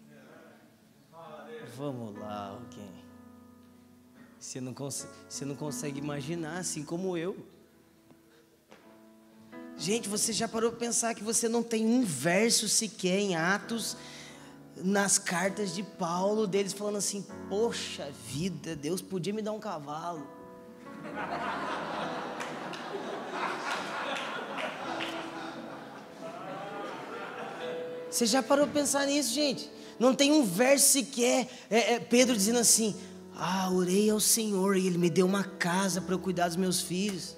Vamos 1.77 2.19
lá, 2.19 2.53
alguém. 2.53 3.05
Você 4.41 4.59
não, 4.59 4.73
você 4.73 5.45
não 5.45 5.55
consegue 5.55 5.99
imaginar, 5.99 6.61
assim 6.61 6.83
como 6.83 7.15
eu. 7.15 7.56
Gente, 9.79 10.09
você 10.09 10.33
já 10.33 10.49
parou 10.49 10.71
para 10.71 10.81
pensar 10.81 11.15
que 11.15 11.23
você 11.23 11.49
não 11.49 11.63
tem 11.63 11.85
um 11.87 12.03
verso 12.03 12.67
sequer 12.67 13.19
em 13.19 13.37
Atos, 13.37 13.97
nas 14.77 15.19
cartas 15.19 15.75
de 15.75 15.83
Paulo, 15.83 16.47
deles 16.47 16.73
falando 16.73 16.97
assim: 16.97 17.25
Poxa 17.49 18.11
vida, 18.27 18.75
Deus 18.75 19.03
podia 19.03 19.35
me 19.35 19.43
dar 19.43 19.53
um 19.53 19.61
cavalo. 19.61 20.27
Você 28.11 28.25
já 28.25 28.43
parou 28.43 28.67
para 28.67 28.81
pensar 28.81 29.07
nisso, 29.07 29.35
gente? 29.35 29.71
Não 29.99 30.15
tem 30.15 30.33
um 30.33 30.43
verso 30.43 30.89
sequer. 30.89 31.49
É, 31.69 31.95
é, 31.95 32.01
Pedro 32.01 32.35
dizendo 32.35 32.61
assim: 32.61 32.97
Ah, 33.35 33.71
orei 33.71 34.09
ao 34.09 34.21
Senhor 34.21 34.75
e 34.75 34.87
Ele 34.87 34.97
me 34.97 35.11
deu 35.11 35.27
uma 35.27 35.45
casa 35.45 36.01
para 36.01 36.15
eu 36.15 36.19
cuidar 36.19 36.49
dos 36.49 36.57
meus 36.57 36.81
filhos. 36.81 37.37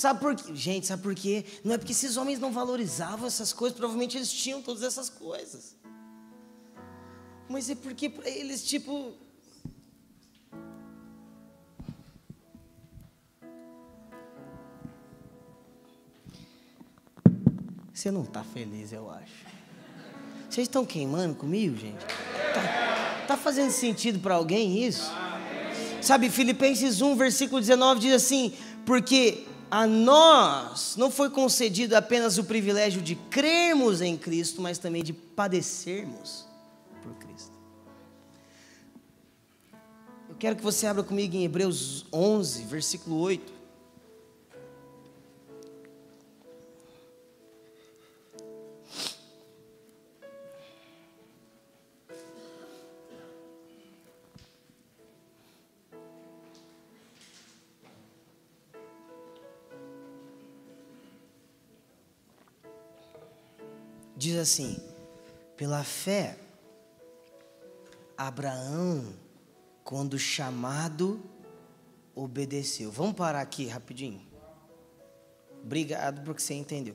Sabe 0.00 0.18
por 0.18 0.34
quê? 0.34 0.54
Gente, 0.54 0.86
sabe 0.86 1.02
por 1.02 1.14
quê? 1.14 1.44
Não 1.62 1.74
é 1.74 1.76
porque 1.76 1.92
esses 1.92 2.16
homens 2.16 2.38
não 2.38 2.50
valorizavam 2.50 3.26
essas 3.26 3.52
coisas, 3.52 3.76
provavelmente 3.76 4.16
eles 4.16 4.32
tinham 4.32 4.62
todas 4.62 4.82
essas 4.82 5.10
coisas. 5.10 5.76
Mas 7.46 7.68
é 7.68 7.74
porque 7.74 8.08
para 8.08 8.26
eles, 8.26 8.64
tipo, 8.64 9.12
Você 17.92 18.10
não 18.10 18.22
está 18.22 18.42
feliz, 18.42 18.94
eu 18.94 19.10
acho. 19.10 19.44
Vocês 20.48 20.66
estão 20.66 20.86
queimando 20.86 21.34
comigo, 21.34 21.76
gente? 21.76 22.02
Tá, 22.54 23.24
tá 23.28 23.36
fazendo 23.36 23.70
sentido 23.70 24.18
para 24.18 24.36
alguém 24.36 24.82
isso? 24.82 25.12
Sabe, 26.00 26.30
Filipenses 26.30 27.02
1, 27.02 27.14
versículo 27.16 27.60
19 27.60 28.00
diz 28.00 28.14
assim: 28.14 28.54
Porque 28.86 29.49
a 29.70 29.86
nós 29.86 30.96
não 30.96 31.10
foi 31.10 31.30
concedido 31.30 31.94
apenas 31.94 32.38
o 32.38 32.44
privilégio 32.44 33.00
de 33.00 33.14
crermos 33.14 34.00
em 34.00 34.16
Cristo, 34.16 34.60
mas 34.60 34.78
também 34.78 35.02
de 35.04 35.12
padecermos 35.12 36.46
por 37.02 37.14
Cristo. 37.14 37.52
Eu 40.28 40.34
Quero 40.34 40.56
que 40.56 40.62
você 40.62 40.86
abra 40.86 41.02
comigo 41.02 41.36
em 41.36 41.44
Hebreus 41.44 42.04
11, 42.12 42.64
versículo 42.64 43.20
8. 43.20 43.59
Diz 64.20 64.36
assim: 64.36 64.76
pela 65.56 65.82
fé, 65.82 66.38
Abraão, 68.18 69.14
quando 69.82 70.18
chamado, 70.18 71.22
obedeceu. 72.14 72.92
Vamos 72.92 73.14
parar 73.14 73.40
aqui 73.40 73.66
rapidinho. 73.66 74.20
Obrigado 75.64 76.20
porque 76.22 76.42
você 76.42 76.52
entendeu. 76.52 76.94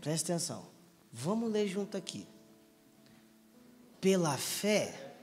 Presta 0.00 0.32
atenção. 0.32 0.66
Vamos 1.12 1.52
ler 1.52 1.68
junto 1.68 1.96
aqui. 1.96 2.26
Pela 4.00 4.36
fé. 4.36 5.14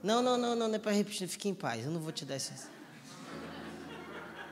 Não, 0.00 0.22
não, 0.22 0.38
não, 0.38 0.54
não, 0.54 0.68
não 0.68 0.74
é 0.76 0.78
para 0.78 0.92
repetir. 0.92 1.26
Fique 1.26 1.48
em 1.48 1.54
paz. 1.54 1.84
Eu 1.84 1.90
não 1.90 1.98
vou 1.98 2.12
te 2.12 2.24
dar 2.24 2.36
essa. 2.36 2.70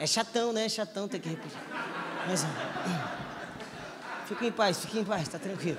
É 0.01 0.09
chatão, 0.09 0.53
né? 0.53 0.65
É 0.65 0.69
chatão 0.69 1.07
ter 1.07 1.21
que 1.21 1.29
repetir. 1.29 1.61
Mas. 2.27 2.43
Fique 4.33 4.47
em 4.47 4.53
paz, 4.53 4.79
fique 4.79 4.99
em 4.99 5.05
paz, 5.05 5.25
está 5.25 5.39
tranquilo. 5.39 5.79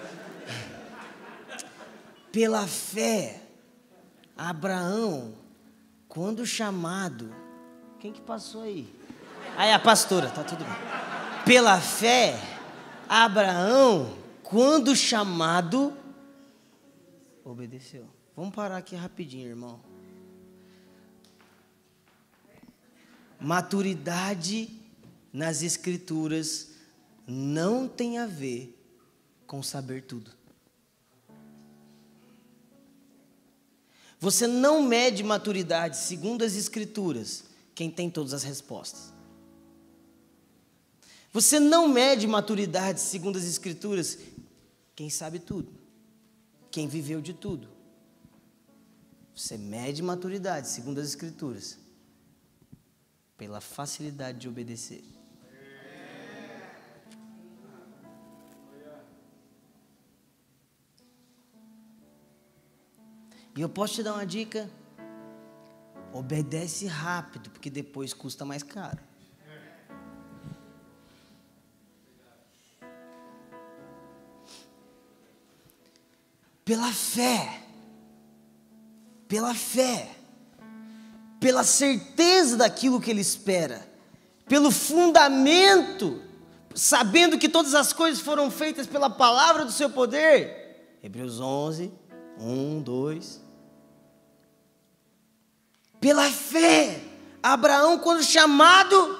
Pela 2.31 2.67
fé, 2.67 3.41
Abraão, 4.37 5.33
quando 6.07 6.45
chamado, 6.45 7.33
quem 7.99 8.13
que 8.13 8.21
passou 8.21 8.61
aí? 8.61 8.93
Aí 9.57 9.71
a 9.71 9.79
pastora, 9.79 10.29
tá 10.29 10.43
tudo 10.43 10.63
bem. 10.63 10.75
Pela 11.43 11.81
fé, 11.81 12.39
Abraão, 13.09 14.15
quando 14.43 14.95
chamado, 14.95 15.91
obedeceu. 17.43 18.05
Vamos 18.35 18.53
parar 18.53 18.77
aqui 18.77 18.95
rapidinho, 18.95 19.49
irmão. 19.49 19.79
Maturidade 23.39 24.69
nas 25.33 25.63
escrituras 25.63 26.72
não 27.27 27.87
tem 27.87 28.17
a 28.17 28.25
ver 28.25 28.77
com 29.47 29.63
saber 29.63 30.03
tudo. 30.03 30.31
Você 34.19 34.47
não 34.47 34.81
mede 34.81 35.21
maturidade 35.23 35.97
segundo 35.97 36.43
as 36.43 36.55
Escrituras, 36.55 37.43
quem 37.75 37.91
tem 37.91 38.09
todas 38.09 38.33
as 38.33 38.43
respostas. 38.43 39.13
Você 41.31 41.59
não 41.59 41.87
mede 41.87 42.25
maturidade 42.27 43.01
segundo 43.01 43.37
as 43.37 43.43
Escrituras, 43.43 44.17
quem 44.95 45.09
sabe 45.09 45.39
tudo, 45.39 45.73
quem 46.71 46.87
viveu 46.87 47.19
de 47.19 47.33
tudo. 47.33 47.67
Você 49.35 49.57
mede 49.57 50.01
maturidade 50.01 50.69
segundo 50.69 50.99
as 50.99 51.07
Escrituras, 51.07 51.77
pela 53.35 53.59
facilidade 53.59 54.39
de 54.39 54.47
obedecer. 54.47 55.03
E 63.55 63.61
eu 63.61 63.69
posso 63.69 63.95
te 63.95 64.03
dar 64.03 64.13
uma 64.13 64.25
dica? 64.25 64.69
Obedece 66.11 66.87
rápido, 66.87 67.49
porque 67.51 67.69
depois 67.69 68.13
custa 68.13 68.43
mais 68.43 68.63
caro. 68.63 68.99
Pela 76.65 76.91
fé, 76.93 77.61
pela 79.27 79.53
fé, 79.53 80.09
pela 81.39 81.63
certeza 81.63 82.55
daquilo 82.55 83.01
que 83.01 83.11
ele 83.11 83.19
espera, 83.19 83.85
pelo 84.47 84.71
fundamento, 84.71 86.21
sabendo 86.73 87.37
que 87.37 87.49
todas 87.49 87.75
as 87.75 87.91
coisas 87.91 88.21
foram 88.21 88.49
feitas 88.49 88.87
pela 88.87 89.09
palavra 89.09 89.65
do 89.65 89.71
seu 89.71 89.89
poder. 89.89 90.97
Hebreus 91.03 91.39
11, 91.41 91.91
1, 92.39 92.81
2. 92.81 93.42
Pela 96.03 96.29
fé, 96.29 96.99
Abraão, 97.41 97.97
quando 97.97 98.21
chamado, 98.21 99.17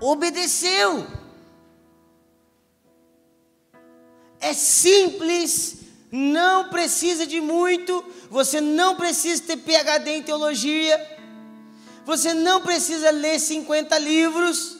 obedeceu. 0.00 1.04
É 4.38 4.52
simples, 4.52 5.78
não 6.08 6.68
precisa 6.68 7.26
de 7.26 7.40
muito, 7.40 8.04
você 8.30 8.60
não 8.60 8.94
precisa 8.94 9.42
ter 9.42 9.56
PhD 9.56 10.10
em 10.18 10.22
teologia, 10.22 11.18
você 12.06 12.32
não 12.32 12.60
precisa 12.60 13.10
ler 13.10 13.40
50 13.40 13.98
livros, 13.98 14.76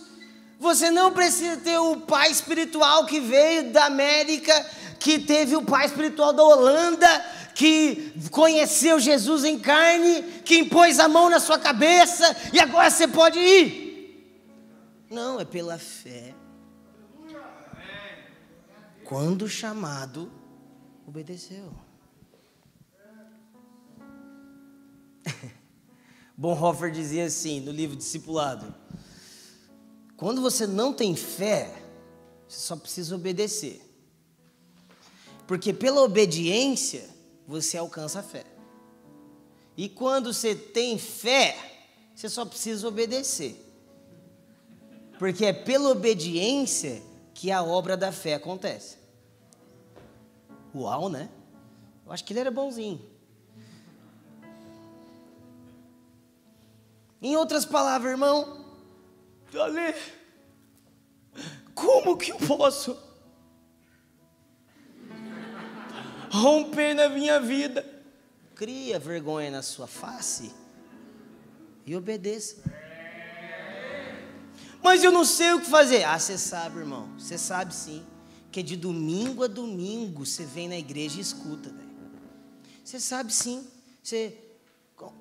você 0.57 0.89
não 0.89 1.13
precisa 1.13 1.57
ter 1.57 1.79
o 1.79 1.97
pai 1.97 2.31
espiritual 2.31 3.07
que 3.07 3.19
veio 3.19 3.73
da 3.73 3.87
América, 3.87 4.55
que 5.01 5.19
teve 5.19 5.57
o 5.57 5.63
pai 5.63 5.87
espiritual 5.87 6.33
da 6.33 6.45
Holanda, 6.45 7.09
que 7.61 8.15
conheceu 8.31 8.99
Jesus 8.99 9.45
em 9.45 9.59
carne, 9.59 10.23
que 10.47 10.61
impôs 10.61 10.99
a 10.99 11.07
mão 11.07 11.29
na 11.29 11.39
sua 11.39 11.59
cabeça 11.59 12.25
e 12.55 12.59
agora 12.59 12.91
você 12.91 13.07
pode 13.07 13.39
ir. 13.39 14.49
Não, 15.11 15.39
é 15.39 15.45
pela 15.45 15.77
fé. 15.77 16.35
Quando 19.05 19.47
chamado, 19.47 20.33
obedeceu. 21.07 21.71
Bonhoeffer 26.35 26.91
dizia 26.91 27.27
assim 27.27 27.61
no 27.61 27.73
livro 27.73 27.95
Discipulado: 27.95 28.75
quando 30.17 30.41
você 30.41 30.67
não 30.67 30.95
tem 30.95 31.15
fé, 31.15 31.75
você 32.49 32.61
só 32.61 32.75
precisa 32.75 33.15
obedecer. 33.15 33.83
Porque 35.47 35.75
pela 35.75 36.01
obediência, 36.01 37.20
você 37.51 37.77
alcança 37.77 38.21
a 38.21 38.23
fé. 38.23 38.47
E 39.77 39.89
quando 39.89 40.33
você 40.33 40.55
tem 40.55 40.97
fé, 40.97 41.57
você 42.15 42.29
só 42.29 42.45
precisa 42.45 42.87
obedecer. 42.87 43.61
Porque 45.19 45.45
é 45.45 45.53
pela 45.53 45.91
obediência 45.91 47.03
que 47.35 47.51
a 47.51 47.61
obra 47.61 47.97
da 47.97 48.13
fé 48.13 48.35
acontece. 48.35 48.99
Uau, 50.73 51.09
né? 51.09 51.29
Eu 52.07 52.13
acho 52.13 52.25
que 52.25 52.33
ele 52.33 52.41
era 52.41 52.53
bonzinho. 52.53 53.05
Em 57.21 57.37
outras 57.37 57.65
palavras, 57.65 58.13
irmão, 58.13 58.65
como 61.75 62.17
que 62.17 62.31
eu 62.31 62.39
posso 62.39 62.97
romper 66.31 66.95
na 66.95 67.09
minha 67.09 67.41
vida. 67.41 67.85
Cria 68.55 68.99
vergonha 68.99 69.51
na 69.51 69.63
sua 69.63 69.87
face 69.87 70.53
e 71.85 71.97
obedeça. 71.97 72.63
Mas 74.83 75.03
eu 75.03 75.11
não 75.11 75.25
sei 75.25 75.53
o 75.55 75.61
que 75.61 75.67
fazer. 75.67 76.05
Ah, 76.05 76.19
você 76.19 76.39
sabe, 76.39 76.79
irmão. 76.79 77.09
Você 77.19 77.37
sabe 77.37 77.75
sim. 77.75 78.05
Que 78.53 78.63
de 78.63 78.77
domingo 78.77 79.45
a 79.45 79.47
domingo 79.47 80.25
você 80.25 80.45
vem 80.45 80.69
na 80.69 80.77
igreja 80.77 81.19
e 81.19 81.21
escuta, 81.21 81.73
Você 82.85 82.99
sabe 83.01 83.33
sim. 83.33 83.67
Você, 84.03 84.37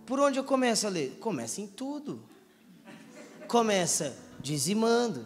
por 0.06 0.20
onde 0.20 0.40
eu 0.40 0.44
começo 0.44 0.88
a 0.88 0.90
ler? 0.90 1.18
Começa 1.20 1.62
em 1.62 1.68
tudo. 1.68 2.24
Começa 3.48 4.18
dizimando. 4.40 5.26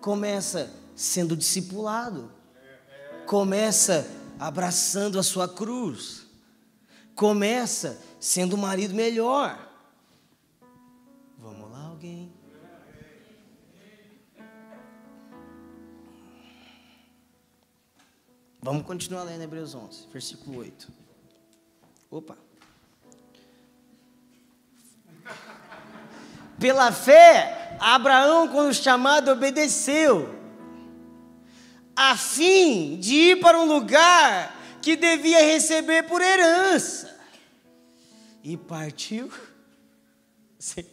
Começa 0.00 0.70
sendo 0.94 1.36
discipulado 1.36 2.33
começa 3.26 4.08
abraçando 4.38 5.18
a 5.18 5.22
sua 5.22 5.48
cruz, 5.48 6.26
começa 7.14 8.00
sendo 8.18 8.56
um 8.56 8.58
marido 8.58 8.94
melhor. 8.94 9.70
Vamos 11.38 11.70
lá, 11.70 11.84
alguém. 11.84 12.32
Vamos 18.60 18.86
continuar 18.86 19.24
lendo 19.24 19.42
Hebreus 19.42 19.74
11, 19.74 20.08
versículo 20.10 20.60
8. 20.60 20.90
Opa. 22.10 22.36
Pela 26.58 26.90
fé, 26.90 27.76
Abraão, 27.78 28.48
quando 28.48 28.72
chamado, 28.72 29.30
obedeceu 29.30 30.33
a 31.96 32.16
fim 32.16 32.96
de 32.98 33.14
ir 33.14 33.40
para 33.40 33.58
um 33.58 33.66
lugar 33.66 34.54
que 34.82 34.96
devia 34.96 35.42
receber 35.44 36.02
por 36.04 36.20
herança. 36.20 37.14
e 38.42 38.56
partiu. 38.56 39.30
Sim. 40.58 40.84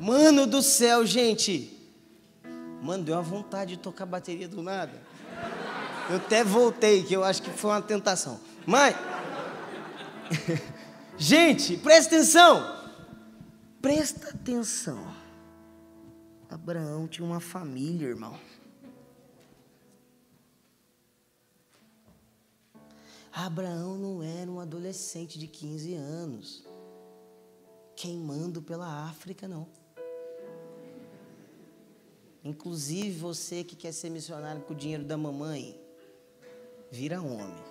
Mano 0.00 0.46
do 0.46 0.62
céu, 0.62 1.04
gente. 1.04 1.76
Mano, 2.82 3.04
deu 3.04 3.16
uma 3.16 3.22
vontade 3.22 3.76
de 3.76 3.82
tocar 3.82 4.06
bateria 4.06 4.48
do 4.48 4.62
nada. 4.62 4.92
Eu 6.08 6.16
até 6.16 6.42
voltei, 6.42 7.02
que 7.02 7.12
eu 7.12 7.24
acho 7.24 7.42
que 7.42 7.50
foi 7.50 7.70
uma 7.70 7.82
tentação. 7.82 8.40
Mas. 8.64 8.94
gente, 11.18 11.76
presta 11.76 12.14
atenção. 12.14 12.77
Presta 13.88 14.28
atenção. 14.28 15.02
Abraão 16.50 17.08
tinha 17.08 17.26
uma 17.26 17.40
família, 17.40 18.06
irmão. 18.06 18.38
Abraão 23.32 23.96
não 23.96 24.22
era 24.22 24.50
um 24.50 24.60
adolescente 24.60 25.38
de 25.38 25.46
15 25.46 25.94
anos, 25.94 26.66
queimando 27.96 28.60
pela 28.60 29.08
África, 29.08 29.48
não. 29.48 29.66
Inclusive 32.44 33.18
você 33.18 33.64
que 33.64 33.74
quer 33.74 33.92
ser 33.92 34.10
missionário 34.10 34.60
com 34.60 34.74
o 34.74 34.76
dinheiro 34.76 35.04
da 35.04 35.16
mamãe, 35.16 35.80
vira 36.90 37.22
homem. 37.22 37.64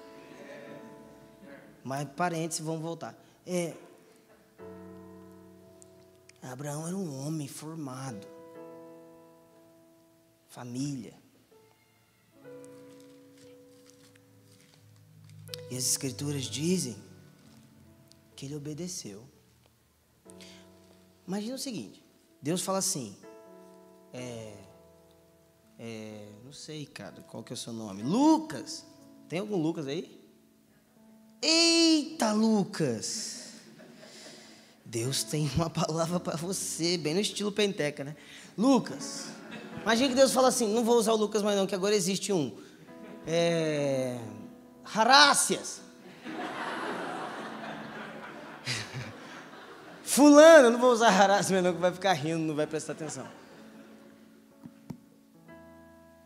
Mas 1.83 2.09
parentes 2.15 2.59
vão 2.59 2.79
voltar. 2.79 3.15
É, 3.45 3.77
Abraão 6.51 6.87
era 6.87 6.95
um 6.95 7.25
homem 7.25 7.47
formado, 7.47 8.27
família. 10.47 11.13
E 15.69 15.75
as 15.75 15.83
Escrituras 15.85 16.43
dizem 16.43 16.95
que 18.35 18.45
ele 18.45 18.55
obedeceu. 18.55 19.27
Imagina 21.27 21.55
o 21.55 21.59
seguinte: 21.59 22.03
Deus 22.41 22.61
fala 22.61 22.77
assim, 22.77 23.17
é, 24.13 24.57
é, 25.77 26.31
não 26.43 26.53
sei, 26.53 26.85
cara, 26.85 27.21
qual 27.23 27.43
que 27.43 27.51
é 27.51 27.55
o 27.55 27.57
seu 27.57 27.73
nome? 27.73 28.03
Lucas. 28.03 28.85
Tem 29.27 29.39
algum 29.39 29.57
Lucas 29.57 29.87
aí? 29.87 30.17
Eita, 31.41 32.31
Lucas! 32.31 33.46
Deus 34.89 35.23
tem 35.23 35.49
uma 35.55 35.69
palavra 35.69 36.19
para 36.19 36.35
você, 36.37 36.97
bem 36.97 37.13
no 37.13 37.19
estilo 37.19 37.51
penteca, 37.51 38.03
né? 38.03 38.15
Lucas. 38.57 39.27
Imagina 39.81 40.09
que 40.09 40.15
Deus 40.15 40.33
fala 40.33 40.47
assim: 40.47 40.73
não 40.73 40.83
vou 40.83 40.97
usar 40.97 41.13
o 41.13 41.17
Lucas 41.17 41.43
mais 41.43 41.55
não, 41.57 41.67
que 41.67 41.75
agora 41.75 41.95
existe 41.95 42.33
um. 42.33 42.57
É, 43.25 44.17
Harácias. 44.95 45.81
Fulano, 50.03 50.71
não 50.71 50.79
vou 50.79 50.91
usar 50.91 51.09
Harácias 51.09 51.63
não, 51.63 51.73
que 51.73 51.79
vai 51.79 51.91
ficar 51.91 52.13
rindo, 52.13 52.39
não 52.39 52.55
vai 52.55 52.65
prestar 52.65 52.93
atenção. 52.93 53.27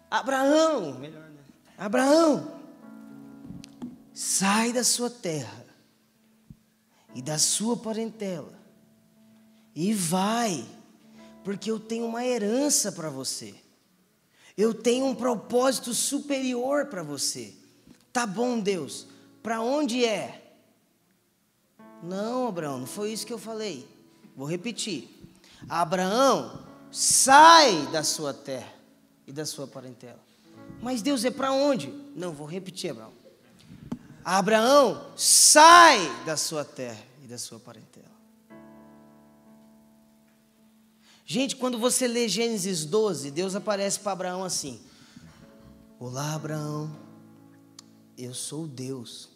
Abraão, 0.10 0.98
melhor, 1.00 1.24
né? 1.24 1.42
Abraão, 1.78 2.60
sai 4.14 4.74
da 4.74 4.84
sua 4.84 5.10
terra 5.10 5.61
e 7.14 7.22
da 7.22 7.38
sua 7.38 7.76
parentela 7.76 8.62
e 9.76 9.94
vai, 9.94 10.66
porque 11.44 11.72
eu 11.72 11.80
tenho 11.80 12.06
uma 12.06 12.26
herança 12.26 12.92
para 12.92 13.10
você. 13.10 13.56
Eu 14.58 14.74
tenho 14.74 15.06
um 15.06 15.16
propósito 15.16 15.94
superior 15.94 16.88
para 16.88 17.04
você. 17.04 17.54
Tá 18.12 18.28
bom, 18.28 18.60
Deus. 18.60 19.08
Para 19.42 19.62
onde 19.62 20.06
é? 20.06 20.54
Não, 22.04 22.48
Abraão, 22.48 22.80
não 22.80 22.88
foi 22.88 23.14
isso 23.14 23.26
que 23.26 23.34
eu 23.34 23.38
falei. 23.38 23.88
Vou 24.36 24.48
repetir. 24.48 25.10
Abraão, 25.70 26.66
sai 26.92 27.88
da 27.88 28.04
sua 28.04 28.34
terra 28.34 28.74
e 29.26 29.32
da 29.32 29.46
sua 29.46 29.68
parentela. 29.68 30.20
Mas 30.82 31.02
Deus 31.02 31.24
é 31.24 31.32
para 31.32 31.52
onde? 31.52 31.88
Não, 32.16 32.34
vou 32.34 32.48
repetir, 32.48 32.92
Abraão. 32.92 33.21
Abraão, 34.24 35.12
sai 35.16 36.00
da 36.26 36.38
sua 36.38 36.64
terra 36.64 37.04
e 37.24 37.28
da 37.28 37.38
sua 37.38 37.60
parentela. 37.60 38.12
Gente, 41.26 41.56
quando 41.56 41.80
você 41.80 42.08
lê 42.08 42.28
Gênesis 42.28 42.86
12, 42.86 43.32
Deus 43.32 43.56
aparece 43.56 44.00
para 44.00 44.12
Abraão 44.12 44.44
assim: 44.44 44.82
Olá, 46.00 46.36
Abraão, 46.36 46.96
eu 48.18 48.34
sou 48.34 48.68
Deus. 48.68 49.30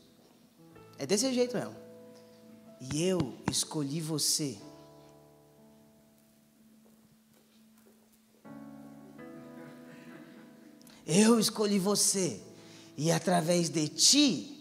É 0.98 1.06
desse 1.06 1.34
jeito 1.34 1.56
mesmo. 1.56 1.76
E 2.80 3.04
eu 3.04 3.38
escolhi 3.50 4.02
você 4.02 4.58
Eu 11.06 11.40
escolhi 11.40 11.78
você, 11.78 12.42
e 12.98 13.12
através 13.12 13.70
de 13.70 13.88
ti, 13.88 14.55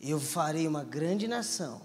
eu 0.00 0.18
farei 0.18 0.66
uma 0.66 0.84
grande 0.84 1.28
nação. 1.28 1.82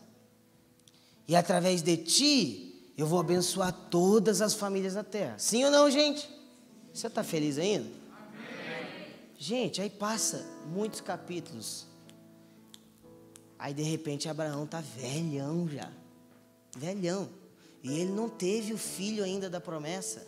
E 1.28 1.36
através 1.36 1.82
de 1.82 1.98
ti, 1.98 2.94
eu 2.98 3.08
vou 3.08 3.20
abençoar 3.20 3.74
todas 3.90 4.42
as 4.42 4.54
famílias 4.54 4.94
da 4.94 5.04
terra. 5.04 5.38
Sim 5.38 5.66
ou 5.66 5.72
não, 5.72 5.90
gente? 5.90 6.30
Você 6.94 7.08
está 7.08 7.24
feliz 7.24 7.58
ainda? 7.58 7.90
Amém. 8.12 9.12
Gente, 9.38 9.82
aí 9.82 9.90
passa 9.90 10.46
muitos 10.68 11.02
capítulos. 11.02 11.88
Aí 13.60 13.74
de 13.74 13.84
repente 13.84 14.30
Abraão 14.30 14.64
está 14.64 14.80
velhão 14.80 15.68
já. 15.68 15.92
Velhão. 16.78 17.30
E 17.84 18.00
ele 18.00 18.12
não 18.12 18.30
teve 18.30 18.74
o 18.74 18.78
filho 18.78 19.24
ainda 19.24 19.50
da 19.50 19.60
promessa. 19.60 20.26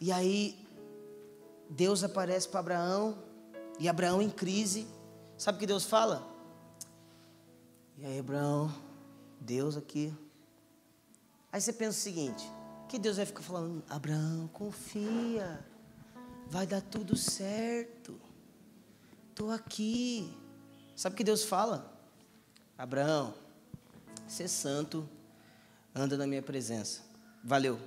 E 0.00 0.12
aí 0.12 0.58
Deus 1.68 2.04
aparece 2.04 2.48
para 2.48 2.60
Abraão, 2.60 3.18
e 3.78 3.88
Abraão 3.88 4.22
em 4.22 4.30
crise. 4.30 4.86
Sabe 5.38 5.56
o 5.56 5.58
que 5.60 5.66
Deus 5.66 5.84
fala? 5.84 6.26
E 7.98 8.06
aí, 8.06 8.18
Abraão, 8.18 8.72
Deus 9.40 9.76
aqui. 9.76 10.14
Aí 11.52 11.60
você 11.60 11.72
pensa 11.72 11.98
o 11.98 12.02
seguinte: 12.02 12.44
que 12.88 12.98
Deus 12.98 13.16
vai 13.16 13.26
ficar 13.26 13.42
falando, 13.42 13.82
Abraão, 13.88 14.48
confia, 14.52 15.64
vai 16.48 16.66
dar 16.66 16.80
tudo 16.80 17.16
certo, 17.16 18.18
estou 19.30 19.50
aqui. 19.50 20.32
Sabe 20.94 21.14
o 21.14 21.16
que 21.16 21.24
Deus 21.24 21.44
fala? 21.44 21.92
Abraão, 22.78 23.34
ser 24.26 24.48
santo, 24.48 25.08
anda 25.94 26.16
na 26.16 26.26
minha 26.26 26.42
presença. 26.42 27.02
Valeu. 27.42 27.78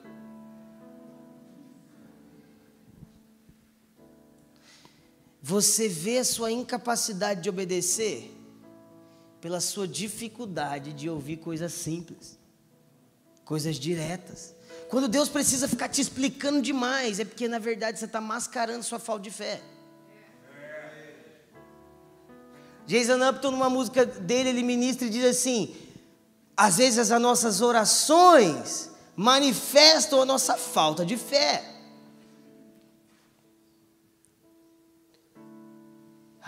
Você 5.49 5.89
vê 5.89 6.19
a 6.19 6.23
sua 6.23 6.51
incapacidade 6.51 7.41
de 7.41 7.49
obedecer 7.49 8.31
pela 9.41 9.59
sua 9.59 9.87
dificuldade 9.87 10.93
de 10.93 11.09
ouvir 11.09 11.37
coisas 11.37 11.73
simples, 11.73 12.37
coisas 13.43 13.77
diretas. 13.77 14.53
Quando 14.89 15.07
Deus 15.07 15.27
precisa 15.27 15.67
ficar 15.67 15.89
te 15.89 16.01
explicando 16.01 16.61
demais, 16.61 17.19
é 17.19 17.25
porque 17.25 17.47
na 17.47 17.57
verdade 17.57 17.97
você 17.97 18.05
está 18.05 18.21
mascarando 18.21 18.83
sua 18.83 18.99
falta 18.99 19.23
de 19.23 19.31
fé. 19.31 19.59
Jason 22.85 23.27
Upton, 23.27 23.49
numa 23.49 23.71
música 23.71 24.05
dele, 24.05 24.49
ele 24.49 24.61
ministra 24.61 25.07
e 25.07 25.09
diz 25.09 25.25
assim: 25.25 25.75
às 26.55 26.77
vezes 26.77 27.11
as 27.11 27.19
nossas 27.19 27.59
orações 27.59 28.91
manifestam 29.15 30.21
a 30.21 30.25
nossa 30.25 30.55
falta 30.57 31.03
de 31.03 31.17
fé. 31.17 31.68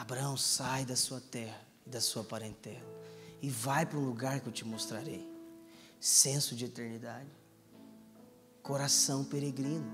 Abraão, 0.01 0.35
sai 0.35 0.83
da 0.83 0.95
sua 0.95 1.21
terra 1.21 1.61
e 1.85 1.89
da 1.91 2.01
sua 2.01 2.23
parentela 2.23 2.81
e 3.39 3.51
vai 3.51 3.85
para 3.85 3.99
um 3.99 4.03
lugar 4.03 4.39
que 4.39 4.47
eu 4.47 4.51
te 4.51 4.65
mostrarei. 4.65 5.29
Senso 5.99 6.55
de 6.55 6.65
eternidade, 6.65 7.29
coração 8.63 9.23
peregrino. 9.23 9.85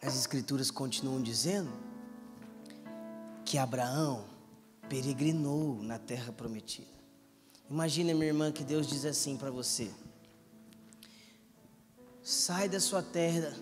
As 0.00 0.16
Escrituras 0.16 0.70
continuam 0.70 1.20
dizendo 1.20 1.72
que 3.44 3.58
Abraão 3.58 4.24
peregrinou 4.88 5.82
na 5.82 5.98
terra 5.98 6.32
prometida. 6.32 6.86
Imagina, 7.68 8.14
minha 8.14 8.26
irmã, 8.26 8.52
que 8.52 8.62
Deus 8.62 8.86
diz 8.86 9.04
assim 9.04 9.36
para 9.36 9.50
você: 9.50 9.92
sai 12.22 12.68
da 12.68 12.78
sua 12.78 13.02
terra 13.02 13.52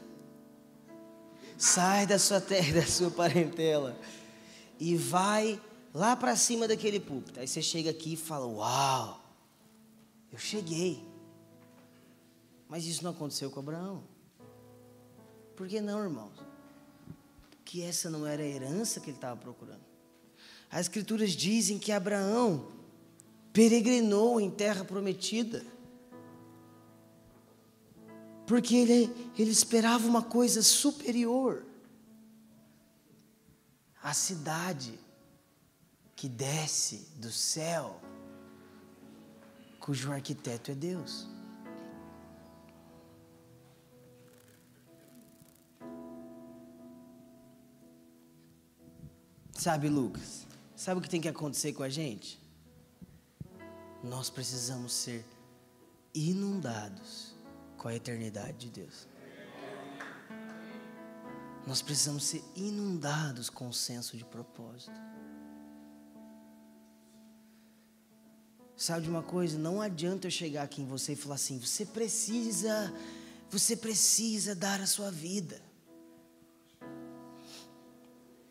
sai 1.60 2.06
da 2.06 2.18
sua 2.18 2.40
terra, 2.40 2.74
da 2.80 2.86
sua 2.86 3.10
parentela 3.10 3.96
e 4.78 4.96
vai 4.96 5.60
lá 5.94 6.16
para 6.16 6.34
cima 6.34 6.66
daquele 6.66 6.98
púlpito. 6.98 7.38
Aí 7.38 7.46
você 7.46 7.62
chega 7.62 7.90
aqui 7.90 8.14
e 8.14 8.16
fala: 8.16 8.46
Uau, 8.46 9.22
eu 10.32 10.38
cheguei. 10.38 11.04
Mas 12.68 12.86
isso 12.86 13.04
não 13.04 13.10
aconteceu 13.10 13.50
com 13.50 13.60
Abraão. 13.60 14.02
Por 15.56 15.68
que 15.68 15.80
não, 15.80 16.02
irmãos? 16.02 16.50
que 17.70 17.82
essa 17.82 18.10
não 18.10 18.26
era 18.26 18.42
a 18.42 18.46
herança 18.46 18.98
que 18.98 19.10
ele 19.10 19.16
estava 19.16 19.40
procurando. 19.40 19.84
As 20.68 20.80
Escrituras 20.80 21.30
dizem 21.30 21.78
que 21.78 21.92
Abraão 21.92 22.66
peregrinou 23.52 24.40
em 24.40 24.50
terra 24.50 24.84
prometida, 24.84 25.64
porque 28.50 28.74
ele, 28.74 29.32
ele 29.38 29.52
esperava 29.52 30.04
uma 30.08 30.24
coisa 30.24 30.60
superior 30.60 31.64
a 34.02 34.12
cidade 34.12 34.98
que 36.16 36.28
desce 36.28 37.06
do 37.14 37.30
céu, 37.30 38.00
cujo 39.78 40.10
arquiteto 40.10 40.72
é 40.72 40.74
Deus. 40.74 41.28
Sabe, 49.52 49.88
Lucas, 49.88 50.44
sabe 50.74 50.98
o 50.98 51.02
que 51.04 51.08
tem 51.08 51.20
que 51.20 51.28
acontecer 51.28 51.72
com 51.72 51.84
a 51.84 51.88
gente? 51.88 52.42
Nós 54.02 54.28
precisamos 54.28 54.92
ser 54.92 55.24
inundados 56.12 57.29
com 57.80 57.88
a 57.88 57.94
eternidade 57.94 58.58
de 58.58 58.70
Deus. 58.82 59.08
Nós 61.66 61.80
precisamos 61.80 62.24
ser 62.24 62.44
inundados 62.54 63.48
com 63.48 63.68
o 63.68 63.72
senso 63.72 64.18
de 64.18 64.24
propósito. 64.24 65.00
Sabe 68.76 69.04
de 69.04 69.10
uma 69.10 69.22
coisa? 69.22 69.58
Não 69.58 69.80
adianta 69.80 70.26
eu 70.26 70.30
chegar 70.30 70.62
aqui 70.62 70.82
em 70.82 70.86
você 70.86 71.14
e 71.14 71.16
falar 71.16 71.36
assim: 71.36 71.58
você 71.58 71.86
precisa, 71.86 72.92
você 73.50 73.74
precisa 73.74 74.54
dar 74.54 74.80
a 74.80 74.86
sua 74.86 75.10
vida. 75.10 75.60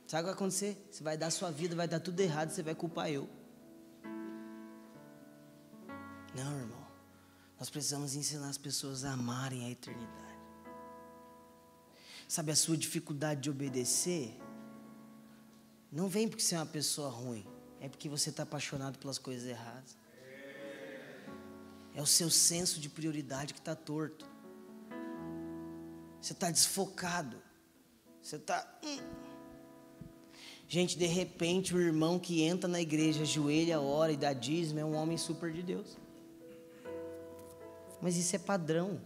Sabe 0.07 0.21
o 0.21 0.23
que 0.23 0.23
vai 0.23 0.34
acontecer? 0.34 0.88
Você 0.89 1.03
vai 1.03 1.15
dar 1.15 1.27
a 1.27 1.32
sua 1.32 1.51
vida, 1.51 1.75
vai 1.75 1.88
dar 1.88 1.99
tudo 1.99 2.19
errado, 2.19 2.49
você 2.49 2.63
vai 2.63 2.73
culpar 2.73 3.11
eu. 3.11 3.30
Não, 6.36 6.59
irmão. 6.59 6.78
Nós 7.60 7.70
precisamos 7.70 8.16
ensinar 8.16 8.47
as 8.47 8.57
pessoas 8.57 9.03
a 9.03 9.12
amarem 9.12 9.66
a 9.66 9.70
eternidade. 9.70 10.39
Sabe, 12.28 12.51
a 12.51 12.55
sua 12.55 12.78
dificuldade 12.78 13.41
de 13.41 13.49
obedecer 13.49 14.39
não 15.91 16.07
vem 16.07 16.28
porque 16.28 16.43
você 16.43 16.55
é 16.55 16.60
uma 16.60 16.66
pessoa 16.66 17.10
ruim, 17.10 17.45
é 17.82 17.89
porque 17.89 18.07
você 18.07 18.30
está 18.30 18.43
apaixonado 18.43 18.97
pelas 18.97 19.18
coisas 19.18 19.47
erradas. 19.47 19.97
É 21.95 22.01
o 22.01 22.05
seu 22.05 22.30
senso 22.30 22.80
de 22.80 22.88
prioridade 22.88 23.53
que 23.53 23.60
está 23.60 23.76
torto. 23.76 24.26
Você 26.22 26.34
está 26.34 26.49
desfocado. 26.51 27.41
Você 28.22 28.36
está. 28.36 28.80
Hum. 28.84 28.99
Gente, 30.68 30.97
de 30.97 31.07
repente 31.07 31.76
o 31.76 31.82
irmão 31.82 32.20
que 32.20 32.43
entra 32.43 32.68
na 32.70 32.80
igreja, 32.80 33.24
ajoelha, 33.24 33.82
ora 33.82 34.12
e 34.12 34.18
dá 34.18 34.32
dízimo 34.34 34.80
é 34.80 34.86
um 34.86 34.95
homem 34.95 35.18
super 35.18 35.51
de 35.51 35.64
Deus. 35.64 35.97
Mas 38.02 38.16
isso 38.18 38.36
é 38.36 38.39
padrão. 38.39 39.02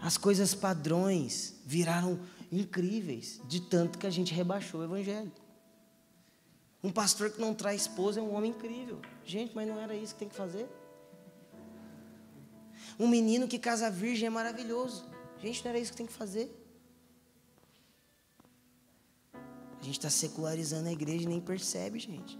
As 0.00 0.16
coisas 0.16 0.54
padrões 0.54 1.54
viraram 1.64 2.20
incríveis, 2.50 3.40
de 3.46 3.60
tanto 3.60 3.98
que 3.98 4.06
a 4.06 4.10
gente 4.10 4.32
rebaixou 4.32 4.80
o 4.80 4.84
evangelho. 4.84 5.32
Um 6.82 6.90
pastor 6.90 7.30
que 7.30 7.40
não 7.40 7.54
traz 7.54 7.82
esposa 7.82 8.20
é 8.20 8.22
um 8.22 8.34
homem 8.34 8.52
incrível. 8.52 9.00
Gente, 9.24 9.54
mas 9.54 9.66
não 9.66 9.78
era 9.78 9.94
isso 9.94 10.14
que 10.14 10.20
tem 10.20 10.28
que 10.28 10.34
fazer? 10.34 10.68
Um 12.98 13.08
menino 13.08 13.48
que 13.48 13.58
casa 13.58 13.90
virgem 13.90 14.26
é 14.26 14.30
maravilhoso. 14.30 15.04
Gente, 15.42 15.62
não 15.64 15.70
era 15.70 15.78
isso 15.78 15.92
que 15.92 15.98
tem 15.98 16.06
que 16.06 16.12
fazer? 16.12 16.54
A 19.34 19.84
gente 19.84 19.98
está 19.98 20.10
secularizando 20.10 20.88
a 20.88 20.92
igreja 20.92 21.24
e 21.24 21.28
nem 21.28 21.40
percebe, 21.40 21.98
gente. 21.98 22.38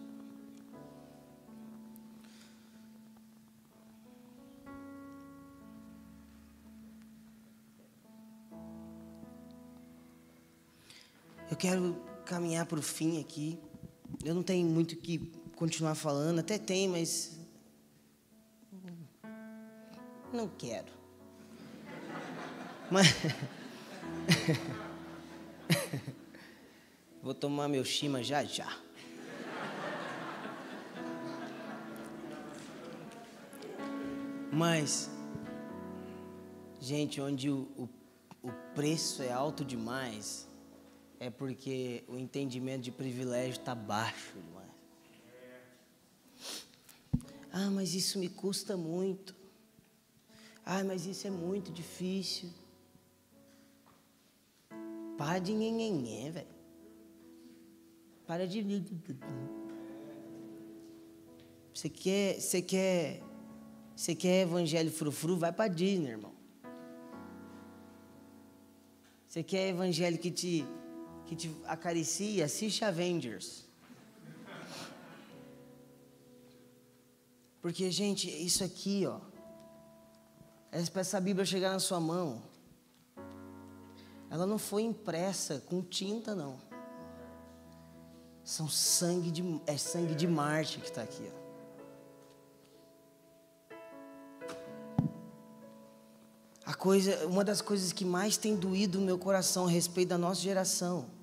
Quero 11.59 12.01
caminhar 12.25 12.67
para 12.67 12.79
o 12.79 12.83
fim 12.83 13.21
aqui. 13.21 13.59
Eu 14.25 14.35
não 14.35 14.43
tenho 14.43 14.67
muito 14.67 14.97
que 14.97 15.19
continuar 15.57 15.95
falando, 15.95 16.39
até 16.39 16.57
tem, 16.57 16.89
mas 16.89 17.37
não 20.33 20.49
quero. 20.49 20.93
Mas 22.91 23.09
vou 27.23 27.35
tomar 27.35 27.69
meu 27.69 27.85
chima 27.85 28.23
já 28.23 28.45
já. 28.45 28.73
Mas, 34.51 35.11
gente, 36.81 37.21
onde 37.21 37.51
o, 37.51 37.69
o, 37.77 37.89
o 38.43 38.53
preço 38.75 39.23
é 39.23 39.31
alto 39.31 39.65
demais, 39.65 40.48
é 41.21 41.31
porque 41.31 42.05
o 42.09 42.17
entendimento 42.17 42.83
de 42.83 42.93
privilégio 42.93 43.59
está 43.59 43.75
baixo 43.75 44.35
demais. 44.35 44.69
Ah, 47.53 47.71
mas 47.71 47.95
isso 47.95 48.19
me 48.19 48.29
custa 48.29 48.77
muito. 48.77 49.35
Ah, 50.65 50.85
mas 50.85 51.07
isso 51.07 51.27
é 51.27 51.31
muito 51.31 51.73
difícil. 51.73 52.51
Para 55.17 55.41
de 55.41 55.53
nhenhenhé, 55.53 56.31
velho. 56.31 56.47
Para 58.27 58.47
de. 58.47 58.63
Você 61.75 61.89
quer, 61.89 62.41
você 62.41 62.63
quer, 62.63 63.23
você 63.97 64.15
quer 64.15 64.43
evangelho 64.43 64.91
frufru? 64.91 65.37
Vai 65.37 65.53
para 65.53 65.69
Disney, 65.69 66.11
irmão. 66.11 66.33
Você 69.27 69.43
quer 69.43 69.71
evangelho 69.71 70.19
que 70.19 70.31
te 70.31 70.65
que 71.29 71.37
te 71.37 71.55
acaricia, 71.67 72.47
assiste 72.47 72.83
Avengers. 72.85 73.67
Porque, 77.61 77.91
gente, 77.91 78.31
isso 78.31 78.65
aqui, 78.65 79.07
ó. 79.07 79.21
É 80.73 80.83
para 80.87 81.03
essa 81.03 81.21
Bíblia 81.21 81.45
chegar 81.45 81.71
na 81.71 81.79
sua 81.79 82.01
mão, 82.01 82.43
ela 84.31 84.47
não 84.47 84.59
foi 84.59 84.83
impressa 84.83 85.63
com 85.67 85.83
tinta, 85.83 86.35
não. 86.35 86.59
São 88.43 88.69
sangue 88.69 89.31
de, 89.31 89.43
é 89.67 89.77
sangue 89.77 90.15
de 90.15 90.27
Marte 90.27 90.79
que 90.79 90.87
está 90.87 91.03
aqui, 91.03 91.31
ó. 91.35 91.39
A 96.65 96.75
coisa, 96.75 97.27
uma 97.27 97.45
das 97.45 97.63
coisas 97.63 97.93
que 97.93 98.05
mais 98.05 98.37
tem 98.37 98.55
doído 98.55 98.99
no 98.99 99.07
meu 99.07 99.19
coração 99.19 99.67
a 99.67 99.71
respeito 99.71 100.11
da 100.11 100.19
nossa 100.19 100.41
geração 100.41 101.18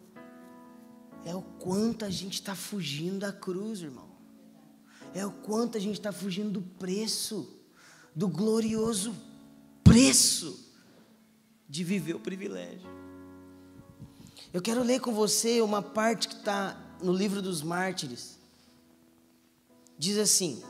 é 1.26 1.35
o 1.35 1.41
quanto 1.41 2.06
a 2.06 2.10
gente 2.10 2.35
está 2.35 2.56
fugindo 2.56 3.19
da 3.19 3.34
cruz, 3.34 3.81
irmão. 3.81 4.07
É 5.14 5.26
o 5.26 5.31
quanto 5.31 5.77
a 5.77 5.81
gente 5.81 5.95
está 5.95 6.11
fugindo 6.11 6.52
do 6.52 6.61
preço, 6.61 7.60
do 8.15 8.27
glorioso 8.27 9.15
preço 9.84 10.73
de 11.68 11.84
viver 11.84 12.15
o 12.15 12.19
privilégio. 12.19 12.89
Eu 14.53 14.61
quero 14.61 14.84
ler 14.84 14.99
com 15.02 15.14
você 15.14 15.61
uma 15.61 15.81
parte 15.81 16.27
que 16.27 16.35
está 16.35 16.77
no 17.02 17.11
livro 17.11 17.41
dos 17.41 17.61
mártires. 17.61 18.38
Diz 19.97 20.18
assim: 20.18 20.61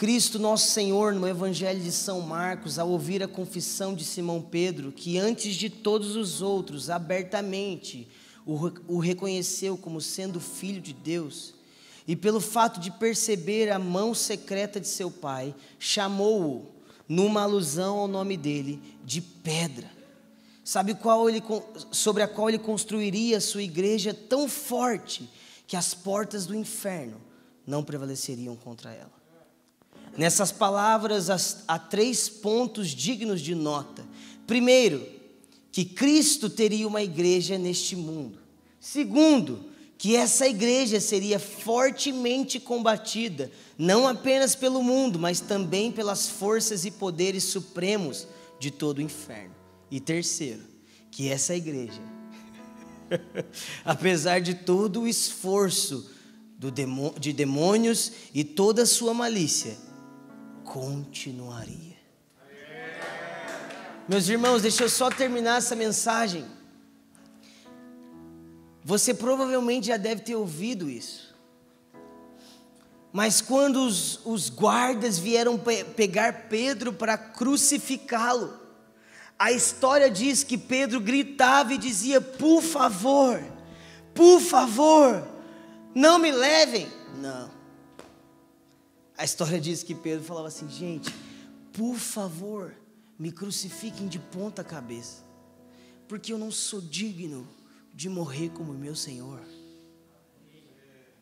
Cristo 0.00 0.38
Nosso 0.38 0.70
Senhor, 0.70 1.12
no 1.12 1.28
Evangelho 1.28 1.78
de 1.78 1.92
São 1.92 2.22
Marcos, 2.22 2.78
ao 2.78 2.88
ouvir 2.88 3.22
a 3.22 3.28
confissão 3.28 3.94
de 3.94 4.02
Simão 4.02 4.40
Pedro, 4.40 4.90
que 4.90 5.18
antes 5.18 5.54
de 5.54 5.68
todos 5.68 6.16
os 6.16 6.40
outros, 6.40 6.88
abertamente, 6.88 8.08
o, 8.46 8.98
reconheceu 8.98 9.76
como 9.76 10.00
sendo 10.00 10.40
filho 10.40 10.80
de 10.80 10.94
Deus, 10.94 11.52
e 12.08 12.16
pelo 12.16 12.40
fato 12.40 12.80
de 12.80 12.90
perceber 12.90 13.70
a 13.70 13.78
mão 13.78 14.14
secreta 14.14 14.80
de 14.80 14.88
seu 14.88 15.10
pai, 15.10 15.54
chamou-o, 15.78 16.70
numa 17.06 17.42
alusão 17.42 17.98
ao 17.98 18.08
nome 18.08 18.38
dele, 18.38 18.80
de 19.04 19.20
pedra. 19.20 19.90
Sabe 20.64 20.94
qual 20.94 21.28
ele, 21.28 21.42
sobre 21.90 22.22
a 22.22 22.28
qual 22.28 22.48
ele 22.48 22.58
construiria 22.58 23.36
a 23.36 23.42
sua 23.42 23.62
igreja 23.62 24.14
tão 24.14 24.48
forte 24.48 25.28
que 25.66 25.76
as 25.76 25.92
portas 25.92 26.46
do 26.46 26.54
inferno 26.54 27.20
não 27.66 27.84
prevaleceriam 27.84 28.56
contra 28.56 28.94
ela. 28.94 29.19
Nessas 30.16 30.50
palavras 30.52 31.30
há 31.66 31.78
três 31.78 32.28
pontos 32.28 32.88
dignos 32.88 33.40
de 33.40 33.54
nota. 33.54 34.04
Primeiro, 34.46 35.06
que 35.72 35.84
Cristo 35.84 36.50
teria 36.50 36.86
uma 36.86 37.02
igreja 37.02 37.56
neste 37.56 37.94
mundo. 37.94 38.38
Segundo, 38.80 39.70
que 39.96 40.16
essa 40.16 40.48
igreja 40.48 40.98
seria 40.98 41.38
fortemente 41.38 42.58
combatida, 42.58 43.52
não 43.76 44.08
apenas 44.08 44.54
pelo 44.54 44.82
mundo, 44.82 45.18
mas 45.18 45.40
também 45.40 45.92
pelas 45.92 46.26
forças 46.28 46.84
e 46.84 46.90
poderes 46.90 47.44
supremos 47.44 48.26
de 48.58 48.70
todo 48.70 48.98
o 48.98 49.02
inferno. 49.02 49.54
E 49.90 50.00
terceiro, 50.00 50.62
que 51.10 51.28
essa 51.28 51.54
igreja, 51.54 52.00
apesar 53.84 54.40
de 54.40 54.54
todo 54.54 55.02
o 55.02 55.08
esforço 55.08 56.10
de 57.18 57.32
demônios 57.32 58.12
e 58.34 58.42
toda 58.42 58.82
a 58.82 58.86
sua 58.86 59.12
malícia, 59.12 59.76
continuaria. 60.70 61.98
Meus 64.08 64.28
irmãos, 64.28 64.62
deixa 64.62 64.84
eu 64.84 64.88
só 64.88 65.10
terminar 65.10 65.58
essa 65.58 65.74
mensagem. 65.74 66.46
Você 68.84 69.12
provavelmente 69.12 69.88
já 69.88 69.96
deve 69.96 70.22
ter 70.22 70.36
ouvido 70.36 70.88
isso. 70.88 71.34
Mas 73.12 73.40
quando 73.40 73.84
os, 73.84 74.24
os 74.24 74.48
guardas 74.48 75.18
vieram 75.18 75.58
pe 75.58 75.82
pegar 75.82 76.48
Pedro 76.48 76.92
para 76.92 77.18
crucificá-lo, 77.18 78.56
a 79.36 79.50
história 79.50 80.08
diz 80.08 80.44
que 80.44 80.56
Pedro 80.56 81.00
gritava 81.00 81.74
e 81.74 81.78
dizia: 81.78 82.20
Por 82.20 82.62
favor, 82.62 83.42
por 84.14 84.40
favor, 84.40 85.26
não 85.92 86.16
me 86.16 86.30
levem. 86.30 86.88
Não. 87.16 87.59
A 89.20 89.24
história 89.24 89.60
diz 89.60 89.82
que 89.82 89.94
Pedro 89.94 90.24
falava 90.24 90.48
assim: 90.48 90.66
Gente, 90.66 91.14
por 91.74 91.96
favor, 91.96 92.74
me 93.18 93.30
crucifiquem 93.30 94.08
de 94.08 94.18
ponta 94.18 94.64
cabeça, 94.64 95.22
porque 96.08 96.32
eu 96.32 96.38
não 96.38 96.50
sou 96.50 96.80
digno 96.80 97.46
de 97.92 98.08
morrer 98.08 98.48
como 98.48 98.72
meu 98.72 98.96
Senhor. 98.96 99.42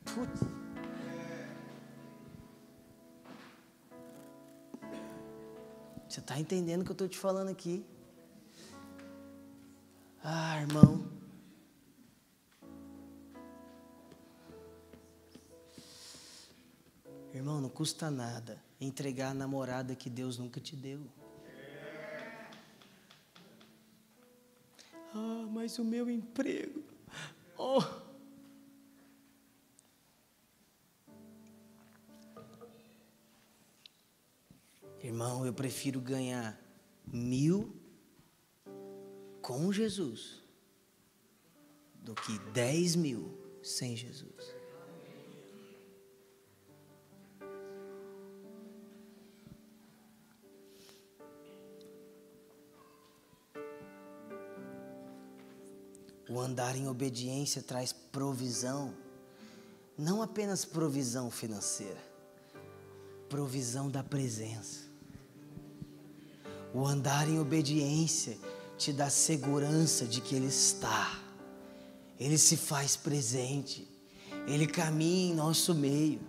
Putz. 0.05 0.41
Você 6.09 6.21
está 6.21 6.39
entendendo 6.39 6.83
o 6.83 6.85
que 6.85 6.93
eu 6.93 6.95
estou 6.95 7.09
te 7.09 7.19
falando 7.19 7.49
aqui? 7.49 7.85
Ah, 10.23 10.61
irmão. 10.61 11.18
Irmão, 17.35 17.61
não 17.61 17.69
custa 17.69 18.11
nada 18.11 18.63
entregar 18.81 19.31
a 19.31 19.35
namorada 19.35 19.95
que 19.95 20.09
Deus 20.09 20.39
nunca 20.39 20.61
te 20.61 20.75
deu. 20.75 21.07
Ah, 25.15 25.47
mas 25.51 25.79
o 25.79 25.85
meu 25.85 26.09
emprego. 26.09 26.83
Oh. 27.57 27.83
Irmão, 35.03 35.47
eu 35.47 35.53
prefiro 35.53 36.01
ganhar 36.01 36.59
mil 37.07 37.75
com 39.41 39.73
Jesus 39.73 40.43
do 41.95 42.15
que 42.15 42.39
dez 42.53 42.97
mil 42.97 43.39
sem 43.63 43.97
Jesus. 43.97 44.58
O 56.29 56.39
andar 56.39 56.77
em 56.77 56.87
obediência 56.87 57.63
traz 57.63 57.93
provisão, 57.93 58.95
não 59.97 60.21
apenas 60.21 60.65
provisão 60.65 61.31
financeira, 61.31 62.01
provisão 63.31 63.89
da 63.89 64.03
presença. 64.03 64.81
O 66.75 66.87
andar 66.87 67.29
em 67.29 67.39
obediência 67.39 68.37
te 68.77 68.93
dá 68.93 69.09
segurança 69.09 70.05
de 70.05 70.21
que 70.21 70.35
Ele 70.35 70.49
está, 70.49 71.19
Ele 72.21 72.37
se 72.37 72.59
faz 72.59 72.95
presente, 72.95 73.89
Ele 74.47 74.67
caminha 74.67 75.33
em 75.33 75.35
nosso 75.35 75.75
meio. 75.75 76.21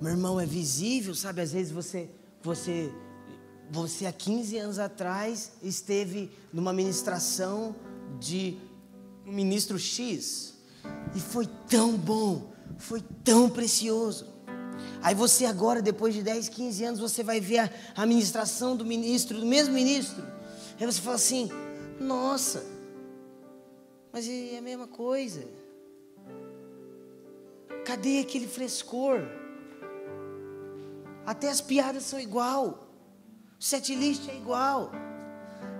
Meu 0.00 0.12
irmão, 0.12 0.38
é 0.38 0.46
visível, 0.46 1.14
sabe? 1.16 1.40
Às 1.40 1.52
vezes 1.52 1.72
você, 1.72 2.08
você 2.42 2.92
você 3.74 4.06
há 4.06 4.12
15 4.12 4.56
anos 4.56 4.78
atrás 4.78 5.50
esteve 5.60 6.30
numa 6.52 6.72
ministração 6.72 7.74
de 8.20 8.56
um 9.26 9.32
ministro 9.32 9.76
X 9.80 10.54
e 11.12 11.20
foi 11.20 11.48
tão 11.68 11.96
bom, 11.96 12.52
foi 12.78 13.02
tão 13.24 13.50
precioso. 13.50 14.32
Aí 15.02 15.14
você 15.14 15.44
agora, 15.44 15.82
depois 15.82 16.14
de 16.14 16.22
10, 16.22 16.50
15 16.50 16.84
anos, 16.84 17.00
você 17.00 17.24
vai 17.24 17.40
ver 17.40 17.58
a, 17.58 17.70
a 17.96 18.06
ministração 18.06 18.76
do 18.76 18.86
ministro, 18.86 19.40
do 19.40 19.46
mesmo 19.46 19.74
ministro. 19.74 20.24
Aí 20.78 20.86
você 20.86 21.00
fala 21.00 21.16
assim: 21.16 21.50
nossa, 21.98 22.64
mas 24.12 24.28
é 24.28 24.56
a 24.56 24.62
mesma 24.62 24.86
coisa. 24.86 25.44
Cadê 27.84 28.20
aquele 28.20 28.46
frescor? 28.46 29.20
Até 31.26 31.50
as 31.50 31.60
piadas 31.60 32.04
são 32.04 32.20
igual. 32.20 32.83
Setlist 33.58 34.28
é 34.28 34.36
igual. 34.36 34.90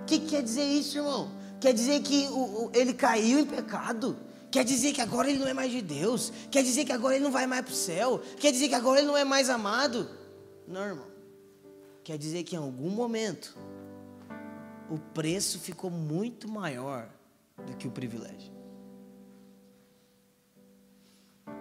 O 0.01 0.05
que 0.05 0.19
quer 0.19 0.43
dizer 0.43 0.65
isso, 0.65 0.97
irmão? 0.97 1.29
Quer 1.59 1.73
dizer 1.73 2.01
que 2.01 2.27
o, 2.27 2.65
o, 2.65 2.71
ele 2.73 2.93
caiu 2.93 3.39
em 3.39 3.45
pecado. 3.45 4.17
Quer 4.51 4.63
dizer 4.63 4.93
que 4.93 5.01
agora 5.01 5.29
ele 5.29 5.39
não 5.39 5.47
é 5.47 5.53
mais 5.53 5.71
de 5.71 5.81
Deus. 5.81 6.31
Quer 6.49 6.63
dizer 6.63 6.85
que 6.85 6.91
agora 6.91 7.15
ele 7.15 7.23
não 7.23 7.31
vai 7.31 7.45
mais 7.47 7.65
para 7.65 7.73
o 7.73 7.75
céu. 7.75 8.21
Quer 8.39 8.51
dizer 8.51 8.69
que 8.69 8.75
agora 8.75 8.99
ele 8.99 9.07
não 9.07 9.17
é 9.17 9.23
mais 9.23 9.49
amado. 9.49 10.09
Não, 10.67 10.81
irmão. 10.81 11.07
Quer 12.03 12.17
dizer 12.17 12.43
que 12.43 12.55
em 12.55 12.59
algum 12.59 12.89
momento 12.89 13.57
o 14.89 14.97
preço 14.97 15.59
ficou 15.59 15.89
muito 15.89 16.47
maior 16.47 17.09
do 17.65 17.75
que 17.75 17.87
o 17.87 17.91
privilégio. 17.91 18.53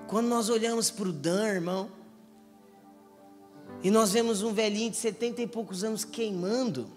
Quando 0.07 0.29
nós 0.29 0.49
olhamos 0.49 0.91
para 0.91 1.09
o 1.09 1.13
Dan, 1.13 1.47
irmão, 1.47 1.91
e 3.85 3.91
nós 3.91 4.13
vemos 4.13 4.43
um 4.43 4.55
velhinho 4.55 4.91
de 4.91 4.97
setenta 4.97 5.43
e 5.43 5.47
poucos 5.47 5.85
anos 5.85 6.07
queimando. 6.07 6.91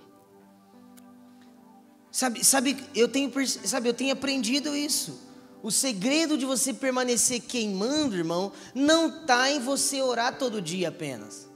Sabe, 2.09 2.45
sabe, 2.45 2.77
eu 2.95 3.09
tenho, 3.09 3.29
sabe, 3.45 3.89
eu 3.89 3.93
tenho 3.93 4.13
aprendido 4.13 4.73
isso. 4.73 5.19
O 5.61 5.69
segredo 5.69 6.37
de 6.37 6.45
você 6.45 6.73
permanecer 6.73 7.41
queimando, 7.41 8.15
irmão, 8.15 8.53
não 8.73 9.09
está 9.09 9.51
em 9.51 9.59
você 9.59 10.01
orar 10.01 10.37
todo 10.37 10.61
dia 10.61 10.87
apenas. 10.87 11.49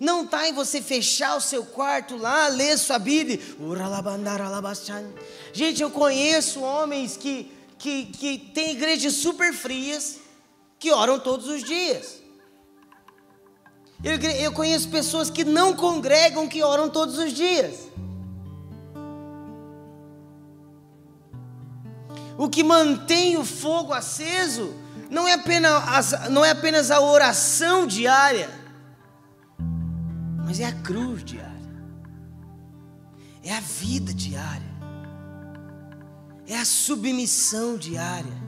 Não 0.00 0.24
está 0.24 0.48
em 0.48 0.54
você 0.54 0.80
fechar 0.80 1.36
o 1.36 1.40
seu 1.40 1.62
quarto 1.62 2.16
lá, 2.16 2.48
ler 2.48 2.78
sua 2.78 2.98
Bíblia. 2.98 3.38
Gente, 5.52 5.82
eu 5.82 5.90
conheço 5.90 6.60
homens 6.60 7.18
que, 7.18 7.52
que, 7.78 8.06
que 8.06 8.38
têm 8.38 8.72
igrejas 8.72 9.12
super 9.12 9.52
frias, 9.52 10.20
que 10.78 10.90
oram 10.90 11.20
todos 11.20 11.48
os 11.48 11.62
dias. 11.62 12.21
Eu, 14.02 14.18
eu 14.18 14.52
conheço 14.52 14.88
pessoas 14.88 15.30
que 15.30 15.44
não 15.44 15.74
congregam, 15.74 16.48
que 16.48 16.62
oram 16.62 16.90
todos 16.90 17.18
os 17.18 17.32
dias. 17.32 17.92
O 22.36 22.48
que 22.48 22.64
mantém 22.64 23.36
o 23.36 23.44
fogo 23.44 23.92
aceso 23.92 24.74
não 25.08 25.28
é 25.28 25.34
apenas, 25.34 26.28
não 26.30 26.44
é 26.44 26.50
apenas 26.50 26.90
a 26.90 27.00
oração 27.00 27.86
diária, 27.86 28.50
mas 30.44 30.58
é 30.58 30.64
a 30.64 30.72
cruz 30.72 31.22
diária, 31.22 31.52
é 33.44 33.54
a 33.54 33.60
vida 33.60 34.12
diária, 34.12 34.72
é 36.48 36.56
a 36.56 36.64
submissão 36.64 37.76
diária. 37.76 38.41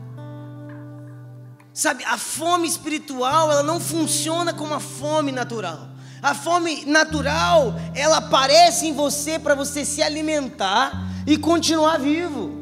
Sabe, 1.74 2.04
a 2.04 2.16
fome 2.16 2.68
espiritual, 2.68 3.50
ela 3.50 3.64
não 3.64 3.80
funciona 3.80 4.54
como 4.54 4.72
a 4.74 4.78
fome 4.78 5.32
natural. 5.32 5.88
A 6.22 6.32
fome 6.32 6.84
natural, 6.84 7.74
ela 7.92 8.18
aparece 8.18 8.86
em 8.86 8.92
você 8.94 9.40
para 9.40 9.56
você 9.56 9.84
se 9.84 10.00
alimentar 10.00 10.92
e 11.26 11.36
continuar 11.36 11.98
vivo. 11.98 12.52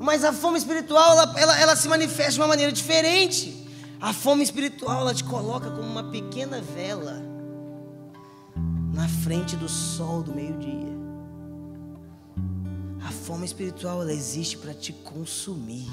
Mas 0.00 0.24
a 0.24 0.32
fome 0.32 0.58
espiritual, 0.58 1.12
ela, 1.12 1.34
ela, 1.38 1.60
ela 1.60 1.76
se 1.76 1.88
manifesta 1.88 2.32
de 2.32 2.40
uma 2.40 2.48
maneira 2.48 2.72
diferente. 2.72 3.64
A 4.00 4.12
fome 4.12 4.42
espiritual, 4.42 5.02
ela 5.02 5.14
te 5.14 5.22
coloca 5.22 5.70
como 5.70 5.88
uma 5.88 6.10
pequena 6.10 6.60
vela 6.60 7.22
na 8.92 9.08
frente 9.08 9.54
do 9.54 9.68
sol 9.68 10.20
do 10.20 10.34
meio-dia. 10.34 10.92
A 13.06 13.12
fome 13.12 13.46
espiritual, 13.46 14.02
ela 14.02 14.12
existe 14.12 14.58
para 14.58 14.74
te 14.74 14.92
consumir. 14.92 15.88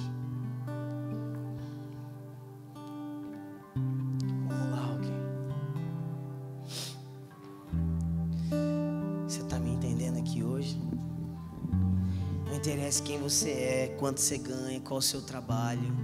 Você 13.29 13.51
é, 13.51 13.95
quanto 13.99 14.19
você 14.19 14.37
ganha, 14.39 14.79
qual 14.79 14.97
o 14.97 15.01
seu 15.01 15.21
trabalho, 15.21 15.95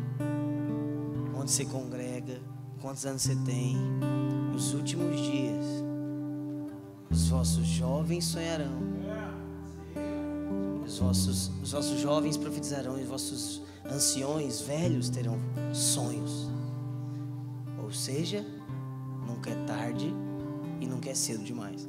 onde 1.35 1.49
você 1.49 1.65
congrega, 1.65 2.39
quantos 2.81 3.05
anos 3.05 3.23
você 3.23 3.35
tem. 3.37 3.75
Nos 4.51 4.73
últimos 4.73 5.19
dias, 5.19 5.65
Os 7.09 7.29
vossos 7.29 7.65
jovens 7.65 8.25
sonharão. 8.25 8.77
Os 10.85 10.99
vossos, 10.99 11.51
os 11.63 11.71
vossos 11.71 11.99
jovens 11.99 12.37
profetizarão. 12.37 12.99
E 12.99 13.03
os 13.03 13.09
vossos 13.09 13.61
anciões, 13.89 14.61
velhos, 14.61 15.09
terão 15.09 15.37
sonhos. 15.73 16.49
Ou 17.83 17.91
seja, 17.91 18.45
nunca 19.25 19.49
é 19.49 19.65
tarde 19.65 20.13
e 20.79 20.87
nunca 20.87 21.09
é 21.09 21.15
cedo 21.15 21.43
demais. 21.43 21.87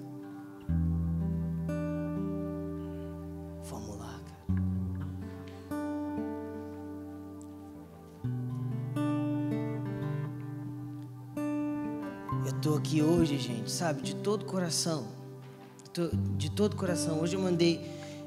Gente, 13.38 13.70
sabe, 13.70 14.02
de 14.02 14.14
todo 14.16 14.44
coração. 14.44 15.06
De 16.36 16.50
todo 16.50 16.76
coração. 16.76 17.20
Hoje 17.20 17.36
eu 17.36 17.40
mandei 17.40 17.80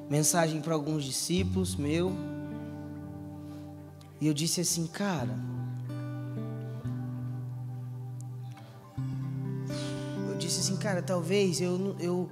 mensagem 0.09 0.59
para 0.59 0.73
alguns 0.73 1.03
discípulos 1.03 1.75
meu. 1.75 2.11
E 4.19 4.27
eu 4.27 4.33
disse 4.33 4.59
assim, 4.59 4.85
cara, 4.87 5.33
eu 10.29 10.35
disse 10.37 10.59
assim, 10.59 10.75
cara, 10.75 11.01
talvez 11.01 11.61
eu, 11.61 11.95
eu 11.99 12.29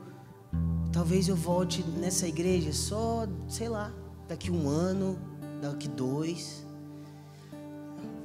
talvez 0.92 1.30
eu 1.30 1.36
volte 1.36 1.84
nessa 1.84 2.28
igreja 2.28 2.74
só, 2.74 3.26
sei 3.48 3.70
lá, 3.70 3.94
daqui 4.28 4.52
um 4.52 4.68
ano, 4.68 5.18
daqui 5.62 5.88
dois. 5.88 6.67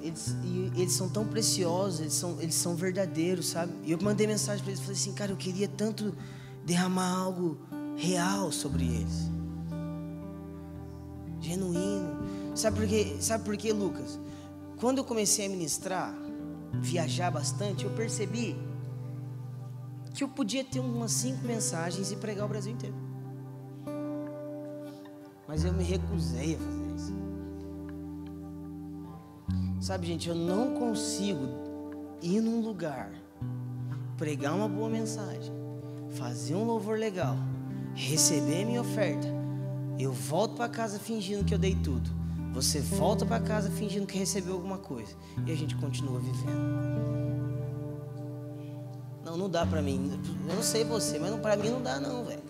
Eles, 0.02 0.34
e 0.42 0.72
eles 0.74 0.92
são 0.92 1.08
tão 1.08 1.24
preciosos, 1.24 2.00
eles 2.00 2.12
são, 2.12 2.40
eles 2.40 2.56
são 2.56 2.74
verdadeiros, 2.74 3.46
sabe? 3.46 3.72
E 3.84 3.92
eu 3.92 3.98
mandei 4.02 4.26
mensagem 4.26 4.60
para 4.62 4.72
eles, 4.72 4.80
falei 4.80 4.96
assim, 4.96 5.12
cara, 5.12 5.30
eu 5.30 5.36
queria 5.36 5.68
tanto 5.68 6.12
derramar 6.66 7.08
algo 7.08 7.56
real 7.96 8.50
sobre 8.50 8.84
eles, 8.84 9.30
genuíno. 11.40 12.18
Sabe 12.54 12.80
por 12.80 12.88
quê? 12.88 13.16
Sabe 13.20 13.44
por 13.44 13.56
quê, 13.56 13.72
Lucas? 13.72 14.18
Quando 14.76 14.98
eu 14.98 15.04
comecei 15.04 15.46
a 15.46 15.48
ministrar, 15.48 16.12
viajar 16.80 17.30
bastante, 17.30 17.84
eu 17.84 17.90
percebi 17.92 18.56
que 20.14 20.24
eu 20.24 20.28
podia 20.28 20.64
ter 20.64 20.80
umas 20.80 21.12
cinco 21.12 21.46
mensagens 21.46 22.10
e 22.10 22.16
pregar 22.16 22.44
o 22.44 22.48
Brasil 22.48 22.72
inteiro. 22.72 22.96
Mas 25.46 25.64
eu 25.64 25.72
me 25.72 25.84
recusei 25.84 26.56
a 26.56 26.58
fazer 26.58 26.94
isso. 26.96 27.21
Sabe, 29.82 30.06
gente, 30.06 30.28
eu 30.28 30.34
não 30.36 30.74
consigo 30.74 31.48
ir 32.22 32.40
num 32.40 32.60
lugar, 32.60 33.10
pregar 34.16 34.54
uma 34.54 34.68
boa 34.68 34.88
mensagem, 34.88 35.52
fazer 36.10 36.54
um 36.54 36.62
louvor 36.62 36.96
legal, 36.96 37.34
receber 37.92 38.64
minha 38.64 38.80
oferta. 38.80 39.26
Eu 39.98 40.12
volto 40.12 40.54
para 40.54 40.68
casa 40.68 41.00
fingindo 41.00 41.44
que 41.44 41.52
eu 41.52 41.58
dei 41.58 41.74
tudo. 41.74 42.08
Você 42.52 42.78
volta 42.78 43.26
para 43.26 43.40
casa 43.40 43.72
fingindo 43.72 44.06
que 44.06 44.16
recebeu 44.16 44.54
alguma 44.54 44.78
coisa. 44.78 45.16
E 45.44 45.50
a 45.50 45.56
gente 45.56 45.74
continua 45.74 46.20
vivendo. 46.20 46.62
Não, 49.24 49.36
não 49.36 49.50
dá 49.50 49.66
pra 49.66 49.82
mim. 49.82 50.12
Eu 50.48 50.54
não 50.54 50.62
sei 50.62 50.84
você, 50.84 51.18
mas 51.18 51.34
pra 51.40 51.56
mim 51.56 51.70
não 51.70 51.82
dá 51.82 51.98
não, 51.98 52.24
velho. 52.24 52.42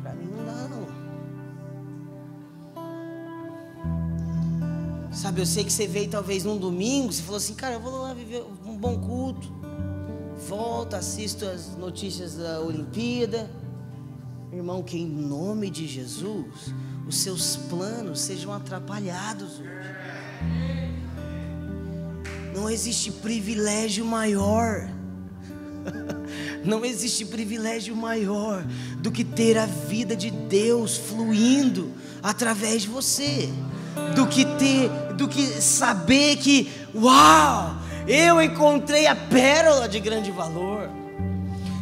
Pra 0.00 0.14
mim 0.14 0.30
não 0.34 0.46
dá 0.46 0.66
não. 0.66 0.79
Sabe, 5.12 5.40
eu 5.40 5.46
sei 5.46 5.64
que 5.64 5.72
você 5.72 5.88
veio 5.88 6.08
talvez 6.08 6.44
num 6.44 6.56
domingo, 6.56 7.12
você 7.12 7.22
falou 7.22 7.38
assim, 7.38 7.54
cara, 7.54 7.74
eu 7.74 7.80
vou 7.80 8.02
lá 8.02 8.14
viver 8.14 8.44
um 8.64 8.76
bom 8.76 8.96
culto. 8.98 9.52
Volta, 10.48 10.98
assisto 10.98 11.44
as 11.44 11.76
notícias 11.76 12.36
da 12.36 12.60
Olimpíada. 12.60 13.50
Irmão, 14.52 14.82
que 14.82 14.96
em 14.98 15.06
nome 15.06 15.68
de 15.68 15.86
Jesus, 15.86 16.72
os 17.06 17.16
seus 17.16 17.56
planos 17.56 18.20
sejam 18.20 18.52
atrapalhados 18.52 19.58
hoje. 19.58 19.90
Não 22.54 22.70
existe 22.70 23.10
privilégio 23.10 24.04
maior. 24.04 24.88
Não 26.64 26.84
existe 26.84 27.24
privilégio 27.24 27.96
maior 27.96 28.64
do 28.98 29.10
que 29.10 29.24
ter 29.24 29.58
a 29.58 29.66
vida 29.66 30.14
de 30.14 30.30
Deus 30.30 30.96
fluindo 30.96 31.90
através 32.22 32.82
de 32.82 32.88
você. 32.88 33.48
Do 34.14 34.26
que 34.26 34.44
ter, 34.44 34.88
do 35.14 35.28
que 35.28 35.46
saber 35.60 36.36
que, 36.36 36.70
uau, 36.94 37.74
eu 38.06 38.42
encontrei 38.42 39.06
a 39.06 39.14
pérola 39.14 39.88
de 39.88 40.00
grande 40.00 40.30
valor. 40.30 40.90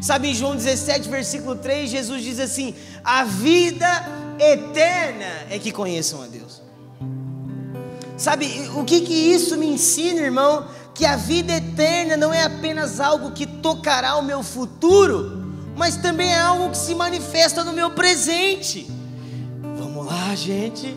Sabe, 0.00 0.28
em 0.28 0.34
João 0.34 0.54
17, 0.54 1.08
versículo 1.08 1.56
3, 1.56 1.90
Jesus 1.90 2.22
diz 2.22 2.38
assim: 2.38 2.74
A 3.02 3.24
vida 3.24 3.86
eterna 4.38 5.46
é 5.50 5.58
que 5.58 5.72
conheçam 5.72 6.22
a 6.22 6.26
Deus. 6.26 6.62
Sabe, 8.16 8.68
o 8.74 8.84
que 8.84 9.00
que 9.02 9.14
isso 9.14 9.56
me 9.56 9.66
ensina, 9.66 10.20
irmão? 10.20 10.66
Que 10.94 11.06
a 11.06 11.16
vida 11.16 11.52
eterna 11.52 12.16
não 12.16 12.34
é 12.34 12.42
apenas 12.42 13.00
algo 13.00 13.30
que 13.30 13.46
tocará 13.46 14.16
o 14.16 14.22
meu 14.22 14.42
futuro, 14.42 15.54
mas 15.76 15.96
também 15.96 16.32
é 16.32 16.40
algo 16.40 16.70
que 16.70 16.76
se 16.76 16.94
manifesta 16.94 17.62
no 17.62 17.72
meu 17.72 17.90
presente. 17.90 18.90
Vamos 19.78 20.04
lá, 20.06 20.34
gente. 20.34 20.96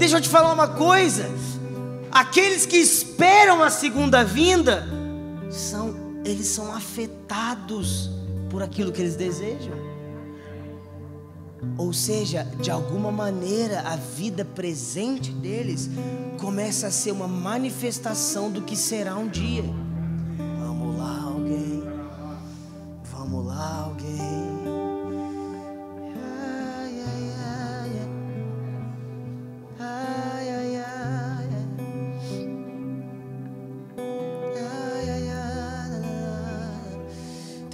Deixa 0.00 0.16
eu 0.16 0.20
te 0.22 0.30
falar 0.30 0.50
uma 0.50 0.66
coisa. 0.66 1.28
Aqueles 2.10 2.64
que 2.64 2.78
esperam 2.78 3.62
a 3.62 3.68
segunda 3.68 4.24
vinda 4.24 4.88
são 5.50 5.94
eles 6.24 6.46
são 6.46 6.74
afetados 6.74 8.08
por 8.48 8.62
aquilo 8.62 8.92
que 8.92 9.02
eles 9.02 9.14
desejam. 9.14 9.74
Ou 11.76 11.92
seja, 11.92 12.44
de 12.62 12.70
alguma 12.70 13.12
maneira 13.12 13.82
a 13.82 13.96
vida 13.96 14.42
presente 14.42 15.32
deles 15.32 15.90
começa 16.40 16.86
a 16.86 16.90
ser 16.90 17.10
uma 17.10 17.28
manifestação 17.28 18.50
do 18.50 18.62
que 18.62 18.76
será 18.76 19.16
um 19.16 19.28
dia. 19.28 19.64
Vamos 20.60 20.98
lá, 20.98 21.24
alguém. 21.24 21.84
Vamos 23.12 23.46
lá, 23.46 23.82
alguém. 23.84 23.99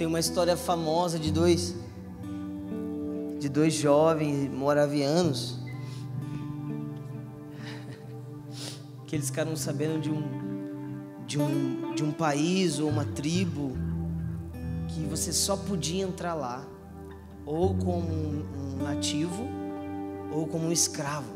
Tem 0.07 0.09
uma 0.13 0.21
história 0.21 0.55
famosa 0.55 1.19
de 1.19 1.33
dois 1.33 1.75
de 3.41 3.49
dois 3.49 3.73
jovens 3.73 4.49
moravianos 4.49 5.59
que 9.05 9.17
eles 9.17 9.27
ficaram 9.27 9.53
sabendo 9.57 9.99
de 9.99 10.09
um 10.09 10.23
de 11.27 11.37
um 11.37 11.93
de 11.93 12.05
um 12.05 12.13
país 12.13 12.79
ou 12.79 12.87
uma 12.87 13.03
tribo 13.03 13.73
que 14.87 15.01
você 15.01 15.33
só 15.33 15.57
podia 15.57 16.05
entrar 16.05 16.35
lá 16.35 16.65
ou 17.45 17.75
como 17.75 18.07
um, 18.07 18.77
nativo 18.81 19.45
ou 20.31 20.47
como 20.47 20.67
um 20.67 20.71
escravo. 20.71 21.33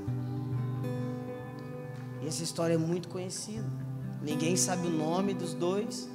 E 2.22 2.26
essa 2.26 2.42
história 2.42 2.76
é 2.76 2.78
muito 2.78 3.10
conhecida. 3.10 3.68
Ninguém 4.22 4.56
sabe 4.56 4.88
o 4.88 4.92
nome 4.92 5.34
dos 5.34 5.54
dois. 5.54 6.10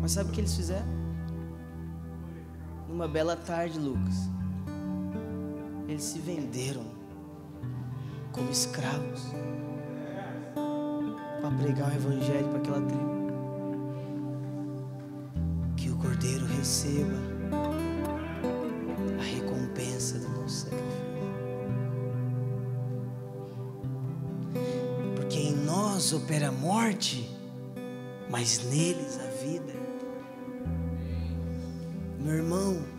Mas 0.00 0.10
sabe 0.10 0.30
o 0.30 0.32
que 0.32 0.40
eles 0.40 0.56
fizeram? 0.56 1.01
Numa 3.02 3.12
bela 3.12 3.34
tarde, 3.34 3.80
Lucas, 3.80 4.30
eles 5.88 6.04
se 6.04 6.20
venderam 6.20 6.84
como 8.30 8.48
escravos 8.48 9.22
para 11.40 11.50
pregar 11.50 11.90
o 11.90 11.96
evangelho 11.96 12.46
para 12.46 12.58
aquela 12.58 12.80
tribo. 12.82 13.32
Que 15.76 15.90
o 15.90 15.96
cordeiro 15.96 16.46
receba 16.46 17.18
a 19.18 19.22
recompensa 19.24 20.20
do 20.20 20.28
nosso 20.40 20.66
sacrifício. 20.66 21.02
Porque 25.16 25.40
em 25.40 25.56
nós 25.56 26.12
opera 26.12 26.50
a 26.50 26.52
morte, 26.52 27.28
mas 28.30 28.64
neles 28.70 29.18
a 29.18 29.26
vida. 29.44 29.72
Meu 32.20 32.36
irmão, 32.36 32.91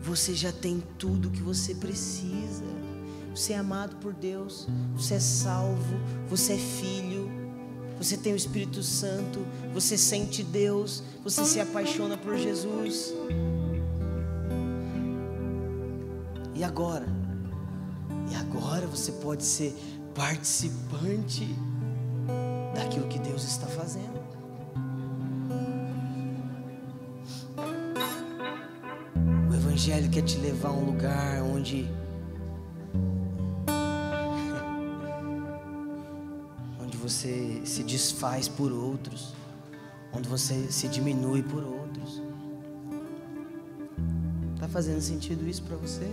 você 0.00 0.34
já 0.34 0.52
tem 0.52 0.82
tudo 0.98 1.30
que 1.30 1.42
você 1.42 1.74
precisa. 1.74 2.64
Você 3.34 3.52
é 3.52 3.58
amado 3.58 3.96
por 3.96 4.12
Deus, 4.12 4.66
você 4.96 5.14
é 5.14 5.20
salvo, 5.20 5.94
você 6.28 6.54
é 6.54 6.58
filho, 6.58 7.30
você 7.96 8.16
tem 8.16 8.32
o 8.32 8.36
Espírito 8.36 8.82
Santo, 8.82 9.46
você 9.72 9.96
sente 9.96 10.42
Deus, 10.42 11.02
você 11.22 11.44
se 11.44 11.60
apaixona 11.60 12.16
por 12.16 12.36
Jesus. 12.36 13.14
E 16.54 16.64
agora? 16.64 17.06
E 18.30 18.34
agora 18.34 18.86
você 18.86 19.12
pode 19.12 19.44
ser 19.44 19.72
participante 20.14 21.48
daquilo 22.74 23.06
que 23.06 23.18
Deus 23.20 23.44
está 23.44 23.66
fazendo. 23.66 24.17
Evangelho 29.78 30.10
quer 30.10 30.22
te 30.22 30.36
levar 30.38 30.70
a 30.70 30.72
um 30.72 30.86
lugar 30.86 31.40
onde 31.40 31.88
onde 36.82 36.96
você 36.96 37.62
se 37.64 37.84
desfaz 37.84 38.48
por 38.48 38.72
outros, 38.72 39.32
onde 40.12 40.28
você 40.28 40.66
se 40.72 40.88
diminui 40.88 41.44
por 41.44 41.62
outros. 41.62 42.20
Tá 44.58 44.66
fazendo 44.66 45.00
sentido 45.00 45.48
isso 45.48 45.62
para 45.62 45.76
você? 45.76 46.10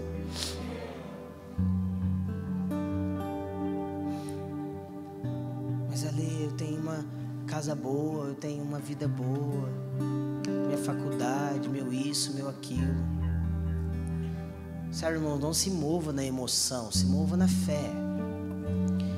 Mas 5.90 6.06
ali 6.06 6.44
eu 6.44 6.52
tenho 6.52 6.80
uma 6.80 7.04
casa 7.48 7.74
boa, 7.74 8.28
eu 8.28 8.36
tenho 8.36 8.62
uma 8.62 8.78
vida 8.78 9.08
boa, 9.08 9.72
minha 10.68 10.78
faculdade, 10.78 11.68
meu 11.68 11.92
isso, 11.92 12.32
meu 12.36 12.48
aquilo. 12.48 13.15
Sabe, 14.96 15.16
irmão, 15.16 15.38
não 15.38 15.54
se 15.54 15.70
mova 15.70 16.14
na 16.14 16.24
emoção, 16.24 16.90
se 16.90 17.06
mova 17.06 17.36
na 17.36 17.50
fé. 17.50 17.92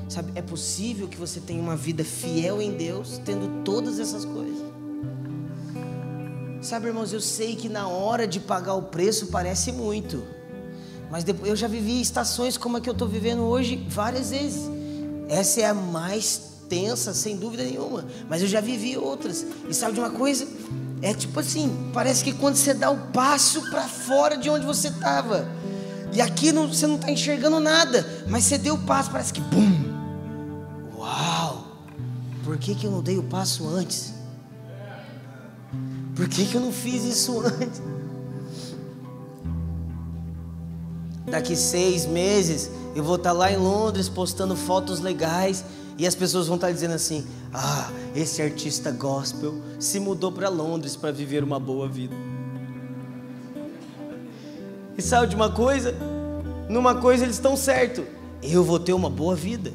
Sabe, 0.08 0.32
é 0.34 0.42
possível 0.42 1.06
que 1.06 1.16
você 1.16 1.38
tenha 1.38 1.62
uma 1.62 1.76
vida 1.76 2.02
fiel 2.02 2.60
em 2.60 2.72
Deus, 2.72 3.20
tendo 3.24 3.62
todas 3.62 4.00
essas 4.00 4.24
coisas. 4.24 4.58
Sabe, 6.60 6.88
irmãos, 6.88 7.12
eu 7.12 7.20
sei 7.20 7.54
que 7.54 7.68
na 7.68 7.86
hora 7.86 8.26
de 8.26 8.40
pagar 8.40 8.74
o 8.74 8.82
preço 8.82 9.28
parece 9.28 9.70
muito. 9.70 10.24
Mas 11.12 11.22
depois, 11.22 11.48
eu 11.48 11.54
já 11.54 11.68
vivi 11.68 12.00
estações 12.00 12.56
como 12.56 12.76
a 12.76 12.80
que 12.80 12.88
eu 12.88 12.92
estou 12.92 13.06
vivendo 13.06 13.42
hoje 13.42 13.76
várias 13.88 14.30
vezes. 14.30 14.68
Essa 15.28 15.60
é 15.60 15.66
a 15.66 15.74
mais 15.74 16.54
tensa, 16.68 17.14
sem 17.14 17.36
dúvida 17.36 17.62
nenhuma. 17.62 18.04
Mas 18.28 18.42
eu 18.42 18.48
já 18.48 18.60
vivi 18.60 18.96
outras. 18.96 19.46
E 19.68 19.72
sabe 19.72 19.94
de 19.94 20.00
uma 20.00 20.10
coisa? 20.10 20.44
É 21.00 21.14
tipo 21.14 21.38
assim, 21.38 21.72
parece 21.94 22.24
que 22.24 22.32
quando 22.32 22.56
você 22.56 22.74
dá 22.74 22.90
o 22.90 22.98
passo 23.12 23.70
para 23.70 23.84
fora 23.84 24.36
de 24.36 24.50
onde 24.50 24.66
você 24.66 24.88
estava, 24.88 25.56
e 26.18 26.20
aqui 26.20 26.50
não, 26.50 26.66
você 26.66 26.84
não 26.84 26.96
está 26.96 27.12
enxergando 27.12 27.60
nada, 27.60 28.04
mas 28.26 28.42
você 28.42 28.58
deu 28.58 28.74
o 28.74 28.78
passo, 28.78 29.08
parece 29.08 29.32
que 29.32 29.40
bum! 29.40 29.70
Uau! 30.96 31.64
Por 32.42 32.58
que, 32.58 32.74
que 32.74 32.88
eu 32.88 32.90
não 32.90 33.00
dei 33.00 33.16
o 33.16 33.22
passo 33.22 33.68
antes? 33.68 34.14
Por 36.16 36.28
que, 36.28 36.44
que 36.44 36.56
eu 36.56 36.60
não 36.60 36.72
fiz 36.72 37.04
isso 37.04 37.38
antes? 37.46 37.80
Daqui 41.30 41.54
seis 41.54 42.04
meses 42.04 42.68
eu 42.96 43.04
vou 43.04 43.14
estar 43.14 43.30
tá 43.30 43.36
lá 43.36 43.52
em 43.52 43.56
Londres 43.56 44.08
postando 44.08 44.56
fotos 44.56 44.98
legais 44.98 45.64
e 45.96 46.04
as 46.04 46.16
pessoas 46.16 46.48
vão 46.48 46.56
estar 46.56 46.66
tá 46.66 46.72
dizendo 46.72 46.94
assim: 46.94 47.24
Ah, 47.54 47.92
esse 48.12 48.42
artista 48.42 48.90
gospel 48.90 49.54
se 49.78 50.00
mudou 50.00 50.32
para 50.32 50.48
Londres 50.48 50.96
para 50.96 51.12
viver 51.12 51.44
uma 51.44 51.60
boa 51.60 51.88
vida. 51.88 52.16
E 54.98 55.02
sabe 55.02 55.28
de 55.28 55.36
uma 55.36 55.48
coisa? 55.48 55.94
Numa 56.68 56.96
coisa 56.96 57.24
eles 57.24 57.36
estão 57.36 57.56
certo. 57.56 58.04
Eu 58.42 58.64
vou 58.64 58.80
ter 58.80 58.92
uma 58.92 59.08
boa 59.08 59.36
vida. 59.36 59.72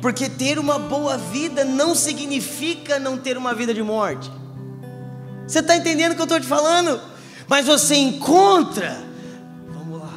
Porque 0.00 0.28
ter 0.28 0.56
uma 0.56 0.78
boa 0.78 1.18
vida 1.18 1.64
não 1.64 1.92
significa 1.92 3.00
não 3.00 3.18
ter 3.18 3.36
uma 3.36 3.52
vida 3.52 3.74
de 3.74 3.82
morte. 3.82 4.30
Você 5.44 5.58
está 5.58 5.76
entendendo 5.76 6.12
o 6.12 6.14
que 6.14 6.20
eu 6.20 6.24
estou 6.24 6.38
te 6.38 6.46
falando? 6.46 7.00
Mas 7.48 7.66
você 7.66 7.96
encontra, 7.96 8.96
vamos 9.74 10.00
lá, 10.00 10.14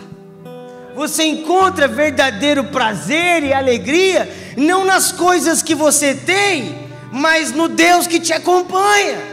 você 0.96 1.24
encontra 1.24 1.88
verdadeiro 1.88 2.66
prazer 2.66 3.42
e 3.42 3.52
alegria, 3.52 4.32
não 4.56 4.86
nas 4.86 5.12
coisas 5.12 5.64
que 5.64 5.74
você 5.74 6.14
tem, 6.14 6.88
mas 7.12 7.52
no 7.52 7.68
Deus 7.68 8.06
que 8.06 8.20
te 8.20 8.32
acompanha. 8.32 9.33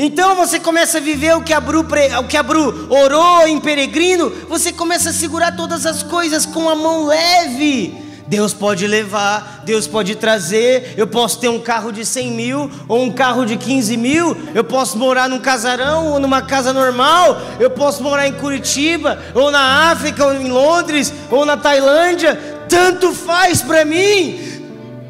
Então 0.00 0.36
você 0.36 0.60
começa 0.60 0.98
a 0.98 1.00
viver 1.00 1.34
o 1.34 1.42
que 1.42 1.52
a 1.52 1.60
Bru, 1.60 1.80
o 1.80 2.24
que 2.28 2.36
a 2.36 2.42
Bru 2.42 2.86
orou 2.88 3.48
em 3.48 3.58
peregrino, 3.58 4.30
você 4.48 4.72
começa 4.72 5.10
a 5.10 5.12
segurar 5.12 5.56
todas 5.56 5.84
as 5.84 6.04
coisas 6.04 6.46
com 6.46 6.70
a 6.70 6.76
mão 6.76 7.04
leve. 7.04 8.06
Deus 8.28 8.54
pode 8.54 8.86
levar, 8.86 9.62
Deus 9.64 9.88
pode 9.88 10.14
trazer. 10.14 10.94
Eu 10.96 11.08
posso 11.08 11.40
ter 11.40 11.48
um 11.48 11.58
carro 11.58 11.90
de 11.90 12.04
100 12.04 12.30
mil 12.30 12.70
ou 12.86 13.02
um 13.02 13.10
carro 13.10 13.44
de 13.44 13.56
15 13.56 13.96
mil. 13.96 14.36
Eu 14.54 14.62
posso 14.62 14.96
morar 14.96 15.28
num 15.28 15.40
casarão 15.40 16.12
ou 16.12 16.20
numa 16.20 16.42
casa 16.42 16.72
normal. 16.72 17.40
Eu 17.58 17.70
posso 17.70 18.00
morar 18.02 18.28
em 18.28 18.34
Curitiba 18.34 19.18
ou 19.34 19.50
na 19.50 19.90
África 19.90 20.24
ou 20.24 20.34
em 20.34 20.48
Londres 20.48 21.12
ou 21.30 21.44
na 21.44 21.56
Tailândia. 21.56 22.36
Tanto 22.68 23.14
faz 23.14 23.62
para 23.62 23.84
mim. 23.84 24.38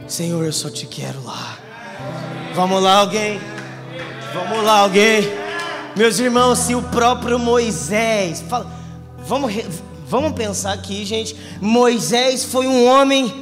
Senhor, 0.07 0.47
eu 0.47 0.53
só 0.53 0.71
te 0.71 0.87
quero 0.87 1.23
lá. 1.25 1.59
Vamos 2.55 2.81
lá, 2.83 2.99
alguém. 2.99 3.58
Vamos 4.33 4.63
lá, 4.63 4.81
alguém. 4.81 5.23
Meus 5.97 6.19
irmãos, 6.19 6.59
se 6.59 6.75
o 6.75 6.83
próprio 6.83 7.39
Moisés. 7.39 8.43
Fala, 8.43 8.71
vamos, 9.27 9.53
vamos 10.07 10.33
pensar 10.33 10.73
aqui, 10.73 11.05
gente. 11.05 11.35
Moisés 11.61 12.45
foi 12.45 12.67
um 12.67 12.87
homem 12.87 13.33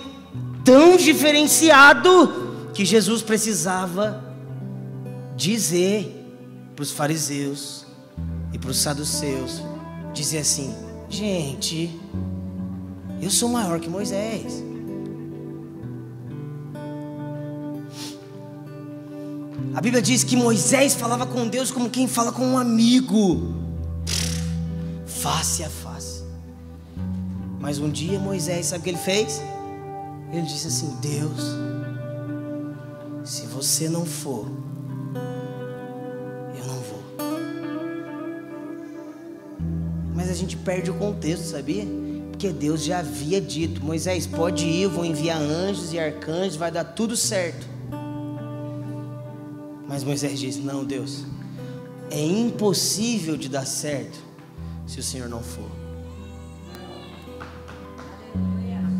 tão 0.64 0.96
diferenciado 0.96 2.70
que 2.72 2.84
Jesus 2.84 3.22
precisava 3.22 4.22
dizer 5.36 6.12
para 6.74 6.82
os 6.82 6.92
fariseus 6.92 7.86
e 8.52 8.58
para 8.58 8.70
os 8.70 8.78
saduceus: 8.78 9.62
dizer 10.14 10.38
assim, 10.38 10.74
gente, 11.08 11.90
eu 13.20 13.30
sou 13.30 13.48
maior 13.48 13.80
que 13.80 13.88
Moisés. 13.88 14.65
A 19.74 19.80
Bíblia 19.80 20.00
diz 20.00 20.24
que 20.24 20.36
Moisés 20.36 20.94
falava 20.94 21.26
com 21.26 21.46
Deus 21.46 21.70
como 21.70 21.90
quem 21.90 22.08
fala 22.08 22.32
com 22.32 22.46
um 22.46 22.58
amigo, 22.58 23.54
face 25.06 25.62
a 25.62 25.68
face. 25.68 26.24
Mas 27.60 27.78
um 27.78 27.90
dia 27.90 28.18
Moisés, 28.18 28.66
sabe 28.66 28.80
o 28.80 28.84
que 28.84 28.90
ele 28.90 28.98
fez? 28.98 29.42
Ele 30.32 30.42
disse 30.42 30.68
assim: 30.68 30.96
Deus, 31.00 31.40
se 33.24 33.46
você 33.46 33.88
não 33.88 34.06
for, 34.06 34.46
eu 36.58 36.66
não 36.66 36.80
vou. 36.80 37.02
Mas 40.14 40.30
a 40.30 40.34
gente 40.34 40.56
perde 40.56 40.90
o 40.90 40.94
contexto, 40.94 41.44
sabia? 41.44 41.84
Porque 42.30 42.50
Deus 42.50 42.82
já 42.82 43.00
havia 43.00 43.40
dito: 43.40 43.84
Moisés, 43.84 44.26
pode 44.26 44.64
ir, 44.64 44.88
vou 44.88 45.04
enviar 45.04 45.40
anjos 45.40 45.92
e 45.92 45.98
arcanjos, 45.98 46.56
vai 46.56 46.70
dar 46.70 46.84
tudo 46.84 47.16
certo. 47.16 47.75
Mas 49.88 50.04
Moisés 50.04 50.38
disse: 50.38 50.60
Não, 50.60 50.84
Deus, 50.84 51.24
é 52.10 52.24
impossível 52.24 53.36
de 53.36 53.48
dar 53.48 53.66
certo 53.66 54.18
se 54.86 55.00
o 55.00 55.02
Senhor 55.02 55.28
não 55.28 55.42
for. 55.42 55.86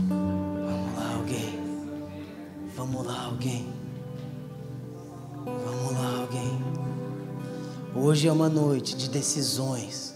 Vamos 0.07 0.97
lá, 0.97 1.15
alguém. 1.15 1.59
Vamos 2.77 3.07
lá, 3.07 3.25
alguém. 3.25 3.67
Vamos 5.45 5.93
lá, 5.93 6.21
alguém. 6.21 6.65
Hoje 7.95 8.29
é 8.29 8.33
uma 8.33 8.49
noite 8.49 8.97
de 8.97 9.09
decisões. 9.09 10.15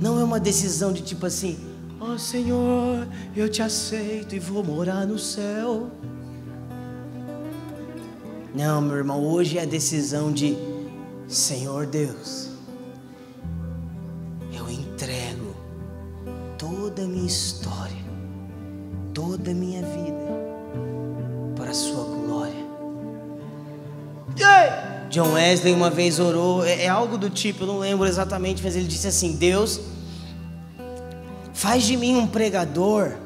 Não 0.00 0.18
é 0.18 0.24
uma 0.24 0.40
decisão 0.40 0.92
de 0.92 1.02
tipo 1.02 1.26
assim: 1.26 1.58
Ó 2.00 2.14
oh, 2.14 2.18
Senhor, 2.18 3.06
eu 3.36 3.48
te 3.48 3.62
aceito 3.62 4.34
e 4.34 4.38
vou 4.38 4.64
morar 4.64 5.06
no 5.06 5.18
céu. 5.18 5.90
Não, 8.54 8.80
meu 8.80 8.96
irmão, 8.96 9.20
hoje 9.20 9.58
é 9.58 9.62
a 9.62 9.64
decisão 9.64 10.30
de 10.30 10.56
Senhor 11.26 11.86
Deus, 11.86 12.50
eu 14.52 14.70
entrego 14.70 15.56
toda 16.56 17.02
a 17.02 17.04
minha 17.04 17.26
história, 17.26 18.04
toda 19.12 19.50
a 19.50 19.54
minha 19.54 19.82
vida 19.82 20.14
para 21.56 21.72
a 21.72 21.74
sua 21.74 22.04
glória. 22.04 22.64
John 25.10 25.32
Wesley 25.32 25.74
uma 25.74 25.90
vez 25.90 26.20
orou, 26.20 26.64
é, 26.64 26.84
é 26.84 26.88
algo 26.88 27.18
do 27.18 27.28
tipo, 27.28 27.64
eu 27.64 27.66
não 27.66 27.78
lembro 27.80 28.06
exatamente, 28.06 28.62
mas 28.62 28.76
ele 28.76 28.86
disse 28.86 29.08
assim: 29.08 29.32
Deus, 29.32 29.80
faz 31.52 31.82
de 31.82 31.96
mim 31.96 32.16
um 32.16 32.28
pregador 32.28 33.16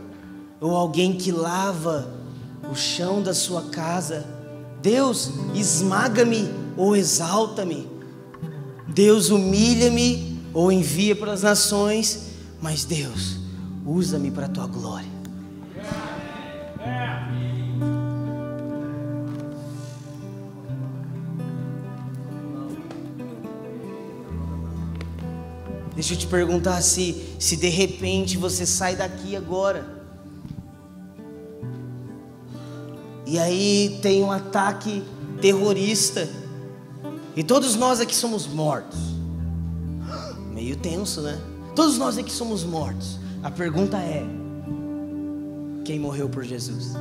ou 0.58 0.74
alguém 0.74 1.12
que 1.12 1.30
lava 1.30 2.10
o 2.72 2.74
chão 2.74 3.22
da 3.22 3.34
sua 3.34 3.64
casa 3.64 4.37
Deus 4.82 5.30
esmaga-me 5.54 6.48
ou 6.76 6.94
exalta-me. 6.94 7.88
Deus 8.86 9.30
humilha-me 9.30 10.40
ou 10.54 10.70
envia 10.70 11.14
para 11.14 11.32
as 11.32 11.42
nações, 11.42 12.28
mas 12.60 12.84
Deus 12.84 13.38
usa-me 13.84 14.30
para 14.30 14.46
a 14.46 14.48
tua 14.48 14.66
glória. 14.66 15.08
Deixa 25.94 26.14
eu 26.14 26.18
te 26.18 26.28
perguntar 26.28 26.80
se, 26.80 27.34
se 27.40 27.56
de 27.56 27.68
repente 27.68 28.36
você 28.36 28.64
sai 28.64 28.94
daqui 28.94 29.34
agora 29.34 29.97
E 33.28 33.38
aí 33.38 33.98
tem 34.00 34.24
um 34.24 34.32
ataque 34.32 35.04
terrorista 35.38 36.26
E 37.36 37.44
todos 37.44 37.76
nós 37.76 38.00
aqui 38.00 38.14
somos 38.14 38.46
mortos. 38.46 38.98
Meio 40.52 40.74
tenso, 40.76 41.20
né? 41.20 41.38
Todos 41.76 41.98
nós 41.98 42.16
aqui 42.16 42.32
somos 42.32 42.64
mortos. 42.64 43.20
A 43.42 43.50
pergunta 43.50 43.98
é: 43.98 44.24
quem 45.84 46.00
morreu 46.00 46.28
por 46.28 46.42
Jesus? 46.42 46.94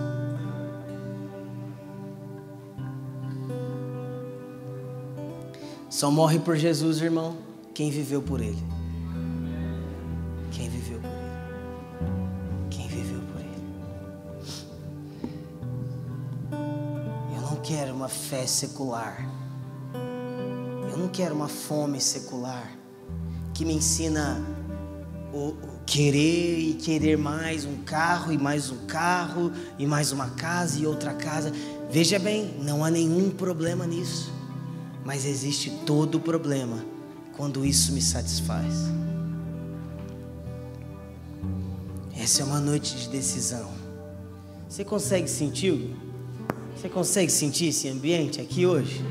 Só 5.89 6.11
morre 6.11 6.37
por 6.37 6.55
Jesus, 6.55 7.01
irmão, 7.01 7.37
quem 7.73 7.89
viveu 7.89 8.21
por 8.21 8.39
Ele. 8.39 8.63
Quem 10.51 10.69
viveu 10.69 10.86
quero 17.67 17.93
uma 17.93 18.07
fé 18.07 18.47
secular. 18.47 19.29
Eu 20.89 20.97
não 20.97 21.09
quero 21.09 21.35
uma 21.35 21.47
fome 21.47 21.99
secular 21.99 22.71
que 23.53 23.65
me 23.65 23.73
ensina 23.73 24.41
o, 25.33 25.49
o 25.49 25.79
querer 25.85 26.59
e 26.59 26.73
querer 26.75 27.17
mais 27.17 27.65
um 27.65 27.83
carro 27.83 28.31
e 28.31 28.37
mais 28.37 28.69
um 28.69 28.85
carro 28.85 29.51
e 29.77 29.85
mais 29.85 30.11
uma 30.11 30.29
casa 30.29 30.79
e 30.79 30.87
outra 30.87 31.13
casa. 31.13 31.51
Veja 31.89 32.17
bem, 32.17 32.55
não 32.63 32.83
há 32.83 32.89
nenhum 32.89 33.29
problema 33.29 33.85
nisso 33.85 34.37
mas 35.07 35.25
existe 35.25 35.71
todo 35.85 36.15
o 36.15 36.19
problema 36.19 36.83
quando 37.37 37.65
isso 37.65 37.93
me 37.93 38.01
satisfaz. 38.01 38.73
Essa 42.13 42.41
é 42.41 42.45
uma 42.45 42.59
noite 42.59 42.93
de 42.97 43.07
decisão. 43.07 43.71
Você 44.67 44.83
consegue 44.83 45.29
sentir? 45.29 45.95
Você 46.77 46.89
consegue 46.89 47.31
sentir 47.31 47.69
esse 47.69 47.89
ambiente 47.89 48.39
aqui 48.39 48.63
hoje? 48.67 49.03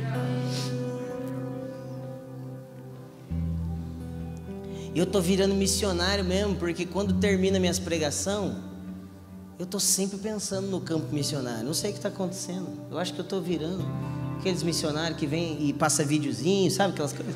Eu 4.95 5.05
tô 5.05 5.21
virando 5.21 5.53
missionário 5.53 6.25
mesmo, 6.25 6.55
porque 6.55 6.87
quando 6.87 7.15
termina 7.15 7.59
minhas 7.59 7.81
pregação, 7.81 8.63
eu 9.59 9.67
tô 9.67 9.81
sempre 9.81 10.17
pensando 10.17 10.69
no 10.69 10.81
campo 10.81 11.13
missionário. 11.13 11.65
Não 11.65 11.75
sei 11.75 11.91
o 11.91 11.93
que 11.93 11.99
está 11.99 12.09
acontecendo. 12.09 12.69
Eu 12.89 12.99
acho 12.99 13.13
que 13.13 13.21
eu 13.21 13.25
tô 13.25 13.41
virando. 13.41 13.85
Aqueles 14.39 14.63
missionários 14.63 15.19
que 15.19 15.27
vêm 15.27 15.69
e 15.69 15.73
passa 15.73 16.05
videozinho, 16.05 16.71
sabe 16.71 16.93
aquelas 16.93 17.13
coisas? 17.13 17.35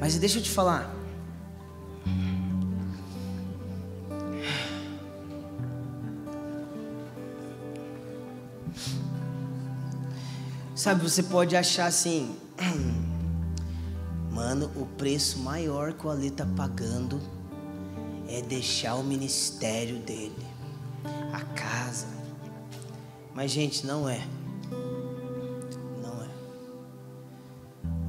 Mas 0.00 0.18
deixa 0.18 0.40
eu 0.40 0.42
te 0.42 0.50
falar. 0.50 0.97
Sabe, 10.78 11.02
você 11.02 11.24
pode 11.24 11.56
achar 11.56 11.86
assim, 11.86 12.36
mano, 14.30 14.70
o 14.76 14.86
preço 14.86 15.40
maior 15.40 15.92
que 15.92 16.06
o 16.06 16.08
Ali 16.08 16.30
tá 16.30 16.46
pagando 16.46 17.20
é 18.28 18.40
deixar 18.42 18.94
o 18.94 19.02
ministério 19.02 19.98
dele, 19.98 20.46
a 21.32 21.40
casa, 21.40 22.06
mas, 23.34 23.50
gente, 23.50 23.84
não 23.84 24.08
é. 24.08 24.24
Não 26.00 26.22
é. 26.22 26.28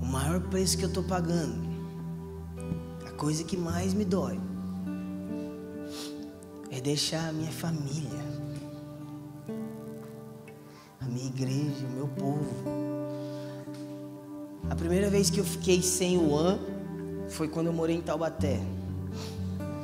O 0.04 0.06
maior 0.06 0.40
preço 0.40 0.78
que 0.78 0.84
eu 0.86 0.90
estou 0.90 1.04
pagando, 1.04 1.60
a 3.08 3.12
coisa 3.14 3.44
que 3.44 3.58
mais 3.58 3.96
me 3.96 4.06
dói, 4.06 4.40
é 6.70 6.80
deixar 6.80 7.30
a 7.30 7.32
minha 7.32 7.52
família, 7.52 8.28
minha 11.10 11.27
igreja, 11.27 11.86
o 11.86 11.91
meu 11.91 12.07
povo. 12.07 12.45
A 14.69 14.76
primeira 14.76 15.10
vez 15.10 15.30
que 15.30 15.40
eu 15.40 15.44
fiquei 15.44 15.81
sem 15.81 16.18
o 16.18 16.38
An 16.38 16.60
foi 17.30 17.48
quando 17.48 17.68
eu 17.68 17.73
morei 17.73 17.95
em 17.95 18.02
Taubaté. 18.02 18.60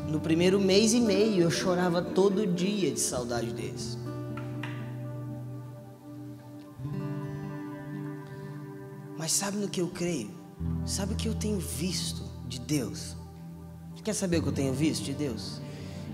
No 0.10 0.20
primeiro 0.20 0.60
mês 0.60 0.94
e 0.94 1.00
meio 1.00 1.44
eu 1.44 1.52
chorava 1.52 2.02
todo 2.02 2.46
dia 2.46 2.92
de 2.92 3.00
saudade 3.00 3.52
deles. 3.52 3.98
Mas 9.18 9.32
sabe 9.32 9.58
no 9.58 9.68
que 9.68 9.82
eu 9.82 9.88
creio? 9.88 10.30
Sabe 10.86 11.14
o 11.14 11.16
que 11.16 11.28
eu 11.28 11.34
tenho 11.34 11.60
visto 11.60 12.24
de 12.48 12.60
Deus? 12.60 13.16
Quer 14.06 14.14
saber 14.14 14.38
o 14.38 14.44
que 14.44 14.50
eu 14.50 14.54
tenho 14.54 14.72
visto 14.72 15.04
de 15.04 15.14
Deus? 15.14 15.60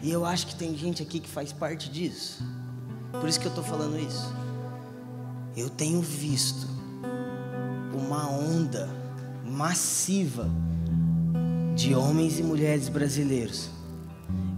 E 0.02 0.10
eu 0.10 0.24
acho 0.24 0.48
que 0.48 0.56
tem 0.56 0.78
gente 0.78 1.04
aqui 1.04 1.20
que 1.20 1.28
faz 1.28 1.52
parte 1.52 1.92
disso. 1.92 2.42
Por 3.12 3.28
isso 3.28 3.38
que 3.38 3.48
eu 3.48 3.50
estou 3.50 3.66
falando 3.66 4.00
isso. 4.00 4.34
Eu 5.56 5.70
tenho 5.70 6.02
visto 6.02 6.68
uma 7.94 8.30
onda 8.30 8.90
massiva 9.46 10.50
de 11.76 11.94
homens 11.94 12.40
e 12.40 12.44
mulheres 12.44 12.88
brasileiros 12.88 13.70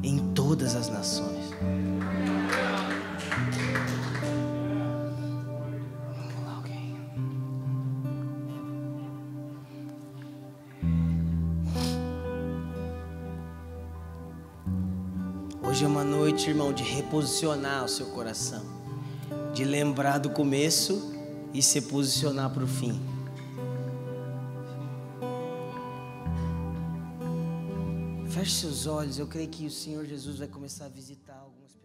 em 0.04 0.34
todas 0.34 0.76
as 0.76 0.90
nações. 0.90 1.44
Hoje 15.74 15.86
é 15.86 15.88
uma 15.88 16.04
noite, 16.04 16.52
irmão, 16.52 16.72
de 16.72 16.84
reposicionar 16.84 17.84
o 17.84 17.88
seu 17.88 18.06
coração, 18.08 18.64
de 19.54 19.64
lembrar 19.64 20.18
do 20.18 20.32
começo 20.32 21.14
e 21.54 21.62
se 21.62 21.82
posicionar 21.82 22.52
para 22.52 22.64
o 22.64 22.68
fim. 22.68 23.00
Feche 28.30 28.52
seus 28.52 28.88
olhos, 28.88 29.20
eu 29.20 29.28
creio 29.28 29.48
que 29.48 29.68
o 29.68 29.72
Senhor 29.72 30.06
Jesus 30.06 30.40
vai 30.40 30.48
começar 30.48 30.86
a 30.86 30.90
visitar 30.90 31.36
algumas 31.36 31.72
pessoas. 31.72 31.83